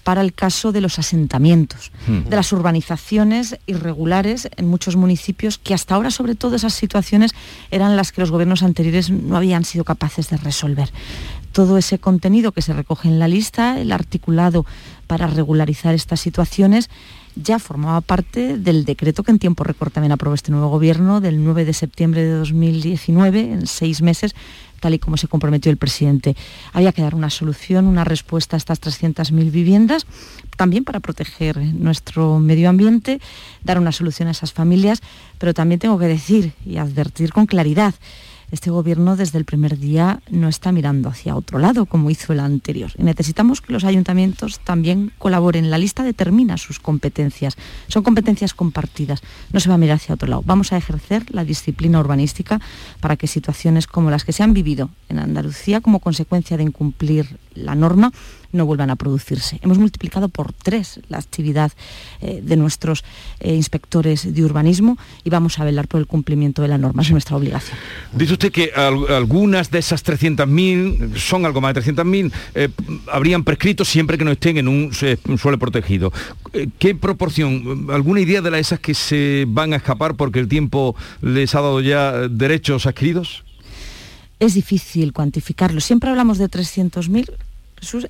para 0.04 0.20
el 0.20 0.34
caso 0.34 0.70
de 0.70 0.82
los 0.82 0.98
asentamientos, 0.98 1.90
de 2.06 2.36
las 2.36 2.52
urbanizaciones 2.52 3.58
irregulares 3.66 4.50
en 4.56 4.68
muchos 4.68 4.96
municipios, 4.96 5.56
que 5.56 5.72
hasta 5.72 5.94
ahora 5.94 6.10
sobre 6.10 6.34
todo 6.34 6.56
esas 6.56 6.74
situaciones 6.74 7.32
eran 7.70 7.96
las 7.96 8.12
que 8.12 8.20
los 8.20 8.30
gobiernos 8.30 8.62
anteriores 8.62 9.10
no 9.10 9.34
habían 9.34 9.64
sido 9.64 9.84
capaces 9.84 10.28
de 10.28 10.36
resolver 10.36 10.90
todo 11.54 11.78
ese 11.78 12.00
contenido 12.00 12.50
que 12.50 12.62
se 12.62 12.72
recoge 12.72 13.06
en 13.06 13.20
la 13.20 13.28
lista, 13.28 13.80
el 13.80 13.92
articulado 13.92 14.66
para 15.06 15.28
regularizar 15.28 15.94
estas 15.94 16.18
situaciones, 16.18 16.90
ya 17.36 17.60
formaba 17.60 18.00
parte 18.00 18.58
del 18.58 18.84
decreto 18.84 19.22
que 19.22 19.30
en 19.30 19.38
tiempo 19.38 19.62
récord 19.62 19.92
también 19.92 20.10
aprobó 20.10 20.34
este 20.34 20.50
nuevo 20.50 20.66
gobierno 20.68 21.20
del 21.20 21.44
9 21.44 21.64
de 21.64 21.72
septiembre 21.72 22.24
de 22.24 22.32
2019, 22.32 23.52
en 23.52 23.66
seis 23.68 24.02
meses, 24.02 24.34
tal 24.80 24.94
y 24.94 24.98
como 24.98 25.16
se 25.16 25.28
comprometió 25.28 25.70
el 25.70 25.76
presidente. 25.76 26.34
Había 26.72 26.90
que 26.90 27.02
dar 27.02 27.14
una 27.14 27.30
solución, 27.30 27.86
una 27.86 28.02
respuesta 28.02 28.56
a 28.56 28.58
estas 28.58 28.80
300.000 28.80 29.52
viviendas, 29.52 30.06
también 30.56 30.82
para 30.82 30.98
proteger 30.98 31.56
nuestro 31.56 32.40
medio 32.40 32.68
ambiente, 32.68 33.20
dar 33.62 33.78
una 33.78 33.92
solución 33.92 34.26
a 34.26 34.32
esas 34.32 34.52
familias, 34.52 35.02
pero 35.38 35.54
también 35.54 35.78
tengo 35.78 36.00
que 36.00 36.06
decir 36.06 36.52
y 36.66 36.78
advertir 36.78 37.32
con 37.32 37.46
claridad 37.46 37.94
este 38.54 38.70
gobierno 38.70 39.16
desde 39.16 39.38
el 39.38 39.44
primer 39.44 39.78
día 39.78 40.20
no 40.30 40.48
está 40.48 40.72
mirando 40.72 41.08
hacia 41.08 41.36
otro 41.36 41.58
lado 41.58 41.86
como 41.86 42.08
hizo 42.08 42.32
el 42.32 42.40
anterior. 42.40 42.92
Y 42.96 43.02
necesitamos 43.02 43.60
que 43.60 43.72
los 43.72 43.84
ayuntamientos 43.84 44.60
también 44.60 45.12
colaboren. 45.18 45.70
La 45.70 45.78
lista 45.78 46.04
determina 46.04 46.56
sus 46.56 46.78
competencias. 46.78 47.56
Son 47.88 48.02
competencias 48.02 48.54
compartidas. 48.54 49.22
No 49.52 49.60
se 49.60 49.68
va 49.68 49.74
a 49.74 49.78
mirar 49.78 49.96
hacia 49.96 50.14
otro 50.14 50.28
lado. 50.28 50.42
Vamos 50.46 50.72
a 50.72 50.76
ejercer 50.76 51.34
la 51.34 51.44
disciplina 51.44 51.98
urbanística 51.98 52.60
para 53.00 53.16
que 53.16 53.26
situaciones 53.26 53.86
como 53.86 54.10
las 54.10 54.24
que 54.24 54.32
se 54.32 54.42
han 54.42 54.54
vivido 54.54 54.90
en 55.08 55.18
Andalucía 55.18 55.80
como 55.80 55.98
consecuencia 55.98 56.56
de 56.56 56.62
incumplir 56.62 57.38
la 57.54 57.74
norma 57.74 58.12
no 58.54 58.66
vuelvan 58.66 58.90
a 58.90 58.96
producirse. 58.96 59.58
Hemos 59.62 59.78
multiplicado 59.78 60.28
por 60.28 60.52
tres 60.52 61.00
la 61.08 61.18
actividad 61.18 61.72
eh, 62.20 62.40
de 62.42 62.56
nuestros 62.56 63.04
eh, 63.40 63.54
inspectores 63.54 64.34
de 64.34 64.44
urbanismo 64.44 64.96
y 65.24 65.30
vamos 65.30 65.58
a 65.58 65.64
velar 65.64 65.88
por 65.88 66.00
el 66.00 66.06
cumplimiento 66.06 66.62
de 66.62 66.68
la 66.68 66.78
norma, 66.78 67.02
es 67.02 67.10
nuestra 67.10 67.36
obligación. 67.36 67.76
Dice 68.12 68.32
usted 68.32 68.52
que 68.52 68.72
algunas 68.74 69.70
de 69.70 69.80
esas 69.80 70.04
300.000, 70.04 71.16
son 71.16 71.44
algo 71.44 71.60
más 71.60 71.74
de 71.74 71.82
300.000, 71.82 72.32
eh, 72.54 72.68
habrían 73.12 73.44
prescrito 73.44 73.84
siempre 73.84 74.16
que 74.16 74.24
no 74.24 74.30
estén 74.30 74.56
en 74.56 74.68
un, 74.68 74.92
suelo 74.92 75.58
protegido. 75.58 76.12
¿Qué 76.78 76.94
proporción, 76.94 77.88
alguna 77.90 78.20
idea 78.20 78.40
de 78.40 78.50
las 78.50 78.60
esas 78.60 78.80
que 78.80 78.94
se 78.94 79.44
van 79.48 79.72
a 79.72 79.76
escapar 79.76 80.14
porque 80.14 80.38
el 80.38 80.48
tiempo 80.48 80.94
les 81.20 81.54
ha 81.54 81.60
dado 81.60 81.80
ya 81.80 82.28
derechos 82.28 82.86
adquiridos? 82.86 83.44
Es 84.38 84.54
difícil 84.54 85.12
cuantificarlo. 85.12 85.80
Siempre 85.80 86.10
hablamos 86.10 86.38
de 86.38 86.48
300.000 86.48 87.30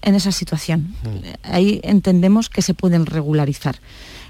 en 0.02 0.14
esa 0.14 0.32
situación. 0.32 0.94
Mm. 1.02 1.52
Ahí 1.52 1.80
entendemos 1.82 2.48
que 2.48 2.62
se 2.62 2.74
pueden 2.74 3.06
regularizar. 3.06 3.76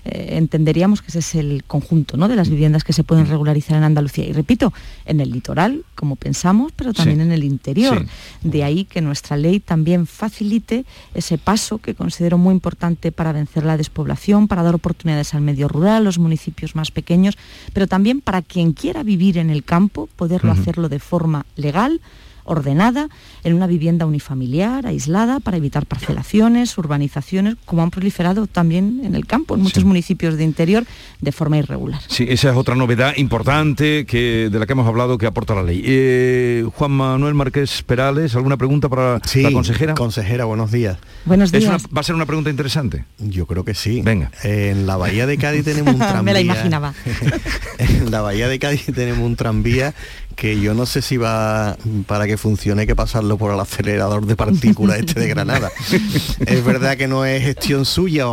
Eh, 0.05 0.37
entenderíamos 0.37 1.01
que 1.01 1.09
ese 1.09 1.21
es 1.21 1.35
el 1.35 1.65
conjunto 1.65 2.19
¿no? 2.19 2.29
de 2.29 2.37
las 2.37 2.51
viviendas 2.51 2.85
que 2.85 2.93
se 2.93 3.05
pueden 3.05 3.25
mm. 3.25 3.31
regularizar 3.31 3.77
en 3.79 3.85
Andalucía. 3.85 4.27
Y 4.27 4.33
repito, 4.33 4.73
en 5.07 5.21
el 5.21 5.31
litoral, 5.31 5.85
como 5.95 6.17
pensamos, 6.17 6.73
pero 6.77 6.93
también 6.93 7.23
en 7.23 7.33
el 7.33 7.43
interior. 7.43 8.05
De 8.43 8.65
ahí 8.65 8.85
que 8.85 9.01
nuestra 9.01 9.37
ley 9.37 9.61
también 9.61 10.07
facilite 10.07 10.85
ese 11.15 11.39
paso 11.39 11.79
que 11.79 11.95
considero 11.95 12.37
muy 12.37 12.53
importante 12.53 13.13
para 13.13 13.33
vencer 13.33 13.65
la 13.65 13.77
despoblación, 13.77 14.47
para 14.47 14.63
dar 14.63 14.75
oportunidades 14.75 15.33
al 15.33 15.41
medio 15.41 15.69
rural, 15.69 16.05
los 16.05 16.19
municipios 16.19 16.75
más 16.75 16.91
pequeños, 16.91 17.39
pero 17.73 17.87
también 17.87 18.21
para 18.21 18.43
quien 18.43 18.73
quiera 18.73 19.03
vivir 19.03 19.39
en 19.39 19.49
el 19.49 19.65
campo, 19.65 20.09
poderlo 20.17 20.53
hacerlo 20.53 20.89
de 20.89 20.99
forma 20.99 21.47
legal, 21.57 22.01
ordenada 22.45 23.09
en 23.43 23.55
una 23.55 23.67
vivienda 23.67 24.07
unifamiliar, 24.07 24.87
aislada, 24.87 25.41
para 25.41 25.57
evitar 25.57 25.87
parcelaciones, 25.87 26.77
urbanizaciones, 26.79 27.57
como 27.65 27.83
han 27.83 27.91
proliferado 27.91 28.47
también 28.47 29.01
en 29.05 29.15
el 29.15 29.27
campo, 29.27 29.55
en 29.55 29.63
muchos 29.63 29.85
municipios 29.85 30.37
de 30.37 30.45
interior, 30.45 30.85
de 31.21 31.33
forma 31.33 31.59
irregular. 31.59 32.01
Sí, 32.09 32.27
esa 32.29 32.51
es 32.51 32.57
otra 32.57 32.75
novedad 32.75 33.17
importante 33.17 34.07
que, 34.07 34.49
de 34.51 34.59
la 34.59 34.67
que 34.67 34.73
hemos 34.73 34.87
hablado 34.87 35.19
que 35.19 35.27
aporta 35.27 35.55
la 35.55 35.63
ley. 35.63 35.83
Eh, 35.85 36.67
Juan 36.75 36.93
Manuel 36.93 37.35
Márquez 37.35 37.83
Perales, 37.83 38.35
¿alguna 38.37 38.57
pregunta 38.57 38.89
para 38.89 39.21
la 39.35 39.53
consejera? 39.53 39.95
Consejera, 39.95 40.45
buenos 40.45 40.71
días. 40.71 40.99
Buenos 41.25 41.53
días. 41.53 41.87
¿Va 41.97 42.01
a 42.01 42.05
ser 42.05 42.15
una 42.15 42.27
pregunta 42.27 42.51
interesante? 42.51 43.05
Yo 43.19 43.47
creo 43.47 43.65
que 43.65 43.75
sí. 43.75 44.03
Venga. 44.03 44.31
En 44.43 44.87
la 44.87 44.97
Bahía 44.97 45.27
de 45.27 45.39
Cádiz 45.39 45.65
tenemos 45.65 45.95
un 45.95 45.99
tranvía. 46.01 46.23
Me 46.23 46.33
la 46.33 46.41
imaginaba. 46.41 46.95
en 47.79 48.11
la 48.11 48.21
Bahía 48.21 48.49
de 48.49 48.59
Cádiz 48.59 48.87
tenemos 48.95 49.25
un 49.25 49.37
tranvía 49.37 49.95
que 50.37 50.61
yo 50.61 50.75
no 50.75 50.87
sé 50.87 51.03
si 51.03 51.17
va 51.17 51.77
para 52.07 52.27
que 52.27 52.34
funcione 52.37 52.83
hay 52.83 52.87
que 52.87 52.97
pasarlo 52.97 53.39
por 53.39 53.53
el 53.53 53.61
acelerador 53.61 54.27
de 54.27 54.37
partículas 54.37 54.99
este 54.99 55.21
de 55.21 55.29
Granada. 55.29 55.71
es 56.47 56.65
verdad 56.65 56.97
que 56.97 57.09
no 57.09 57.25
es 57.25 57.43
gestión 57.43 57.85
suya, 57.85 58.27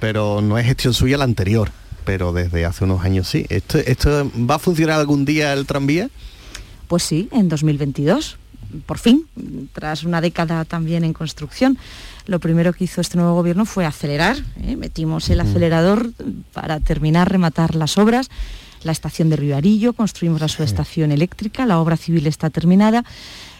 pero 0.00 0.40
no 0.40 0.58
es 0.58 0.66
gestión 0.66 0.94
suya 0.94 1.18
la 1.18 1.24
anterior, 1.24 1.70
pero 2.04 2.32
desde 2.32 2.64
hace 2.64 2.84
unos 2.84 3.04
años 3.04 3.28
sí. 3.28 3.46
¿Esto, 3.48 3.78
esto 3.78 4.30
va 4.48 4.56
a 4.56 4.58
funcionar 4.58 4.98
algún 4.98 5.24
día 5.24 5.52
el 5.52 5.66
tranvía? 5.66 6.10
Pues 6.88 7.02
sí, 7.02 7.28
en 7.32 7.48
2022 7.48 8.38
por 8.84 8.98
fin, 8.98 9.26
tras 9.72 10.04
una 10.04 10.20
década 10.20 10.64
también 10.64 11.04
en 11.04 11.12
construcción, 11.12 11.78
lo 12.26 12.40
primero 12.40 12.72
que 12.72 12.84
hizo 12.84 13.00
este 13.00 13.16
nuevo 13.16 13.34
gobierno 13.34 13.64
fue 13.64 13.86
acelerar. 13.86 14.36
¿eh? 14.62 14.76
Metimos 14.76 15.28
el 15.30 15.40
acelerador 15.40 16.10
para 16.52 16.80
terminar, 16.80 17.30
rematar 17.30 17.74
las 17.74 17.96
obras 17.98 18.28
la 18.82 18.92
estación 18.92 19.28
de 19.28 19.36
Rivarillo, 19.36 19.92
construimos 19.92 20.40
la 20.40 20.48
subestación 20.48 21.12
eléctrica, 21.12 21.66
la 21.66 21.80
obra 21.80 21.96
civil 21.96 22.26
está 22.26 22.50
terminada 22.50 23.04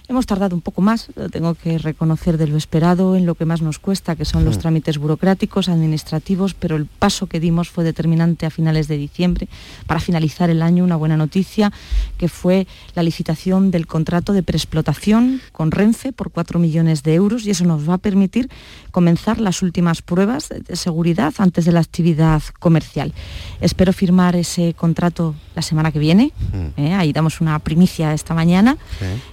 Hemos 0.08 0.24
tardado 0.24 0.54
un 0.54 0.62
poco 0.62 0.82
más, 0.82 1.08
lo 1.16 1.28
tengo 1.28 1.56
que 1.56 1.78
reconocer 1.78 2.38
de 2.38 2.46
lo 2.46 2.56
esperado, 2.56 3.16
en 3.16 3.26
lo 3.26 3.34
que 3.34 3.44
más 3.44 3.60
nos 3.60 3.80
cuesta, 3.80 4.14
que 4.14 4.24
son 4.24 4.44
los 4.44 4.58
trámites 4.58 4.98
burocráticos, 4.98 5.68
administrativos, 5.68 6.54
pero 6.54 6.76
el 6.76 6.86
paso 6.86 7.26
que 7.26 7.40
dimos 7.40 7.70
fue 7.70 7.82
determinante 7.82 8.46
a 8.46 8.50
finales 8.50 8.86
de 8.86 8.98
diciembre 8.98 9.48
para 9.88 9.98
finalizar 9.98 10.48
el 10.48 10.62
año. 10.62 10.84
Una 10.84 10.94
buena 10.94 11.16
noticia, 11.16 11.72
que 12.18 12.28
fue 12.28 12.68
la 12.94 13.02
licitación 13.02 13.72
del 13.72 13.88
contrato 13.88 14.32
de 14.32 14.44
preexplotación 14.44 15.40
con 15.50 15.72
Renfe 15.72 16.12
por 16.12 16.30
4 16.30 16.60
millones 16.60 17.02
de 17.02 17.14
euros 17.14 17.44
y 17.44 17.50
eso 17.50 17.64
nos 17.64 17.88
va 17.88 17.94
a 17.94 17.98
permitir 17.98 18.48
comenzar 18.92 19.40
las 19.40 19.60
últimas 19.60 20.02
pruebas 20.02 20.50
de 20.50 20.76
seguridad 20.76 21.34
antes 21.38 21.64
de 21.64 21.72
la 21.72 21.80
actividad 21.80 22.42
comercial. 22.60 23.12
Espero 23.60 23.92
firmar 23.92 24.36
ese 24.36 24.72
contrato 24.74 25.34
la 25.56 25.62
semana 25.62 25.90
que 25.90 25.98
viene, 25.98 26.32
¿eh? 26.76 26.94
ahí 26.94 27.12
damos 27.12 27.40
una 27.40 27.58
primicia 27.58 28.12
esta 28.12 28.34
mañana 28.34 28.76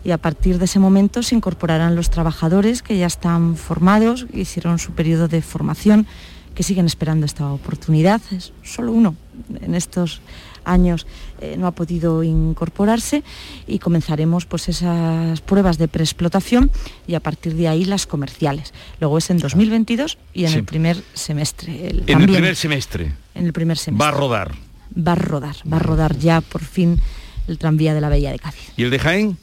y 0.04 0.12
a 0.12 0.18
partir 0.18 0.58
de 0.58 0.63
ese 0.66 0.80
momento 0.80 1.24
se 1.24 1.36
incorporarán 1.36 1.96
los 1.96 2.10
trabajadores 2.10 2.82
que 2.82 2.98
ya 2.98 3.08
están 3.08 3.56
formados, 3.56 4.26
hicieron 4.34 4.80
su 4.80 4.92
periodo 4.92 5.28
de 5.28 5.42
formación, 5.42 6.08
que 6.56 6.64
siguen 6.64 6.86
esperando 6.86 7.26
esta 7.26 7.52
oportunidad. 7.52 8.22
Es 8.32 8.54
solo 8.64 8.92
uno 8.92 9.16
en 9.62 9.76
estos 9.76 10.22
años 10.66 11.06
eh, 11.42 11.56
no 11.58 11.68
ha 11.68 11.72
podido 11.72 12.24
incorporarse 12.24 13.24
y 13.68 13.80
comenzaremos 13.80 14.46
pues 14.46 14.70
esas 14.70 15.42
pruebas 15.42 15.78
de 15.78 15.88
preexplotación 15.88 16.72
y 17.08 17.16
a 17.16 17.20
partir 17.20 17.56
de 17.56 17.68
ahí 17.68 17.86
las 17.86 18.08
comerciales. 18.08 18.74
Luego 19.00 19.18
es 19.18 19.30
en 19.30 19.40
2022 19.40 20.18
y 20.34 20.46
en 20.46 20.54
el 20.54 20.64
primer 20.64 21.04
semestre. 21.14 21.90
en 21.90 22.22
el 22.22 22.28
primer 22.28 22.56
semestre. 22.56 23.12
En 23.36 23.46
el 23.46 23.54
primer 23.54 23.78
semestre. 23.78 24.06
Va 24.06 24.16
a 24.16 24.18
rodar. 24.18 24.52
Va 24.96 25.14
a 25.14 25.16
rodar, 25.16 25.56
va 25.72 25.78
a 25.78 25.80
rodar 25.80 26.18
ya 26.18 26.42
por 26.42 26.64
fin 26.64 27.00
el 27.48 27.58
tranvía 27.58 27.94
de 27.94 28.02
la 28.02 28.10
Bella 28.10 28.32
de 28.32 28.40
Cádiz. 28.40 28.72
¿Y 28.78 28.84
el 28.84 28.92
de 28.92 29.00
Jaén? 29.00 29.38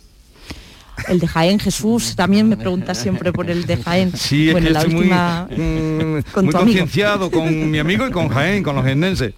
El 1.09 1.18
de 1.18 1.26
Jaén, 1.26 1.59
Jesús, 1.59 2.14
también 2.16 2.48
me 2.48 2.57
pregunta 2.57 2.94
siempre 2.94 3.32
por 3.32 3.51
el 3.51 3.66
de 3.66 3.76
Jaén. 3.76 4.12
Sí, 4.20 4.53
bueno, 4.53 4.70
la 4.70 4.82
última... 4.82 5.48
muy, 5.57 5.59
mm, 5.59 6.12
muy 6.42 6.53
concienciado 6.53 7.30
con 7.30 7.70
mi 7.70 7.78
amigo 7.78 8.07
y 8.07 8.11
con 8.11 8.28
Jaén, 8.28 8.62
con 8.62 8.76
los 8.76 8.84
genenses. 8.84 9.34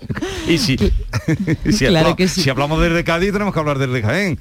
Y 0.49 0.59
si, 0.59 0.77
si, 1.71 1.87
claro 1.87 2.17
que 2.17 2.29
sí. 2.29 2.43
si 2.43 2.51
hablamos 2.51 2.81
desde 2.81 3.05
Cádiz, 3.05 3.33
tenemos 3.33 3.55
que 3.55 3.61
hablar 3.61 3.79
desde 3.79 4.03
Jaén. 4.03 4.39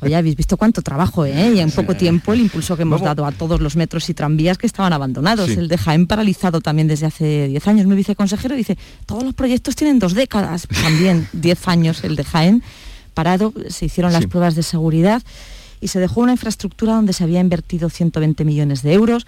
Oye, 0.00 0.16
habéis 0.16 0.36
visto 0.36 0.56
cuánto 0.56 0.82
trabajo, 0.82 1.24
¿eh? 1.24 1.52
Y 1.54 1.60
en 1.60 1.70
poco 1.70 1.94
tiempo 1.94 2.32
el 2.32 2.40
impulso 2.40 2.76
que 2.76 2.82
hemos 2.82 3.00
dado 3.00 3.24
a 3.24 3.32
todos 3.32 3.60
los 3.60 3.76
metros 3.76 4.08
y 4.08 4.14
tranvías 4.14 4.58
que 4.58 4.66
estaban 4.66 4.92
abandonados. 4.92 5.50
El 5.50 5.68
de 5.68 5.78
Jaén 5.78 6.06
paralizado 6.06 6.60
también 6.60 6.88
desde 6.88 7.06
hace 7.06 7.48
10 7.48 7.68
años. 7.68 7.86
Mi 7.86 7.96
viceconsejero 7.96 8.54
dice, 8.54 8.76
todos 9.06 9.24
los 9.24 9.34
proyectos 9.34 9.76
tienen 9.76 9.98
dos 9.98 10.14
décadas. 10.14 10.68
También 10.82 11.28
10 11.32 11.68
años 11.68 12.04
el 12.04 12.16
de 12.16 12.24
Jaén 12.24 12.62
parado. 13.14 13.52
Se 13.68 13.86
hicieron 13.86 14.12
las 14.12 14.26
pruebas 14.26 14.54
de 14.54 14.62
seguridad 14.62 15.22
y 15.80 15.88
se 15.88 16.00
dejó 16.00 16.20
una 16.20 16.32
infraestructura 16.32 16.94
donde 16.94 17.12
se 17.12 17.24
había 17.24 17.40
invertido 17.40 17.90
120 17.90 18.44
millones 18.44 18.82
de 18.82 18.92
euros. 18.92 19.26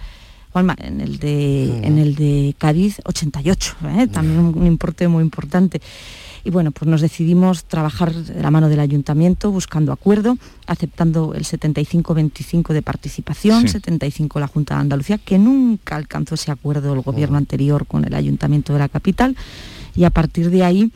en 0.53 1.01
el 1.01 1.19
de, 1.19 1.85
en 1.85 1.99
el 1.99 2.15
de 2.15 2.55
Cádiz 2.57 2.99
88, 3.05 3.75
¿eh? 3.97 4.07
también 4.07 4.39
un, 4.39 4.65
importe 4.65 5.07
muy 5.07 5.23
importante. 5.23 5.81
Y 6.43 6.51
bueno, 6.51 6.71
pues 6.71 6.89
nos 6.89 7.01
decidimos 7.01 7.65
trabajar 7.65 8.13
de 8.13 8.41
la 8.41 8.49
mano 8.49 8.69
del 8.69 8.79
ayuntamiento, 8.79 9.51
buscando 9.51 9.91
acuerdo, 9.91 10.37
aceptando 10.67 11.33
el 11.33 11.43
75-25 11.43 12.73
de 12.73 12.81
participación, 12.81 13.67
75 13.67 14.39
la 14.39 14.47
Junta 14.47 14.75
de 14.75 14.81
Andalucía, 14.81 15.17
que 15.17 15.37
nunca 15.37 15.97
alcanzó 15.97 16.35
ese 16.35 16.51
acuerdo 16.51 16.93
el 16.93 17.01
gobierno 17.01 17.37
anterior 17.37 17.85
con 17.85 18.05
el 18.05 18.13
ayuntamiento 18.13 18.71
de 18.73 18.79
la 18.79 18.89
capital. 18.89 19.35
Y 19.95 20.05
a 20.05 20.09
partir 20.09 20.49
de 20.49 20.63
ahí 20.63 20.91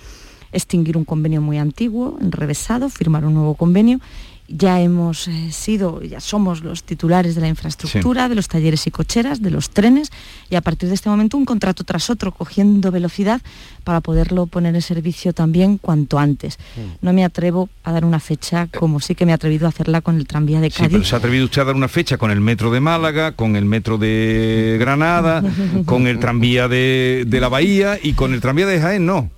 extinguir 0.54 0.96
un 0.96 1.04
convenio 1.04 1.42
muy 1.42 1.58
antiguo, 1.58 2.18
enrevesado, 2.22 2.90
firmar 2.90 3.26
un 3.26 3.34
nuevo 3.34 3.56
convenio 3.56 4.00
ya 4.48 4.82
hemos 4.82 5.28
eh, 5.28 5.52
sido, 5.52 6.02
ya 6.02 6.20
somos 6.20 6.64
los 6.64 6.84
titulares 6.84 7.36
de 7.36 7.42
la 7.42 7.48
infraestructura, 7.48 8.30
de 8.30 8.36
los 8.36 8.48
talleres 8.48 8.86
y 8.88 8.92
cocheras, 8.92 9.42
de 9.42 9.52
los 9.52 9.70
trenes, 9.70 10.12
y 10.50 10.56
a 10.56 10.62
partir 10.62 10.90
de 10.90 10.96
este 10.96 11.10
momento 11.10 11.38
un 11.38 11.46
contrato 11.46 11.84
tras 11.84 12.10
otro, 12.10 12.32
cogiendo 12.32 12.92
velocidad 12.92 13.42
para 13.84 14.02
poderlo 14.02 14.46
poner 14.46 14.76
en 14.76 14.82
servicio 14.82 15.34
también 15.34 15.78
cuanto 15.78 16.20
antes. 16.20 16.58
Mm. 16.76 17.06
No 17.06 17.14
me 17.14 17.24
atrevo 17.24 17.70
a 17.84 17.92
dar 17.92 18.06
una 18.06 18.20
fecha 18.20 18.68
como 18.68 19.00
sí 19.00 19.16
que 19.16 19.26
me 19.26 19.32
he 19.32 19.36
atrevido 19.36 19.66
a 19.66 19.70
hacerla 19.70 20.02
con 20.02 20.18
el 20.18 20.28
tranvía 20.28 20.60
de 20.62 20.70
Cádiz. 20.70 20.88
Sí, 20.88 20.92
pero 20.92 21.04
se 21.04 21.16
ha 21.16 21.18
atrevido 21.20 21.46
usted 21.46 21.62
a 21.62 21.66
dar 21.66 21.76
una 21.76 21.88
fecha 21.88 22.18
con 22.18 22.32
el 22.32 22.42
metro 22.42 22.72
de 22.72 22.80
Málaga, 22.80 23.34
con 23.34 23.56
el 23.56 23.66
metro 23.66 23.98
de 23.98 24.78
Granada, 24.80 25.44
con 25.86 26.08
el 26.08 26.20
tranvía 26.20 26.68
de, 26.68 27.24
de 27.28 27.40
la 27.40 27.50
Bahía 27.50 27.98
y 28.02 28.14
con 28.14 28.34
el 28.34 28.42
tranvía 28.42 28.68
de 28.68 28.80
Jaén, 28.80 29.06
no. 29.06 29.30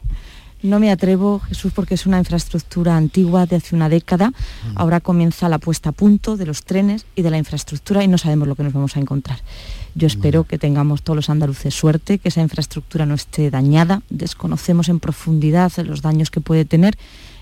No 0.66 0.80
me 0.80 0.90
atrevo, 0.90 1.42
Jesús, 1.42 1.72
porque 1.76 1.94
es 1.94 2.08
una 2.08 2.18
infraestructura 2.18 2.98
antigua 2.98 3.46
de 3.46 3.58
hace 3.58 3.76
una 3.76 3.88
década. 3.88 4.34
Ahora 4.74 5.00
comienza 5.00 5.48
la 5.48 5.60
puesta 5.60 5.90
a 5.90 5.92
punto 5.92 6.38
de 6.38 6.48
los 6.48 6.64
trenes 6.64 7.06
y 7.16 7.22
de 7.22 7.30
la 7.30 7.38
infraestructura 7.38 8.04
y 8.04 8.08
no 8.08 8.18
sabemos 8.18 8.48
lo 8.48 8.56
que 8.56 8.64
nos 8.64 8.74
vamos 8.74 8.98
a 8.98 9.00
encontrar. 9.00 9.38
Yo 9.94 10.08
espero 10.08 10.44
que 10.44 10.58
tengamos 10.58 11.04
todos 11.04 11.18
los 11.18 11.30
andaluces 11.30 11.72
suerte, 11.76 12.18
que 12.18 12.30
esa 12.30 12.42
infraestructura 12.42 13.06
no 13.06 13.14
esté 13.14 13.52
dañada. 13.52 14.02
Desconocemos 14.10 14.90
en 14.90 15.00
profundidad 15.00 15.72
los 15.86 16.02
daños 16.02 16.32
que 16.32 16.42
puede 16.42 16.66
tener 16.66 16.98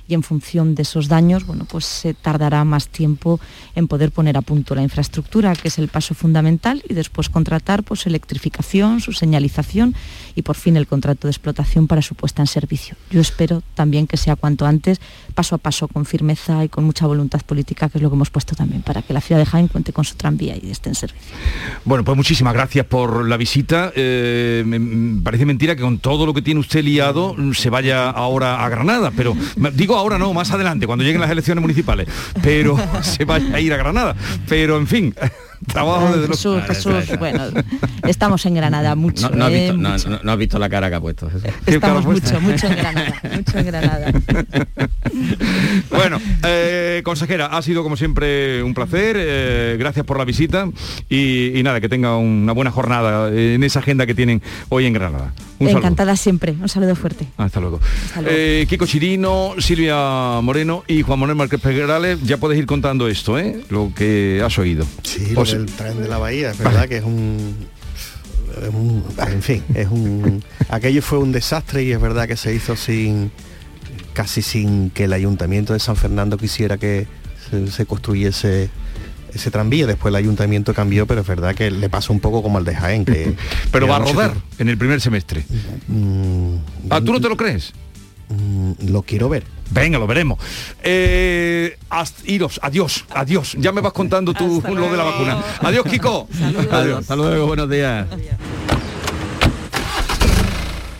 y 0.08 0.14
en 0.14 0.24
función 0.24 0.76
de 0.76 0.82
esos 0.82 1.08
daños, 1.08 1.45
bueno, 1.45 1.66
pues 1.66 1.86
se 1.86 2.14
tardará 2.14 2.64
más 2.64 2.88
tiempo 2.88 3.39
en 3.76 3.88
poder 3.88 4.12
poner 4.12 4.38
a 4.38 4.41
punto 4.41 4.76
la 4.76 4.84
infraestructura, 4.84 5.56
que 5.56 5.70
es 5.70 5.78
el 5.78 5.88
paso 5.88 6.14
fundamental, 6.14 6.84
y 6.88 6.93
después 6.93 7.30
contratar 7.30 7.84
pues 7.84 8.06
electrificación, 8.06 8.99
su 8.99 9.14
señalización 9.14 9.95
y 10.36 10.41
por 10.41 10.56
fin 10.56 10.78
el 10.78 10.88
contrato 10.88 11.28
de 11.28 11.32
explotación 11.32 11.88
para 11.88 12.01
su 12.01 12.16
puesta 12.16 12.41
en 12.41 12.47
servicio. 12.47 12.95
Yo 13.10 13.22
espero 13.22 13.64
también 13.76 14.08
que 14.08 14.18
sea 14.18 14.36
cuanto 14.36 14.66
antes, 14.66 14.99
paso 15.36 15.56
a 15.56 15.58
paso, 15.58 15.88
con 15.88 16.06
firmeza 16.06 16.64
y 16.64 16.70
con 16.70 16.84
mucha 16.84 17.08
voluntad 17.08 17.41
política, 17.41 17.89
que 17.89 17.97
es 17.97 18.01
lo 18.01 18.10
que 18.10 18.16
hemos 18.16 18.30
puesto 18.30 18.56
también, 18.56 18.82
para 18.82 19.01
que 19.01 19.14
la 19.14 19.22
ciudad 19.22 19.39
de 19.39 19.45
Jaén 19.45 19.68
cuente 19.68 19.93
con 19.93 20.04
su 20.04 20.16
tranvía 20.16 20.56
y 20.62 20.72
esté 20.72 20.89
en 20.89 20.95
servicio. 20.95 21.36
Bueno, 21.86 22.04
pues 22.04 22.18
muchísimas 22.18 22.54
gracias 22.54 22.86
por 22.86 23.28
la 23.28 23.38
visita. 23.38 23.91
Eh, 23.95 24.64
me 24.66 25.22
parece 25.22 25.45
mentira 25.45 25.76
que 25.76 25.82
con 25.82 25.99
todo 25.99 26.26
lo 26.26 26.34
que 26.34 26.41
tiene 26.41 26.60
usted 26.60 26.84
liado 26.84 27.36
se 27.54 27.70
vaya 27.70 28.10
ahora 28.10 28.64
a 28.64 28.70
Granada, 28.70 29.12
pero 29.16 29.36
digo 29.74 29.93
ahora 29.98 30.18
no, 30.18 30.34
más 30.34 30.52
adelante, 30.52 30.88
cuando 30.88 31.04
lleguen 31.04 31.22
las 31.22 31.32
elecciones 31.32 31.62
municipales, 31.62 32.08
pero 32.41 32.78
se 33.02 33.26
vaya 33.26 33.56
a 33.56 33.60
ir 33.60 33.74
a 33.74 33.78
Granada. 33.78 34.16
Pero 34.48 34.78
en 34.78 34.88
fin. 34.88 35.16
Trabajo 35.68 36.16
desde 36.16 36.28
Jesús, 36.28 36.64
Jesús, 36.68 37.18
bueno, 37.20 37.45
estamos 38.07 38.45
en 38.45 38.55
Granada 38.55 38.95
mucho. 38.95 39.30
No, 39.30 39.45
has, 39.45 39.51
visto, 39.51 40.38
visto, 40.38 40.59
la 40.59 40.70
cara 40.70 40.89
que 40.89 40.95
ha 40.95 41.01
puesto. 41.01 41.30
Estamos 41.66 42.05
mucho, 42.05 42.41
mucho 42.41 42.68
en 42.68 42.76
Granada, 42.76 43.22
mucho 43.36 43.57
en 43.57 43.66
Granada. 43.66 44.11
bueno, 45.89 46.20
eh, 46.43 47.01
consejera, 47.03 47.47
ha 47.47 47.61
sido 47.61 47.84
como 47.84 47.97
siempre 47.97 48.64
un 48.64 48.74
placer. 48.74 49.16
Eh, 49.20 49.76
gracias 49.80 50.05
por 50.05 50.18
la 50.18 50.26
visita 50.26 50.68
y, 51.09 51.61
nada, 51.64 51.80
que 51.82 51.89
tenga 51.89 52.18
una 52.18 52.53
buena 52.53 52.72
jornada 52.72 53.30
en 53.30 53.64
esa 53.64 53.80
agenda 53.80 54.05
que 54.05 54.16
tienen 54.16 54.41
hoy 54.70 54.86
en 54.86 54.93
Granada. 54.93 55.34
Encantada 55.59 56.16
siempre. 56.16 56.55
Un 56.59 56.70
saludo 56.70 56.95
fuerte. 56.95 57.28
Hasta 57.38 57.59
luego. 57.59 57.80
Eh, 58.26 58.66
Kiko 58.70 58.86
Chirino, 58.86 59.53
Silvia 59.59 60.41
Moreno 60.41 60.84
y 60.88 61.01
Juan 61.01 61.20
Manuel 61.20 61.38
Márquez 61.38 61.61
Pegrales, 61.61 62.22
ya 62.24 62.38
puedes 62.38 62.57
ir 62.57 62.66
contando 62.66 63.07
esto, 63.07 63.38
¿eh? 63.39 63.61
Lo 63.70 63.91
que 63.95 64.41
has 64.43 64.57
oído. 64.57 64.86
Sí, 65.03 65.34
el 65.54 65.66
tren 65.68 66.01
de 66.01 66.08
la 66.08 66.18
bahía, 66.18 66.51
es 66.51 66.58
verdad 66.58 66.88
que 66.88 66.97
es 66.97 67.04
un, 67.04 67.56
en 69.18 69.41
fin, 69.41 69.64
es 69.74 69.88
un 69.88 70.43
aquello 70.70 71.01
fue 71.01 71.20
un 71.20 71.32
desastre 71.32 71.84
y 71.84 71.91
es 71.91 72.01
verdad 72.01 72.28
que 72.28 72.38
se 72.38 72.54
hizo 72.54 72.76
sin 72.76 73.32
casi 74.14 74.41
sin 74.41 74.89
que 74.89 75.06
el 75.06 75.14
ayuntamiento 75.14 75.74
de 75.74 75.80
San 75.80 75.95
Fernando 75.95 76.38
quisiera 76.38 76.78
que 76.78 77.08
se, 77.70 77.86
construyese 77.86 78.70
ese 79.34 79.51
tranvía. 79.51 79.88
Después 79.88 80.12
el 80.12 80.16
ayuntamiento 80.16 80.74
cambió, 80.74 81.06
pero 81.08 81.22
es 81.22 81.28
verdad 81.28 81.56
que 81.56 81.72
le 81.72 81.89
pasó 81.89 82.14
un 82.14 82.20
poco 82.20 82.41
como 82.41 82.58
al 82.58 82.66
de 82.66 82.76
Jaén. 82.76 83.06
Que, 83.06 83.36
pero 83.72 83.88
va 83.88 83.97
a 83.97 83.99
rodar 83.99 84.34
en 84.60 84.70
el 84.70 84.78
primer 84.78 85.01
semestre. 85.01 85.45
Mm, 85.88 86.56
ah, 86.89 87.01
¿tú 87.01 87.12
no 87.12 87.20
te 87.20 87.30
lo 87.30 87.38
crees? 87.38 87.74
Mm, 88.34 88.89
lo 88.91 89.03
quiero 89.03 89.29
ver. 89.29 89.43
Venga, 89.71 89.97
lo 89.99 90.07
veremos. 90.07 90.39
Eh, 90.84 91.77
iros, 92.25 92.59
adiós, 92.61 93.05
adiós. 93.09 93.55
Ya 93.59 93.71
me 93.71 93.81
vas 93.81 93.93
contando 93.93 94.34
tú 94.34 94.61
lo 94.67 94.89
de 94.89 94.97
la 94.97 95.03
vacuna. 95.03 95.43
Adiós, 95.61 95.86
Kiko. 95.89 96.27
Adiós. 96.71 96.99
Hasta 96.99 97.15
luego, 97.15 97.47
buenos 97.47 97.69
días. 97.69 98.07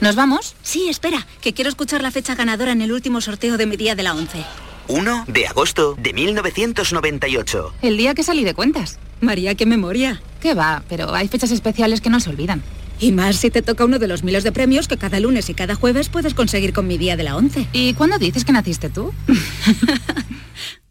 ¿Nos 0.02 0.16
vamos? 0.16 0.56
Sí, 0.62 0.90
espera, 0.90 1.26
que 1.42 1.54
quiero 1.54 1.70
escuchar 1.70 2.02
la 2.02 2.12
fecha 2.12 2.36
ganadora 2.36 2.74
en 2.74 2.82
el 2.82 2.92
último 2.92 3.22
sorteo 3.22 3.58
de 3.58 3.66
mi 3.66 3.78
día 3.78 3.96
de 3.96 4.04
la 4.04 4.14
11. 4.14 4.44
1 4.90 5.26
de 5.28 5.48
agosto 5.48 5.96
de 5.98 6.12
1998. 6.12 7.74
El 7.82 7.96
día 7.96 8.14
que 8.14 8.24
salí 8.24 8.44
de 8.44 8.54
cuentas. 8.54 9.00
María, 9.22 9.56
qué 9.56 9.66
memoria. 9.66 10.22
Qué 10.42 10.56
va, 10.56 10.84
pero 10.90 11.14
hay 11.14 11.30
fechas 11.30 11.52
especiales 11.52 12.02
que 12.02 12.10
no 12.10 12.20
se 12.20 12.30
olvidan. 12.30 12.62
Y 13.04 13.12
más 13.12 13.36
si 13.36 13.52
te 13.52 13.62
toca 13.62 13.84
uno 13.84 14.00
de 14.00 14.08
los 14.08 14.24
miles 14.24 14.46
de 14.46 14.54
premios 14.54 14.88
que 14.88 14.96
cada 14.96 15.20
lunes 15.20 15.50
y 15.50 15.54
cada 15.54 15.76
jueves 15.76 16.08
puedes 16.08 16.34
conseguir 16.34 16.72
con 16.72 16.88
mi 16.88 16.98
día 16.98 17.18
de 17.18 17.24
la 17.24 17.36
11. 17.36 17.68
¿Y 17.74 17.96
cuándo 17.96 18.18
dices 18.18 18.46
que 18.46 18.54
naciste 18.54 18.90
tú? 18.90 19.14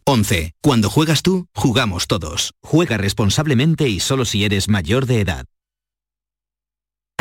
11. 0.04 0.52
Cuando 0.60 0.90
juegas 0.90 1.22
tú, 1.22 1.46
jugamos 1.54 2.06
todos. 2.08 2.52
Juega 2.62 2.98
responsablemente 2.98 3.88
y 3.88 3.98
solo 3.98 4.26
si 4.26 4.44
eres 4.44 4.68
mayor 4.68 5.06
de 5.06 5.20
edad. 5.20 5.46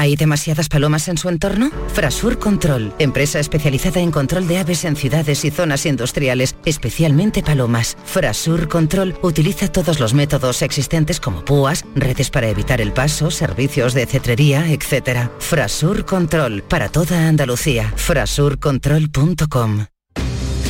¿Hay 0.02 0.16
demasiadas 0.16 0.68
palomas 0.68 1.08
en 1.10 1.20
su 1.20 1.30
entorno? 1.30 1.70
Frasur 1.94 2.40
Control, 2.40 2.92
empresa 2.98 3.40
especializada 3.40 4.00
en 4.00 4.10
control 4.10 4.48
de 4.48 4.58
aves 4.58 4.84
en 4.84 4.96
ciudades 4.96 5.46
y 5.46 5.52
zonas 5.52 5.86
industriales, 5.86 6.56
especialmente 6.66 7.44
palomas. 7.44 7.96
Frasur 8.04 8.68
Control 8.68 9.14
utiliza 9.22 9.72
todos 9.72 10.00
los 10.00 10.16
métodos 10.16 10.64
existentes 10.64 11.20
como 11.20 11.46
púas, 11.46 11.86
redes 11.94 12.32
para 12.32 12.50
evitar 12.50 12.82
el 12.82 12.94
paso, 12.94 13.30
servicios 13.30 13.94
de 13.94 14.08
cetrería, 14.08 14.72
etc. 14.72 15.30
Frasur 15.38 16.04
Control, 16.04 16.64
para 16.64 16.90
toda 16.90 17.28
Andalucía. 17.28 17.94
Frasurcontrol.com 17.96 19.86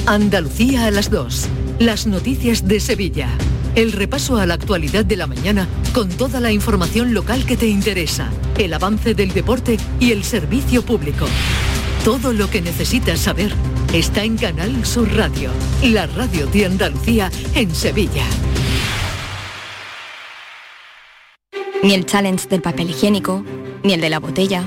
Andalucía 0.07 0.88
a 0.88 0.91
las 0.91 1.09
2. 1.09 1.47
Las 1.79 2.05
noticias 2.05 2.67
de 2.67 2.82
Sevilla. 2.82 3.29
El 3.74 3.93
repaso 3.93 4.38
a 4.38 4.45
la 4.45 4.55
actualidad 4.55 5.05
de 5.05 5.15
la 5.15 5.28
mañana 5.28 5.67
con 5.93 6.09
toda 6.09 6.41
la 6.41 6.51
información 6.51 7.13
local 7.13 7.45
que 7.45 7.55
te 7.55 7.67
interesa, 7.67 8.30
el 8.57 8.74
avance 8.74 9.13
del 9.13 9.32
deporte 9.32 9.78
y 9.97 10.11
el 10.11 10.26
servicio 10.26 10.84
público. 10.84 11.26
Todo 12.03 12.34
lo 12.34 12.49
que 12.49 12.61
necesitas 12.61 13.19
saber 13.19 13.53
está 13.93 14.24
en 14.24 14.38
Canal 14.38 14.86
Sur 14.86 15.15
Radio, 15.15 15.51
la 15.84 16.05
radio 16.05 16.47
de 16.47 16.65
Andalucía 16.65 17.32
en 17.55 17.74
Sevilla. 17.74 18.26
Ni 21.82 21.93
el 21.93 22.05
challenge 22.05 22.49
del 22.49 22.61
papel 22.61 22.89
higiénico, 22.89 23.45
ni 23.84 23.93
el 23.93 24.01
de 24.01 24.09
la 24.09 24.19
botella. 24.19 24.65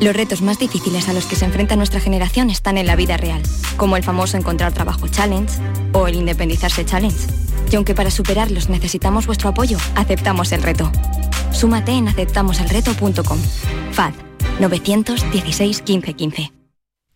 Los 0.00 0.16
retos 0.16 0.40
más 0.40 0.58
difíciles 0.58 1.08
a 1.08 1.12
los 1.12 1.26
que 1.26 1.36
se 1.36 1.44
enfrenta 1.44 1.76
nuestra 1.76 2.00
generación 2.00 2.48
están 2.48 2.78
en 2.78 2.86
la 2.86 2.96
vida 2.96 3.18
real, 3.18 3.42
como 3.76 3.96
el 3.98 4.02
famoso 4.02 4.38
encontrar 4.38 4.72
trabajo 4.72 5.08
challenge 5.08 5.58
o 5.92 6.06
el 6.06 6.14
independizarse 6.14 6.84
challenge. 6.86 7.45
Y 7.70 7.76
aunque 7.76 7.94
para 7.94 8.10
superarlos 8.10 8.68
necesitamos 8.68 9.26
vuestro 9.26 9.48
apoyo, 9.48 9.78
aceptamos 9.94 10.52
el 10.52 10.62
reto. 10.62 10.90
Súmate 11.52 11.92
en 11.92 12.08
aceptamoselreto.com. 12.08 13.38
FAD 13.92 14.12
916 14.60 15.82
1515. 15.86 16.52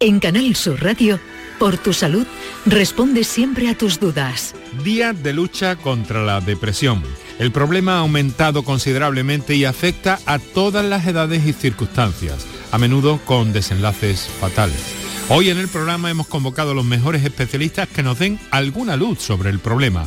En 0.03 0.19
Canal 0.19 0.57
Sur 0.57 0.83
Radio, 0.83 1.21
por 1.59 1.77
tu 1.77 1.93
salud, 1.93 2.27
responde 2.65 3.23
siempre 3.23 3.69
a 3.69 3.77
tus 3.77 4.01
dudas. 4.01 4.55
Día 4.83 5.13
de 5.13 5.35
lucha 5.35 5.77
contra 5.77 6.23
la 6.23 6.41
depresión. 6.41 7.03
El 7.39 7.53
problema 7.53 7.97
ha 7.97 8.01
aumentado 8.01 8.63
considerablemente 8.63 9.55
y 9.55 9.67
afecta 9.67 10.19
a 10.25 10.39
todas 10.39 10.85
las 10.85 11.07
edades 11.07 11.47
y 11.47 11.53
circunstancias, 11.53 12.47
a 12.73 12.79
menudo 12.79 13.21
con 13.27 13.53
desenlaces 13.53 14.27
fatales. 14.41 14.95
Hoy 15.29 15.51
en 15.51 15.59
el 15.59 15.69
programa 15.69 16.11
hemos 16.11 16.27
convocado 16.27 16.71
a 16.71 16.75
los 16.75 16.85
mejores 16.85 17.23
especialistas 17.23 17.89
que 17.89 18.03
nos 18.03 18.19
den 18.19 18.41
alguna 18.51 18.97
luz 18.97 19.21
sobre 19.21 19.51
el 19.51 19.59
problema 19.59 20.07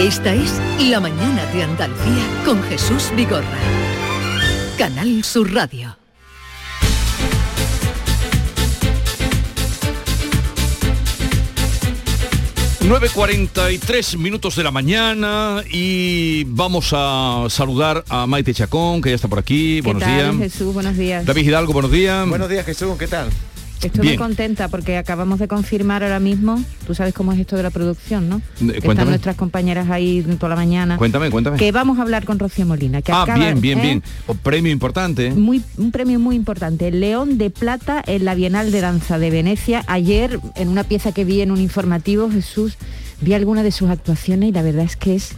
Esta 0.00 0.34
es 0.34 0.58
La 0.88 0.98
Mañana 0.98 1.44
de 1.52 1.62
Andalucía 1.62 2.24
con 2.46 2.62
Jesús 2.62 3.12
Vigorra. 3.14 3.44
Canal 4.78 5.22
Sur 5.22 5.52
Radio. 5.52 5.94
9.43 12.80 14.16
minutos 14.16 14.56
de 14.56 14.64
la 14.64 14.70
mañana 14.70 15.62
y 15.70 16.44
vamos 16.44 16.94
a 16.94 17.44
saludar 17.50 18.02
a 18.08 18.26
Maite 18.26 18.54
Chacón, 18.54 19.02
que 19.02 19.10
ya 19.10 19.16
está 19.16 19.28
por 19.28 19.38
aquí. 19.38 19.76
¿Qué 19.76 19.82
Buenos 19.82 20.02
tal, 20.02 20.38
días. 20.38 20.52
Jesús, 20.52 20.72
buenos 20.72 20.96
días. 20.96 21.26
David 21.26 21.46
Hidalgo, 21.46 21.74
buenos 21.74 21.92
días. 21.92 22.26
Buenos 22.26 22.48
días, 22.48 22.64
Jesús, 22.64 22.96
¿qué 22.98 23.06
tal? 23.06 23.28
Estoy 23.82 24.02
Bien. 24.02 24.18
muy 24.18 24.18
contenta 24.18 24.68
porque 24.68 24.98
acabamos 24.98 25.38
de 25.38 25.48
confirmar 25.48 26.02
ahora 26.02 26.20
mismo, 26.20 26.62
tú 26.86 26.94
sabes 26.94 27.14
cómo 27.14 27.32
es 27.32 27.38
esto 27.40 27.56
de 27.56 27.62
la 27.62 27.70
producción, 27.70 28.28
¿no? 28.28 28.42
Que 28.58 28.76
están 28.76 29.08
nuestras 29.08 29.36
compañeras 29.36 29.88
ahí 29.88 30.22
toda 30.38 30.50
la 30.50 30.56
mañana. 30.56 30.98
Cuéntame, 30.98 31.30
cuéntame. 31.30 31.56
Que 31.56 31.72
vamos 31.72 31.98
a 31.98 32.02
hablar 32.02 32.26
con 32.26 32.38
Rocío 32.38 32.66
Molina. 32.66 33.00
Que 33.00 33.12
ah, 33.12 33.22
acaba- 33.22 33.38
bien, 33.38 33.60
bien, 33.60 33.78
¿eh? 33.78 33.82
bien. 33.82 34.02
O 34.26 34.34
premio 34.34 34.70
importante. 34.70 35.28
¿eh? 35.28 35.34
Muy, 35.34 35.62
un 35.78 35.92
premio 35.92 36.18
muy 36.18 36.36
importante, 36.36 36.90
León 36.90 37.38
de 37.38 37.48
Plata 37.48 38.02
en 38.06 38.26
la 38.26 38.34
Bienal 38.34 38.70
de 38.70 38.82
Danza 38.82 39.18
de 39.18 39.30
Venecia. 39.30 39.82
Ayer, 39.86 40.38
en 40.56 40.68
una 40.68 40.84
pieza 40.84 41.12
que 41.12 41.24
vi 41.24 41.40
en 41.40 41.50
un 41.50 41.60
informativo, 41.60 42.30
Jesús, 42.30 42.76
vi 43.22 43.32
alguna 43.32 43.62
de 43.62 43.72
sus 43.72 43.88
actuaciones 43.88 44.50
y 44.50 44.52
la 44.52 44.62
verdad 44.62 44.84
es 44.84 44.96
que 44.96 45.14
es... 45.14 45.30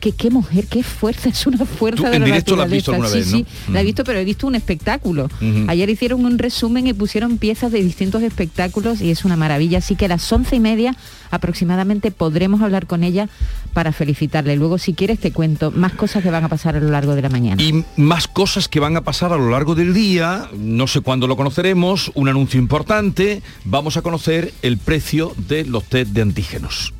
Que, 0.00 0.12
qué 0.12 0.30
mujer, 0.30 0.66
qué 0.66 0.82
fuerza, 0.82 1.28
es 1.28 1.46
una 1.46 1.64
fuerza 1.66 2.04
Tú 2.04 2.08
de 2.10 2.16
en 2.16 2.20
la 2.22 2.26
directo 2.26 2.56
la 2.56 2.64
has 2.64 2.70
visto 2.70 2.90
alguna 2.92 3.08
Sí, 3.10 3.18
vez, 3.18 3.26
sí, 3.28 3.46
la 3.70 3.80
he 3.80 3.82
Mm. 3.82 3.86
visto, 3.86 4.04
pero 4.04 4.18
he 4.18 4.24
visto 4.24 4.46
un 4.46 4.54
espectáculo. 4.54 5.28
Ayer 5.68 5.90
hicieron 5.90 6.24
un 6.24 6.38
resumen 6.38 6.86
y 6.86 6.92
pusieron 6.94 7.36
piezas 7.38 7.70
de 7.70 7.82
distintos 7.82 8.22
espectáculos 8.22 9.00
y 9.02 9.10
es 9.10 9.24
una 9.24 9.36
maravilla. 9.36 9.78
Así 9.78 9.96
que 9.96 10.06
a 10.06 10.08
las 10.08 10.32
once 10.32 10.56
y 10.56 10.60
media 10.60 10.96
aproximadamente 11.30 12.10
podremos 12.10 12.60
hablar 12.62 12.86
con 12.86 13.04
ella 13.04 13.28
para 13.72 13.92
felicitarle. 13.92 14.56
Luego, 14.56 14.78
si 14.78 14.94
quieres, 14.94 15.18
te 15.20 15.32
cuento 15.32 15.70
más 15.70 15.92
cosas 15.92 16.22
que 16.22 16.30
van 16.30 16.44
a 16.44 16.48
pasar 16.48 16.76
a 16.76 16.80
lo 16.80 16.90
largo 16.90 17.14
de 17.14 17.22
la 17.22 17.28
mañana. 17.28 17.62
Y 17.62 17.84
más 17.96 18.26
cosas 18.26 18.68
que 18.68 18.80
van 18.80 18.96
a 18.96 19.02
pasar 19.02 19.32
a 19.32 19.36
lo 19.36 19.50
largo 19.50 19.74
del 19.74 19.94
día, 19.94 20.48
no 20.58 20.86
sé 20.86 21.00
cuándo 21.02 21.26
lo 21.26 21.36
conoceremos, 21.36 22.10
un 22.14 22.28
anuncio 22.28 22.58
importante, 22.58 23.42
vamos 23.64 23.96
a 23.96 24.02
conocer 24.02 24.52
el 24.62 24.78
precio 24.78 25.32
de 25.48 25.64
los 25.64 25.84
test 25.84 26.10
de 26.12 26.22
antígenos. 26.22 26.92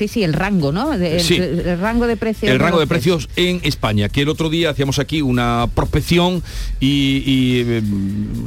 Sí, 0.00 0.08
sí, 0.08 0.22
el 0.24 0.32
rango, 0.32 0.72
¿no? 0.72 0.96
De- 0.96 1.16
el, 1.16 1.20
Sí. 1.20 1.36
el 1.36 1.78
rango 1.78 2.06
de 2.06 2.16
precios. 2.16 2.50
El 2.50 2.58
rango 2.58 2.80
de 2.80 2.86
precios 2.86 3.28
en 3.36 3.60
España, 3.64 4.08
que 4.08 4.22
el 4.22 4.30
otro 4.30 4.48
día 4.48 4.70
hacíamos 4.70 4.98
aquí 4.98 5.20
una 5.20 5.68
prospección 5.74 6.42
y, 6.80 7.22
y, 7.26 7.64
eh, 7.66 7.82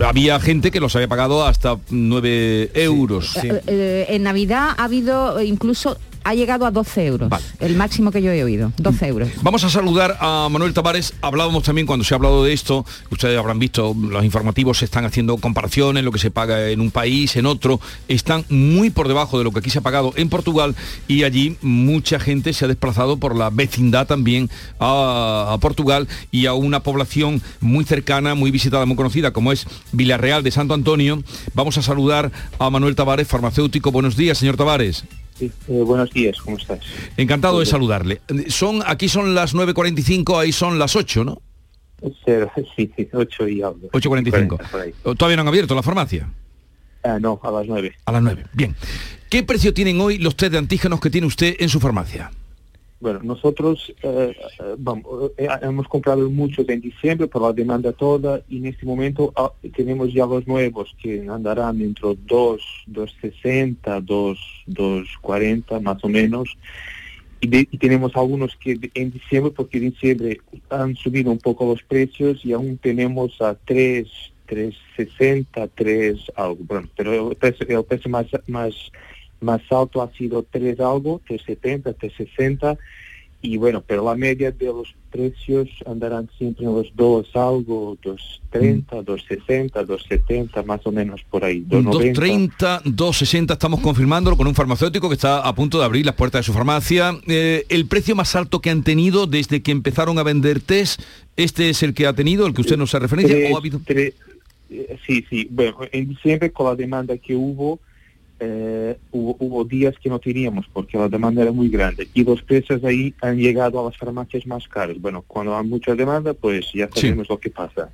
había 0.03 0.39
gente 0.39 0.71
que 0.71 0.79
los 0.79 0.95
había 0.95 1.07
pagado 1.07 1.45
hasta 1.45 1.77
9 1.91 2.71
euros. 2.73 3.37
Eh, 3.37 3.61
eh, 3.67 4.05
en 4.09 4.23
Navidad 4.23 4.69
ha 4.75 4.85
habido 4.85 5.39
incluso 5.43 5.99
ha 6.23 6.33
llegado 6.33 6.65
a 6.65 6.71
12 6.71 7.05
euros. 7.05 7.31
El 7.59 7.75
máximo 7.75 8.11
que 8.11 8.21
yo 8.21 8.31
he 8.31 8.43
oído, 8.43 8.71
12 8.77 9.07
euros. 9.07 9.29
Vamos 9.41 9.63
a 9.63 9.69
saludar 9.69 10.17
a 10.19 10.47
Manuel 10.49 10.73
Tavares. 10.73 11.13
Hablábamos 11.21 11.63
también 11.63 11.87
cuando 11.87 12.05
se 12.05 12.13
ha 12.13 12.17
hablado 12.17 12.43
de 12.43 12.53
esto, 12.53 12.85
ustedes 13.09 13.37
habrán 13.37 13.59
visto, 13.59 13.95
los 13.99 14.23
informativos 14.23 14.79
se 14.79 14.85
están 14.85 15.05
haciendo 15.05 15.37
comparaciones, 15.37 16.03
lo 16.03 16.11
que 16.11 16.19
se 16.19 16.31
paga 16.31 16.69
en 16.69 16.81
un 16.81 16.91
país, 16.91 17.35
en 17.35 17.45
otro, 17.45 17.79
están 18.07 18.45
muy 18.49 18.89
por 18.89 19.07
debajo 19.07 19.37
de 19.37 19.43
lo 19.43 19.51
que 19.51 19.59
aquí 19.59 19.69
se 19.69 19.79
ha 19.79 19.81
pagado 19.81 20.13
en 20.15 20.29
Portugal 20.29 20.75
y 21.07 21.23
allí 21.23 21.57
mucha 21.61 22.19
gente 22.19 22.53
se 22.53 22.65
ha 22.65 22.67
desplazado 22.67 23.17
por 23.17 23.35
la 23.35 23.49
vecindad 23.49 24.07
también 24.07 24.49
a, 24.79 25.49
a 25.51 25.57
Portugal 25.59 26.07
y 26.31 26.45
a 26.45 26.53
una 26.53 26.81
población 26.81 27.41
muy 27.59 27.85
cercana, 27.85 28.35
muy 28.35 28.51
visitada, 28.51 28.85
muy 28.85 28.95
conocida 28.95 29.31
como 29.31 29.51
es 29.51 29.65
Villarreal 29.91 30.43
de 30.43 30.51
Santo 30.51 30.73
Antonio. 30.73 31.23
Vamos 31.53 31.77
a 31.77 31.81
saludar 31.81 32.31
a 32.59 32.69
Manuel 32.69 32.95
Tavares, 32.95 33.27
farmacéutico. 33.27 33.91
Buenos 33.91 34.15
días, 34.15 34.37
señor 34.37 34.57
Tavares. 34.57 35.03
Sí, 35.37 35.51
eh, 35.67 35.81
buenos 35.81 36.11
días, 36.11 36.39
¿cómo 36.41 36.57
estás? 36.57 36.79
Encantado 37.17 37.59
de 37.59 37.65
saludarle. 37.65 38.21
Son, 38.47 38.81
aquí 38.85 39.09
son 39.09 39.33
las 39.33 39.55
9.45, 39.55 40.39
ahí 40.39 40.51
son 40.51 40.77
las 40.77 40.95
8, 40.95 41.23
¿no? 41.23 41.41
Cero, 42.25 42.51
Sí, 42.75 42.91
sí, 42.95 43.07
8 43.11 43.47
y 43.47 43.61
algo. 43.61 43.89
8.45. 43.91 44.69
por 44.69 44.81
ahí. 44.81 44.93
¿Todavía 45.03 45.37
no 45.37 45.41
han 45.41 45.47
abierto 45.47 45.73
la 45.75 45.83
farmacia? 45.83 46.29
Ah, 47.03 47.17
no, 47.19 47.39
a 47.43 47.51
las 47.51 47.67
9. 47.67 47.95
A 48.05 48.11
las 48.11 48.21
9. 48.21 48.45
Bien. 48.53 48.75
¿Qué 49.29 49.43
precio 49.43 49.73
tienen 49.73 49.99
hoy 49.99 50.19
los 50.19 50.35
test 50.35 50.51
de 50.51 50.57
antígenos 50.57 50.99
que 50.99 51.09
tiene 51.09 51.27
usted 51.27 51.55
en 51.59 51.69
su 51.69 51.79
farmacia? 51.79 52.31
Bueno, 53.03 53.19
nosotros 53.21 53.93
eh, 54.01 54.33
eh, 54.33 54.75
vamos, 54.77 55.31
eh, 55.35 55.49
hemos 55.61 55.89
comprado 55.89 56.29
muchos 56.29 56.69
en 56.69 56.79
diciembre 56.79 57.27
por 57.27 57.41
la 57.41 57.51
demanda 57.51 57.91
toda 57.91 58.41
y 58.47 58.59
en 58.59 58.67
este 58.67 58.85
momento 58.85 59.33
ah, 59.35 59.51
tenemos 59.75 60.13
ya 60.13 60.25
los 60.25 60.47
nuevos 60.47 60.95
que 61.01 61.27
andarán 61.29 61.81
entre 61.81 62.15
2, 62.25 62.61
260, 62.87 63.99
2, 63.99 64.39
240 64.67 65.81
más 65.81 66.01
o 66.01 66.07
menos. 66.07 66.57
Y, 67.41 67.65
tenemos 67.77 68.15
algunos 68.15 68.55
que 68.55 68.79
en 68.93 69.11
diciembre, 69.11 69.51
porque 69.53 69.79
en 69.79 69.89
diciembre 69.89 70.39
han 70.69 70.95
subido 70.95 71.29
un 71.29 71.39
poco 71.39 71.65
los 71.65 71.83
precios 71.83 72.45
y 72.45 72.53
aún 72.53 72.77
tenemos 72.77 73.41
a 73.41 73.53
3, 73.65 74.07
360, 74.45 75.67
3 75.75 76.31
algo. 76.37 76.59
Bueno, 76.61 76.87
pero 76.95 77.31
el 77.31 77.35
precio 77.35 78.09
más, 78.09 78.27
más, 78.47 78.73
más 79.43 79.61
alto 79.69 80.01
ha 80.01 80.11
sido 80.13 80.45
3 80.49 80.79
algo, 80.79 81.21
370, 81.27 81.93
360 81.93 82.77
y 83.45 83.57
bueno, 83.57 83.83
pero 83.85 84.05
la 84.05 84.15
media 84.15 84.51
de 84.51 84.67
los 84.67 84.95
precios 85.11 85.67
andarán 85.85 86.29
siempre 86.37 86.65
en 86.65 86.73
los 86.73 86.95
2 86.95 87.27
algo, 87.35 87.97
230, 88.01 89.01
260, 89.01 89.83
270, 89.83 90.63
más 90.63 90.79
o 90.87 90.91
menos 90.93 91.21
por 91.29 91.43
ahí, 91.43 91.59
290. 91.67 92.13
230, 92.21 92.81
260, 92.85 93.53
estamos 93.53 93.81
confirmándolo 93.81 94.37
con 94.37 94.47
un 94.47 94.55
farmacéutico 94.55 95.09
que 95.09 95.15
está 95.15 95.39
a 95.45 95.53
punto 95.53 95.77
de 95.77 95.83
abrir 95.85 96.05
las 96.05 96.15
puertas 96.15 96.39
de 96.39 96.43
su 96.45 96.53
farmacia. 96.53 97.19
Eh, 97.27 97.65
el 97.67 97.85
precio 97.87 98.15
más 98.15 98.33
alto 98.37 98.61
que 98.61 98.69
han 98.69 98.81
tenido 98.83 99.27
desde 99.27 99.61
que 99.61 99.71
empezaron 99.71 100.17
a 100.19 100.23
vender 100.23 100.61
test, 100.61 101.01
¿este 101.35 101.69
es 101.69 101.83
el 101.83 101.93
que 101.93 102.07
ha 102.07 102.13
tenido, 102.13 102.47
el 102.47 102.53
que 102.53 102.61
usted 102.61 102.77
nos 102.77 102.91
hace 102.95 102.99
referencia? 102.99 103.35
Tres- 103.35 103.51
¿O 103.51 103.55
ha 103.55 103.59
habido? 103.59 103.81
tres- 103.85 104.13
eh, 104.69 104.97
sí, 105.05 105.25
sí. 105.29 105.47
Bueno, 105.51 105.79
en 105.91 106.07
diciembre 106.07 106.49
con 106.51 106.67
la 106.67 106.75
demanda 106.75 107.17
que 107.17 107.35
hubo, 107.35 107.79
eh, 108.45 108.97
hubo, 109.11 109.35
hubo 109.39 109.63
días 109.63 109.95
que 109.97 110.09
no 110.09 110.19
teníamos 110.19 110.65
porque 110.71 110.97
la 110.97 111.07
demanda 111.07 111.41
era 111.41 111.51
muy 111.51 111.69
grande 111.69 112.07
y 112.13 112.23
los 112.23 112.41
precios 112.41 112.83
ahí 112.83 113.13
han 113.21 113.37
llegado 113.37 113.79
a 113.79 113.85
las 113.85 113.97
farmacias 113.97 114.45
más 114.45 114.67
caras. 114.67 114.99
Bueno, 114.99 115.23
cuando 115.25 115.57
hay 115.57 115.65
mucha 115.65 115.95
demanda, 115.95 116.33
pues 116.33 116.71
ya 116.73 116.89
sabemos 116.93 117.29
lo 117.29 117.39
que 117.39 117.49
pasa. 117.49 117.89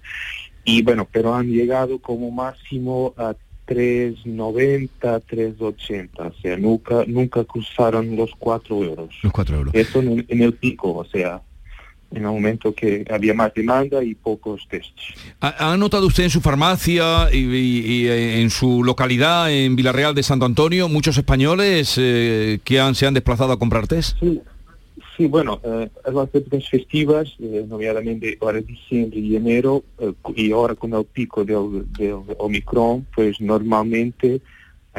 Y 0.63 0.81
bueno, 0.81 1.07
pero 1.11 1.33
han 1.35 1.47
llegado 1.47 1.99
como 1.99 2.31
máximo 2.31 3.13
a 3.17 3.35
3,90, 3.67 4.89
3,80. 4.99 6.09
O 6.17 6.33
sea, 6.41 6.57
nunca, 6.57 7.03
nunca 7.05 7.43
cruzaron 7.43 8.15
los 8.15 8.31
4 8.39 8.83
euros. 8.83 9.15
Los 9.21 9.31
4 9.31 9.55
euros. 9.57 9.75
Eso 9.75 9.99
en, 9.99 10.25
en 10.27 10.41
el 10.41 10.53
pico, 10.53 10.95
o 10.95 11.05
sea, 11.05 11.41
en 12.11 12.17
el 12.17 12.23
momento 12.31 12.73
que 12.73 13.05
había 13.11 13.33
más 13.33 13.53
demanda 13.53 14.03
y 14.03 14.15
pocos 14.15 14.67
tests. 14.69 15.13
¿Ha, 15.41 15.71
ha 15.73 15.77
notado 15.77 16.07
usted 16.07 16.23
en 16.23 16.29
su 16.29 16.41
farmacia 16.41 17.29
y, 17.31 17.37
y- 17.37 18.05
y 18.05 18.07
en 18.41 18.49
su 18.49 18.83
localidad, 18.83 19.51
en 19.51 19.75
Villarreal 19.75 20.15
de 20.15 20.23
Santo 20.23 20.45
Antonio, 20.45 20.89
muchos 20.89 21.17
españoles 21.17 21.95
eh, 21.97 22.59
que 22.63 22.79
han, 22.79 22.95
se 22.95 23.05
han 23.05 23.13
desplazado 23.13 23.51
a 23.53 23.59
comprar 23.59 23.87
test? 23.87 24.17
Sí, 24.19 24.41
sí 25.15 25.25
bueno, 25.27 25.59
eh, 25.63 25.89
en 26.05 26.15
las 26.15 26.33
épocas 26.33 26.67
festivas, 26.69 27.27
eh, 27.39 27.65
noviadamente 27.67 28.37
ahora 28.41 28.59
diciembre 28.61 29.19
y 29.19 29.35
enero, 29.35 29.83
eh, 29.99 30.11
y 30.35 30.51
ahora 30.51 30.75
con 30.75 30.93
el 30.93 31.05
pico 31.05 31.45
del, 31.45 31.85
del 31.97 32.15
Omicron, 32.39 33.05
pues 33.15 33.39
normalmente 33.39 34.41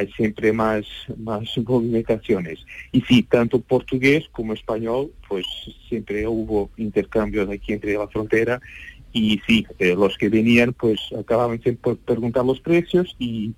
hay 0.01 0.11
siempre 0.12 0.53
más, 0.53 0.84
más 1.16 1.46
movimentaciones. 1.59 2.64
Y 2.90 3.03
sí, 3.03 3.22
tanto 3.22 3.61
portugués 3.61 4.28
como 4.32 4.55
español, 4.55 5.12
pues 5.28 5.46
siempre 5.88 6.26
hubo 6.26 6.70
intercambios 6.76 7.48
aquí 7.51 7.72
entre 7.74 7.94
la 7.94 8.09
frontera 8.09 8.61
y 9.12 9.40
sí, 9.46 9.66
eh, 9.78 9.94
los 9.94 10.16
que 10.16 10.28
venían 10.28 10.72
pues 10.72 11.01
acababan 11.18 11.61
siempre 11.61 11.94
por 11.94 11.98
preguntar 11.98 12.44
los 12.44 12.61
precios 12.61 13.14
y 13.18 13.55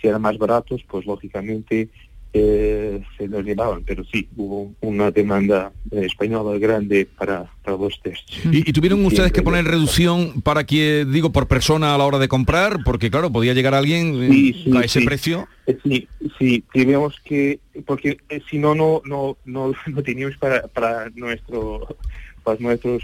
si 0.00 0.08
eran 0.08 0.22
más 0.22 0.38
baratos, 0.38 0.84
pues 0.88 1.06
lógicamente 1.06 1.88
eh, 2.32 3.02
se 3.16 3.26
los 3.26 3.44
llevaban, 3.44 3.82
pero 3.84 4.04
sí, 4.04 4.28
hubo 4.36 4.72
una 4.80 5.10
demanda 5.10 5.72
eh, 5.90 6.02
española 6.04 6.58
grande 6.58 7.06
para, 7.18 7.50
para 7.64 7.76
los 7.76 8.00
tests. 8.02 8.38
¿Y, 8.52 8.68
y 8.68 8.72
tuvieron 8.72 9.04
ustedes 9.06 9.32
que 9.32 9.42
poner 9.42 9.64
reducción 9.64 10.42
para 10.42 10.64
que, 10.64 11.06
digo, 11.10 11.32
por 11.32 11.46
persona 11.48 11.94
a 11.94 11.98
la 11.98 12.04
hora 12.04 12.18
de 12.18 12.28
comprar? 12.28 12.78
Porque 12.84 13.10
claro, 13.10 13.32
podía 13.32 13.54
llegar 13.54 13.74
alguien 13.74 14.22
eh, 14.22 14.28
Sí, 14.30 14.52
sí, 14.64 14.76
a 14.76 14.80
ese 14.80 15.00
sí. 15.00 15.06
precio. 15.06 15.48
Eh, 15.66 15.78
Sí, 15.82 16.08
sí, 16.38 16.64
tenemos 16.72 17.18
que, 17.24 17.60
porque 17.86 18.18
eh, 18.28 18.40
si 18.50 18.58
no, 18.58 18.74
no, 18.74 19.00
no, 19.04 19.36
no, 19.44 19.72
no 19.86 20.02
teníamos 20.02 20.36
para, 20.36 20.66
para 20.68 21.10
nuestro, 21.14 21.96
para 22.42 22.58
nuestros 22.60 23.02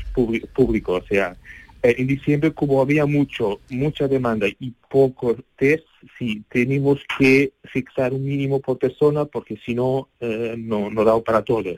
públicos, 0.55 1.03
o 1.03 1.07
sea, 1.07 1.37
eh, 1.85 1.97
en 1.99 2.07
diciembre 2.07 2.51
como 2.55 2.81
había 2.81 3.05
mucho, 3.05 3.61
mucha 3.69 4.09
demanda 4.09 4.47
y 4.59 4.73
pocos 4.89 5.37
test, 5.57 5.85
sí, 6.19 6.43
tenemos 6.49 6.99
que 7.19 7.53
fixar 7.65 8.15
un 8.15 8.25
mínimo 8.25 8.59
por 8.59 8.79
persona 8.79 9.27
porque 9.27 9.59
si 9.67 9.75
no, 9.75 10.09
eh, 10.19 10.55
no, 10.57 10.89
no 10.89 11.05
da 11.05 11.21
para 11.21 11.43
todos. 11.43 11.77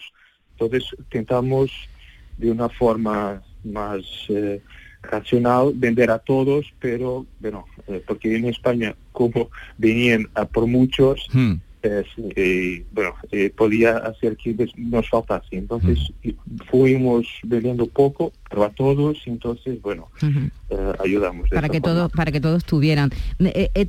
Entonces, 0.53 0.85
intentamos 0.97 1.73
de 2.39 2.53
una 2.53 2.69
forma 2.69 3.43
más 3.65 4.05
eh, 4.29 4.63
racional 5.03 5.73
vender 5.75 6.13
a 6.13 6.21
todos, 6.21 6.73
pero 6.79 7.27
bueno, 7.41 7.67
eh, 7.89 8.01
porque 8.07 8.37
en 8.37 8.45
España 8.45 8.95
como 9.11 9.51
venían 9.77 10.29
por 10.53 10.69
muchos, 10.69 11.29
Hmm. 11.33 11.55
Eh, 11.87 12.05
eh, 12.37 12.85
bueno, 12.93 13.15
eh, 13.33 13.51
podía 13.51 13.97
hacer 13.99 14.37
que 14.37 14.55
nos 14.77 15.09
faltase. 15.09 15.57
Entonces 15.57 15.99
fuimos 16.71 17.27
bebiendo 17.45 17.87
poco, 17.87 18.33
pero 18.49 18.65
a 18.65 18.71
todos, 18.71 19.19
entonces, 19.27 19.81
bueno, 19.83 20.09
eh, 20.71 20.93
ayudamos. 21.05 21.49
para 21.51 21.69
que 21.69 21.81
todos 21.81 22.11
para 22.13 22.33
que 22.33 22.41
todos 22.41 22.65
tuvieran. 22.65 23.11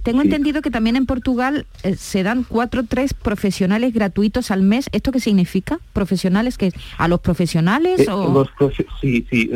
Tengo 0.04 0.22
entendido 0.22 0.62
que 0.62 0.72
también 0.72 0.96
en 0.96 1.06
Portugal 1.06 1.66
se 1.98 2.24
dan 2.24 2.44
cuatro 2.48 2.84
tres 2.84 3.14
profesionales 3.14 3.94
gratuitos 3.94 4.52
al 4.52 4.62
mes. 4.64 4.90
Esto 4.92 5.12
qué 5.12 5.20
significa 5.20 5.80
profesionales 5.94 6.58
que 6.58 6.72
a 6.98 7.08
los 7.08 7.20
profesionales 7.20 8.08
o 8.08 8.34
los 8.34 8.50
profe- 8.50 8.86
sí, 9.02 9.26
sí, 9.30 9.50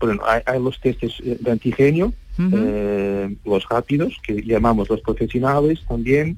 bueno, 0.00 0.22
hay, 0.26 0.40
hay 0.46 0.62
los 0.62 0.80
testes 0.80 1.12
de 1.22 1.50
antigenio, 1.50 2.12
eh, 2.38 3.36
los 3.44 3.68
rápidos, 3.68 4.16
que 4.26 4.42
llamamos 4.42 4.88
los 4.88 5.00
profesionales 5.02 5.80
también, 5.86 6.36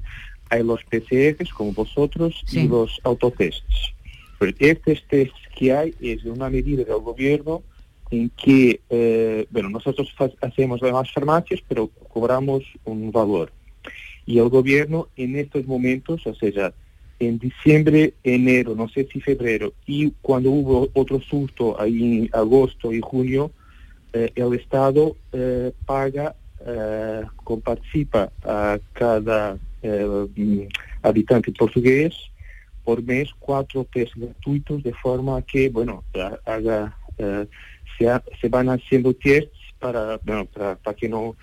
hay 0.49 0.63
los 0.63 0.83
PCRs 0.83 1.53
como 1.53 1.73
vosotros 1.73 2.43
y 2.51 2.67
los 2.67 2.99
autotests. 3.03 3.93
Pero 4.39 4.55
estos 4.59 5.03
tests 5.07 5.39
que 5.55 5.73
hay 5.73 5.95
es 5.99 6.23
una 6.25 6.49
medida 6.49 6.83
del 6.83 6.99
gobierno 6.99 7.63
en 8.11 8.29
que, 8.29 8.79
eh, 8.89 9.47
bueno, 9.49 9.69
nosotros 9.69 10.13
hacemos 10.41 10.81
las 10.81 11.11
farmacias, 11.11 11.61
pero 11.67 11.87
cobramos 11.87 12.63
un 12.85 13.11
valor. 13.11 13.51
Y 14.25 14.39
el 14.39 14.49
gobierno 14.49 15.07
en 15.15 15.35
estos 15.37 15.65
momentos, 15.65 16.25
o 16.25 16.35
sea, 16.35 16.73
en 17.19 17.39
diciembre, 17.39 18.13
enero, 18.23 18.75
no 18.75 18.87
sé 18.89 19.07
si 19.11 19.19
febrero, 19.19 19.73
y 19.85 20.11
cuando 20.21 20.51
hubo 20.51 20.89
otro 20.93 21.19
susto 21.21 21.79
ahí 21.79 22.19
en 22.19 22.29
agosto 22.33 22.93
y 22.93 23.01
junio, 23.01 23.51
eh, 24.13 24.31
el 24.35 24.53
Estado 24.53 25.15
eh, 25.31 25.71
paga, 25.85 26.35
eh, 26.65 27.23
comparticipa 27.43 28.31
a 28.43 28.79
cada 28.93 29.57
eh, 29.87 30.27
mm, 30.35 30.61
habitante 31.03 31.51
portugués 31.51 32.13
por 32.83 33.01
mes 33.03 33.29
cuatro 33.39 33.85
test 33.91 34.13
gratuitos 34.15 34.81
de 34.83 34.93
forma 34.93 35.41
que, 35.41 35.69
bueno, 35.69 36.03
ha- 36.15 36.39
haga, 36.45 36.97
eh, 37.17 37.45
se, 37.97 38.09
ha- 38.09 38.23
se 38.39 38.47
van 38.49 38.67
haciendo 38.69 39.13
tests 39.13 39.57
para, 39.79 40.19
bueno, 40.23 40.45
para, 40.45 40.75
para 40.75 40.95
que 40.95 41.07
no 41.09 41.35